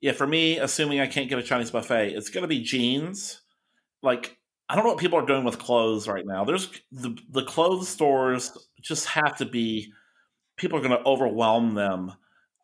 Yeah, 0.00 0.12
for 0.12 0.26
me, 0.26 0.58
assuming 0.58 1.00
I 1.00 1.08
can't 1.08 1.28
get 1.28 1.38
a 1.38 1.42
Chinese 1.42 1.72
buffet, 1.72 2.14
it's 2.14 2.30
going 2.30 2.42
to 2.42 2.48
be 2.48 2.62
jeans. 2.62 3.40
Like, 4.02 4.38
I 4.68 4.76
don't 4.76 4.84
know 4.84 4.90
what 4.90 5.00
people 5.00 5.18
are 5.18 5.26
doing 5.26 5.44
with 5.44 5.58
clothes 5.58 6.06
right 6.06 6.24
now. 6.24 6.44
There's 6.44 6.70
the 6.92 7.18
the 7.30 7.44
clothes 7.44 7.88
stores 7.88 8.56
just 8.80 9.06
have 9.06 9.36
to 9.38 9.44
be. 9.44 9.92
People 10.56 10.78
are 10.78 10.82
going 10.82 10.96
to 10.96 11.04
overwhelm 11.04 11.74
them 11.74 12.12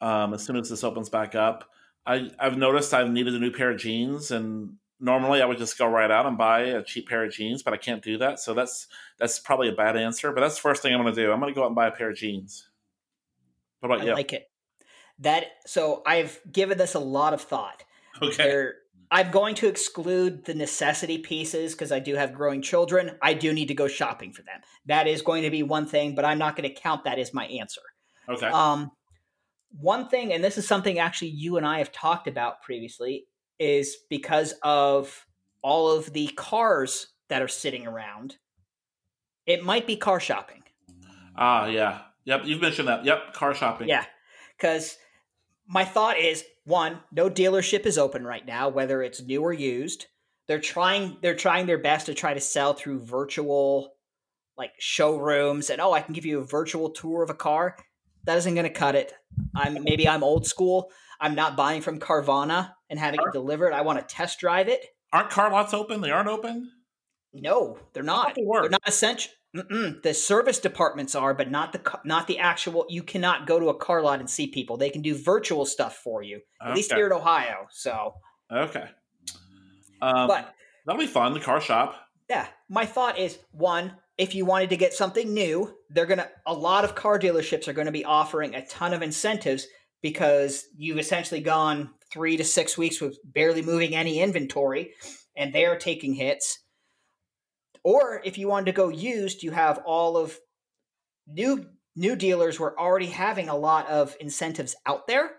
um, 0.00 0.34
as 0.34 0.44
soon 0.44 0.56
as 0.56 0.68
this 0.68 0.84
opens 0.84 1.08
back 1.08 1.34
up. 1.34 1.70
I, 2.06 2.30
I've 2.38 2.58
noticed 2.58 2.92
I've 2.92 3.10
needed 3.10 3.34
a 3.34 3.38
new 3.38 3.50
pair 3.50 3.70
of 3.70 3.78
jeans, 3.78 4.30
and 4.30 4.74
normally 5.00 5.42
I 5.42 5.46
would 5.46 5.58
just 5.58 5.78
go 5.78 5.86
right 5.86 6.10
out 6.10 6.26
and 6.26 6.38
buy 6.38 6.60
a 6.60 6.82
cheap 6.82 7.08
pair 7.08 7.24
of 7.24 7.32
jeans, 7.32 7.62
but 7.62 7.74
I 7.74 7.76
can't 7.76 8.02
do 8.02 8.18
that. 8.18 8.40
So 8.40 8.54
that's 8.54 8.86
that's 9.18 9.38
probably 9.38 9.68
a 9.68 9.72
bad 9.72 9.96
answer. 9.96 10.32
But 10.32 10.40
that's 10.40 10.56
the 10.56 10.62
first 10.62 10.82
thing 10.82 10.94
I'm 10.94 11.02
going 11.02 11.14
to 11.14 11.20
do. 11.20 11.32
I'm 11.32 11.40
going 11.40 11.52
to 11.52 11.54
go 11.54 11.64
out 11.64 11.68
and 11.68 11.76
buy 11.76 11.88
a 11.88 11.92
pair 11.92 12.10
of 12.10 12.16
jeans 12.16 12.68
What 13.80 13.90
about 13.90 14.02
I 14.02 14.08
you? 14.08 14.14
like 14.14 14.32
it. 14.32 14.50
That 15.20 15.46
so 15.66 16.02
I've 16.06 16.40
given 16.50 16.78
this 16.78 16.94
a 16.94 17.00
lot 17.00 17.34
of 17.34 17.40
thought. 17.40 17.84
okay. 18.22 18.42
There, 18.42 18.74
I'm 19.10 19.30
going 19.30 19.54
to 19.56 19.68
exclude 19.68 20.44
the 20.44 20.54
necessity 20.54 21.18
pieces 21.18 21.72
because 21.72 21.92
I 21.92 22.00
do 22.00 22.16
have 22.16 22.32
growing 22.32 22.62
children. 22.62 23.16
I 23.22 23.34
do 23.34 23.52
need 23.52 23.68
to 23.68 23.74
go 23.74 23.86
shopping 23.86 24.32
for 24.32 24.42
them. 24.42 24.60
That 24.86 25.06
is 25.06 25.22
going 25.22 25.44
to 25.44 25.50
be 25.50 25.62
one 25.62 25.86
thing, 25.86 26.14
but 26.14 26.24
I'm 26.24 26.38
not 26.38 26.56
going 26.56 26.68
to 26.68 26.74
count 26.74 27.04
that 27.04 27.18
as 27.18 27.32
my 27.32 27.46
answer. 27.46 27.82
Okay. 28.28 28.46
Um, 28.46 28.90
one 29.78 30.08
thing, 30.08 30.32
and 30.32 30.42
this 30.42 30.58
is 30.58 30.66
something 30.66 30.98
actually 30.98 31.28
you 31.28 31.56
and 31.56 31.66
I 31.66 31.78
have 31.78 31.92
talked 31.92 32.26
about 32.26 32.62
previously, 32.62 33.26
is 33.64 33.96
because 34.10 34.54
of 34.62 35.26
all 35.62 35.90
of 35.90 36.12
the 36.12 36.28
cars 36.36 37.08
that 37.28 37.42
are 37.42 37.48
sitting 37.48 37.86
around, 37.86 38.36
it 39.46 39.64
might 39.64 39.86
be 39.86 39.96
car 39.96 40.20
shopping. 40.20 40.62
Ah, 41.36 41.66
yeah. 41.66 42.02
Yep. 42.26 42.42
You've 42.44 42.60
mentioned 42.60 42.88
that. 42.88 43.04
Yep. 43.04 43.32
Car 43.32 43.54
shopping. 43.54 43.88
Yeah, 43.88 44.04
because 44.56 44.96
my 45.66 45.84
thought 45.84 46.18
is 46.18 46.44
one, 46.64 46.98
no 47.12 47.30
dealership 47.30 47.86
is 47.86 47.98
open 47.98 48.26
right 48.26 48.46
now, 48.46 48.68
whether 48.68 49.02
it's 49.02 49.22
new 49.22 49.42
or 49.42 49.52
used. 49.52 50.06
They're 50.46 50.60
trying 50.60 51.16
they're 51.22 51.34
trying 51.34 51.66
their 51.66 51.78
best 51.78 52.06
to 52.06 52.14
try 52.14 52.34
to 52.34 52.40
sell 52.40 52.74
through 52.74 53.00
virtual 53.00 53.94
like 54.56 54.72
showrooms 54.78 55.70
and 55.70 55.80
oh, 55.80 55.92
I 55.92 56.00
can 56.00 56.14
give 56.14 56.26
you 56.26 56.38
a 56.38 56.44
virtual 56.44 56.90
tour 56.90 57.22
of 57.22 57.30
a 57.30 57.34
car. 57.34 57.76
That 58.24 58.38
isn't 58.38 58.54
going 58.54 58.66
to 58.66 58.72
cut 58.72 58.94
it. 58.94 59.12
I'm 59.54 59.82
maybe 59.82 60.08
I'm 60.08 60.22
old 60.22 60.46
school. 60.46 60.90
I'm 61.20 61.34
not 61.34 61.56
buying 61.56 61.80
from 61.82 61.98
Carvana 62.00 62.72
and 62.90 62.98
having 62.98 63.20
it 63.20 63.32
delivered. 63.32 63.72
I 63.72 63.82
want 63.82 63.98
to 63.98 64.14
test 64.14 64.38
drive 64.40 64.68
it. 64.68 64.84
Aren't 65.12 65.30
car 65.30 65.50
lots 65.50 65.72
open? 65.74 66.00
They 66.00 66.10
aren't 66.10 66.28
open. 66.28 66.70
No, 67.32 67.78
they're 67.92 68.02
not. 68.02 68.34
they. 68.34 68.42
They're 68.44 68.70
not 68.70 68.82
essential. 68.86 69.32
Mm-mm. 69.56 70.02
The 70.02 70.12
service 70.14 70.58
departments 70.58 71.14
are, 71.14 71.32
but 71.32 71.50
not 71.50 71.72
the 71.72 71.98
not 72.04 72.26
the 72.26 72.40
actual. 72.40 72.86
You 72.88 73.04
cannot 73.04 73.46
go 73.46 73.60
to 73.60 73.68
a 73.68 73.74
car 73.78 74.02
lot 74.02 74.18
and 74.18 74.28
see 74.28 74.48
people. 74.48 74.76
They 74.76 74.90
can 74.90 75.02
do 75.02 75.14
virtual 75.16 75.64
stuff 75.64 75.96
for 76.02 76.22
you. 76.22 76.40
At 76.60 76.74
least 76.74 76.92
here 76.92 77.06
in 77.06 77.12
Ohio. 77.12 77.66
So, 77.70 78.14
Okay. 78.52 78.84
Um, 80.02 80.26
but 80.28 80.52
that'll 80.86 81.00
be 81.00 81.06
fun. 81.06 81.34
The 81.34 81.40
car 81.40 81.60
shop. 81.60 81.94
yeah, 82.28 82.46
my 82.68 82.84
thought 82.84 83.16
is 83.18 83.38
one: 83.52 83.92
if 84.18 84.34
you 84.34 84.44
wanted 84.44 84.70
to 84.70 84.76
get 84.76 84.92
something 84.92 85.32
new, 85.32 85.72
they're 85.90 86.06
gonna. 86.06 86.28
A 86.46 86.52
lot 86.52 86.84
of 86.84 86.96
car 86.96 87.18
dealerships 87.18 87.68
are 87.68 87.72
going 87.72 87.86
to 87.86 87.92
be 87.92 88.04
offering 88.04 88.56
a 88.56 88.66
ton 88.66 88.92
of 88.92 89.02
incentives 89.02 89.68
because 90.04 90.66
you've 90.76 90.98
essentially 90.98 91.40
gone 91.40 91.88
three 92.12 92.36
to 92.36 92.44
six 92.44 92.76
weeks 92.76 93.00
with 93.00 93.18
barely 93.24 93.62
moving 93.62 93.94
any 93.94 94.20
inventory, 94.20 94.90
and 95.34 95.50
they 95.50 95.64
are 95.64 95.78
taking 95.78 96.12
hits. 96.12 96.58
Or 97.82 98.20
if 98.22 98.36
you 98.36 98.46
wanted 98.46 98.66
to 98.66 98.72
go 98.72 98.90
used, 98.90 99.42
you 99.42 99.50
have 99.52 99.80
all 99.86 100.18
of 100.18 100.38
new 101.26 101.64
new 101.96 102.16
dealers 102.16 102.60
were 102.60 102.78
already 102.78 103.06
having 103.06 103.48
a 103.48 103.56
lot 103.56 103.88
of 103.88 104.14
incentives 104.20 104.76
out 104.84 105.06
there, 105.06 105.30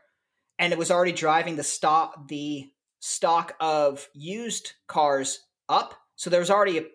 and 0.58 0.74
it 0.74 0.80
was 0.80 0.90
already 0.90 1.12
driving 1.12 1.58
the 1.58 1.64
stock 1.64 2.28
the 2.28 2.66
stock 3.00 3.54
of 3.60 4.08
used 4.16 4.74
cars 4.88 5.42
up. 5.70 5.94
So 6.16 6.32
there 6.32 6.40
was 6.40 6.50
already 6.50 6.80
a, 6.80 6.86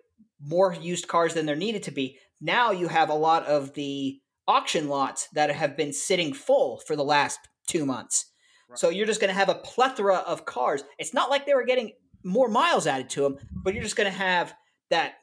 more 0.44 0.74
used 0.74 1.06
cars 1.06 1.34
than 1.34 1.46
there 1.46 1.54
needed 1.54 1.84
to 1.84 1.92
be. 1.92 2.18
Now 2.40 2.72
you 2.72 2.88
have 2.88 3.10
a 3.10 3.14
lot 3.14 3.46
of 3.46 3.74
the 3.74 4.18
auction 4.48 4.88
lots 4.88 5.28
that 5.34 5.52
have 5.52 5.76
been 5.76 5.92
sitting 5.92 6.34
full 6.34 6.80
for 6.84 6.96
the 6.96 7.04
last 7.04 7.38
two 7.66 7.86
months. 7.86 8.26
So 8.74 8.88
you're 8.88 9.06
just 9.06 9.20
going 9.20 9.32
to 9.32 9.38
have 9.38 9.48
a 9.48 9.56
plethora 9.56 10.16
of 10.16 10.44
cars. 10.44 10.84
It's 10.98 11.12
not 11.12 11.30
like 11.30 11.44
they 11.44 11.54
were 11.54 11.64
getting 11.64 11.92
more 12.22 12.48
miles 12.48 12.86
added 12.86 13.10
to 13.10 13.22
them, 13.22 13.38
but 13.52 13.74
you're 13.74 13.82
just 13.82 13.96
going 13.96 14.10
to 14.10 14.16
have 14.16 14.54
that 14.90 15.14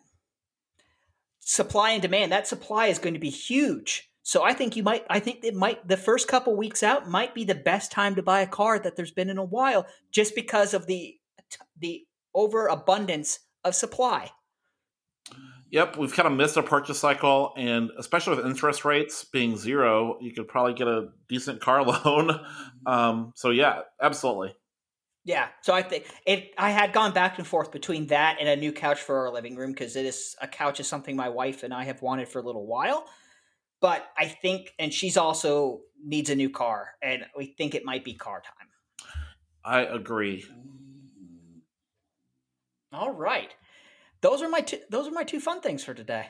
supply 1.39 1.91
and 1.91 2.01
demand. 2.01 2.31
That 2.31 2.47
supply 2.47 2.87
is 2.87 2.99
going 2.99 3.13
to 3.13 3.19
be 3.19 3.29
huge. 3.29 4.11
So 4.23 4.43
I 4.43 4.51
think 4.51 4.75
you 4.75 4.83
might. 4.83 5.05
I 5.09 5.21
think 5.21 5.45
it 5.45 5.55
might. 5.55 5.87
The 5.87 5.95
first 5.95 6.27
couple 6.27 6.57
weeks 6.57 6.83
out 6.83 7.09
might 7.09 7.33
be 7.33 7.45
the 7.45 7.55
best 7.55 7.91
time 7.91 8.15
to 8.15 8.21
buy 8.21 8.41
a 8.41 8.47
car 8.47 8.77
that 8.77 8.97
there's 8.97 9.11
been 9.11 9.29
in 9.29 9.37
a 9.37 9.43
while, 9.45 9.87
just 10.11 10.35
because 10.35 10.73
of 10.73 10.85
the 10.85 11.15
the 11.79 12.05
overabundance 12.35 13.39
of 13.63 13.73
supply. 13.75 14.31
Yep, 15.71 15.97
we've 15.97 16.13
kind 16.13 16.27
of 16.27 16.33
missed 16.33 16.55
a 16.55 16.63
purchase 16.63 16.99
cycle, 16.99 17.53
and 17.57 17.91
especially 17.97 18.37
with 18.37 18.45
interest 18.45 18.85
rates 18.85 19.25
being 19.25 19.57
zero, 19.57 20.17
you 20.21 20.31
could 20.33 20.47
probably 20.47 20.73
get 20.73 20.87
a 20.87 21.09
decent 21.27 21.59
car 21.59 21.83
loan. 22.05 22.39
Um, 22.85 23.33
so 23.35 23.49
yeah, 23.49 23.81
absolutely. 24.01 24.55
Yeah, 25.25 25.49
so 25.61 25.73
I 25.73 25.81
think 25.81 26.05
it. 26.25 26.53
I 26.57 26.69
had 26.69 26.93
gone 26.93 27.13
back 27.13 27.37
and 27.37 27.45
forth 27.45 27.73
between 27.73 28.07
that 28.07 28.37
and 28.39 28.47
a 28.47 28.55
new 28.55 28.71
couch 28.71 29.01
for 29.01 29.27
our 29.27 29.33
living 29.33 29.57
room 29.57 29.73
because 29.73 29.97
it 29.97 30.05
is 30.05 30.37
a 30.41 30.47
couch 30.47 30.79
is 30.79 30.87
something 30.87 31.17
my 31.17 31.27
wife 31.27 31.63
and 31.63 31.73
I 31.73 31.83
have 31.83 32.01
wanted 32.01 32.29
for 32.29 32.39
a 32.39 32.41
little 32.41 32.65
while. 32.65 33.05
But 33.81 34.07
I 34.17 34.27
think, 34.27 34.73
and 34.79 34.93
she's 34.93 35.17
also 35.17 35.81
needs 36.01 36.29
a 36.29 36.35
new 36.35 36.49
car, 36.49 36.93
and 37.01 37.25
we 37.35 37.47
think 37.57 37.75
it 37.75 37.83
might 37.83 38.05
be 38.05 38.13
car 38.13 38.41
time. 38.41 39.09
I 39.65 39.81
agree. 39.81 40.45
All 42.93 43.11
right, 43.11 43.53
those 44.21 44.41
are 44.41 44.49
my 44.49 44.61
two. 44.61 44.79
Those 44.89 45.07
are 45.07 45.11
my 45.11 45.23
two 45.23 45.39
fun 45.39 45.61
things 45.61 45.83
for 45.83 45.93
today. 45.93 46.27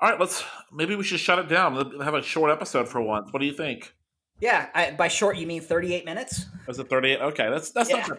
All 0.00 0.10
right, 0.10 0.18
let's 0.20 0.44
maybe 0.72 0.94
we 0.94 1.02
should 1.04 1.20
shut 1.20 1.38
it 1.38 1.48
down. 1.48 1.74
Let's 1.74 1.90
Have 2.02 2.14
a 2.14 2.22
short 2.22 2.50
episode 2.50 2.88
for 2.88 3.00
once. 3.00 3.32
What 3.32 3.40
do 3.40 3.46
you 3.46 3.52
think? 3.52 3.94
Yeah, 4.40 4.68
I, 4.72 4.92
by 4.92 5.08
short 5.08 5.36
you 5.36 5.46
mean 5.46 5.60
thirty-eight 5.62 6.04
minutes. 6.04 6.46
Was 6.68 6.78
it 6.78 6.88
38? 6.88 7.20
Okay, 7.20 7.50
that's 7.50 7.70
that's 7.72 7.90
Yeah. 7.90 7.96
not 7.96 8.08
that 8.08 8.18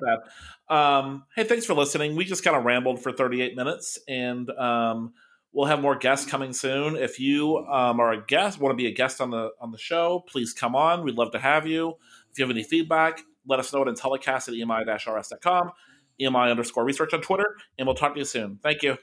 bad. 0.67 0.75
Um, 0.75 1.23
hey, 1.35 1.45
thanks 1.45 1.65
for 1.65 1.73
listening. 1.73 2.15
We 2.15 2.25
just 2.25 2.43
kind 2.43 2.57
of 2.57 2.65
rambled 2.65 3.01
for 3.01 3.11
38 3.11 3.55
minutes, 3.55 3.97
and 4.07 4.49
um, 4.51 5.13
we'll 5.53 5.67
have 5.67 5.79
more 5.81 5.95
guests 5.95 6.29
coming 6.29 6.51
soon. 6.51 6.95
If 6.97 7.19
you 7.19 7.59
um, 7.59 7.99
are 8.01 8.11
a 8.11 8.25
guest, 8.25 8.59
want 8.59 8.73
to 8.73 8.75
be 8.75 8.87
a 8.87 8.91
guest 8.91 9.21
on 9.21 9.29
the 9.31 9.51
on 9.61 9.71
the 9.71 9.77
show, 9.77 10.25
please 10.27 10.51
come 10.53 10.75
on. 10.75 11.03
We'd 11.03 11.15
love 11.15 11.31
to 11.31 11.39
have 11.39 11.65
you. 11.65 11.95
If 12.31 12.37
you 12.39 12.43
have 12.43 12.51
any 12.51 12.63
feedback, 12.63 13.21
let 13.47 13.59
us 13.59 13.71
know 13.71 13.81
at 13.81 13.87
intellicast 13.87 14.49
at 14.49 14.55
emi-rs.com, 14.55 15.71
emi 16.21 16.49
underscore 16.49 16.83
research 16.83 17.13
on 17.13 17.21
Twitter, 17.21 17.55
and 17.77 17.87
we'll 17.87 17.95
talk 17.95 18.13
to 18.13 18.19
you 18.19 18.25
soon. 18.25 18.59
Thank 18.61 18.83
you. 18.83 18.97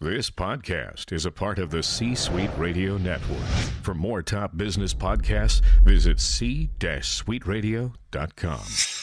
This 0.00 0.30
podcast 0.30 1.12
is 1.12 1.26
a 1.26 1.30
part 1.30 1.58
of 1.58 1.70
the 1.70 1.82
C 1.82 2.14
Suite 2.14 2.50
Radio 2.56 2.96
Network. 2.98 3.42
For 3.82 3.94
more 3.94 4.22
top 4.22 4.56
business 4.56 4.94
podcasts, 4.94 5.60
visit 5.84 6.20
c-suiteradio.com. 6.20 8.97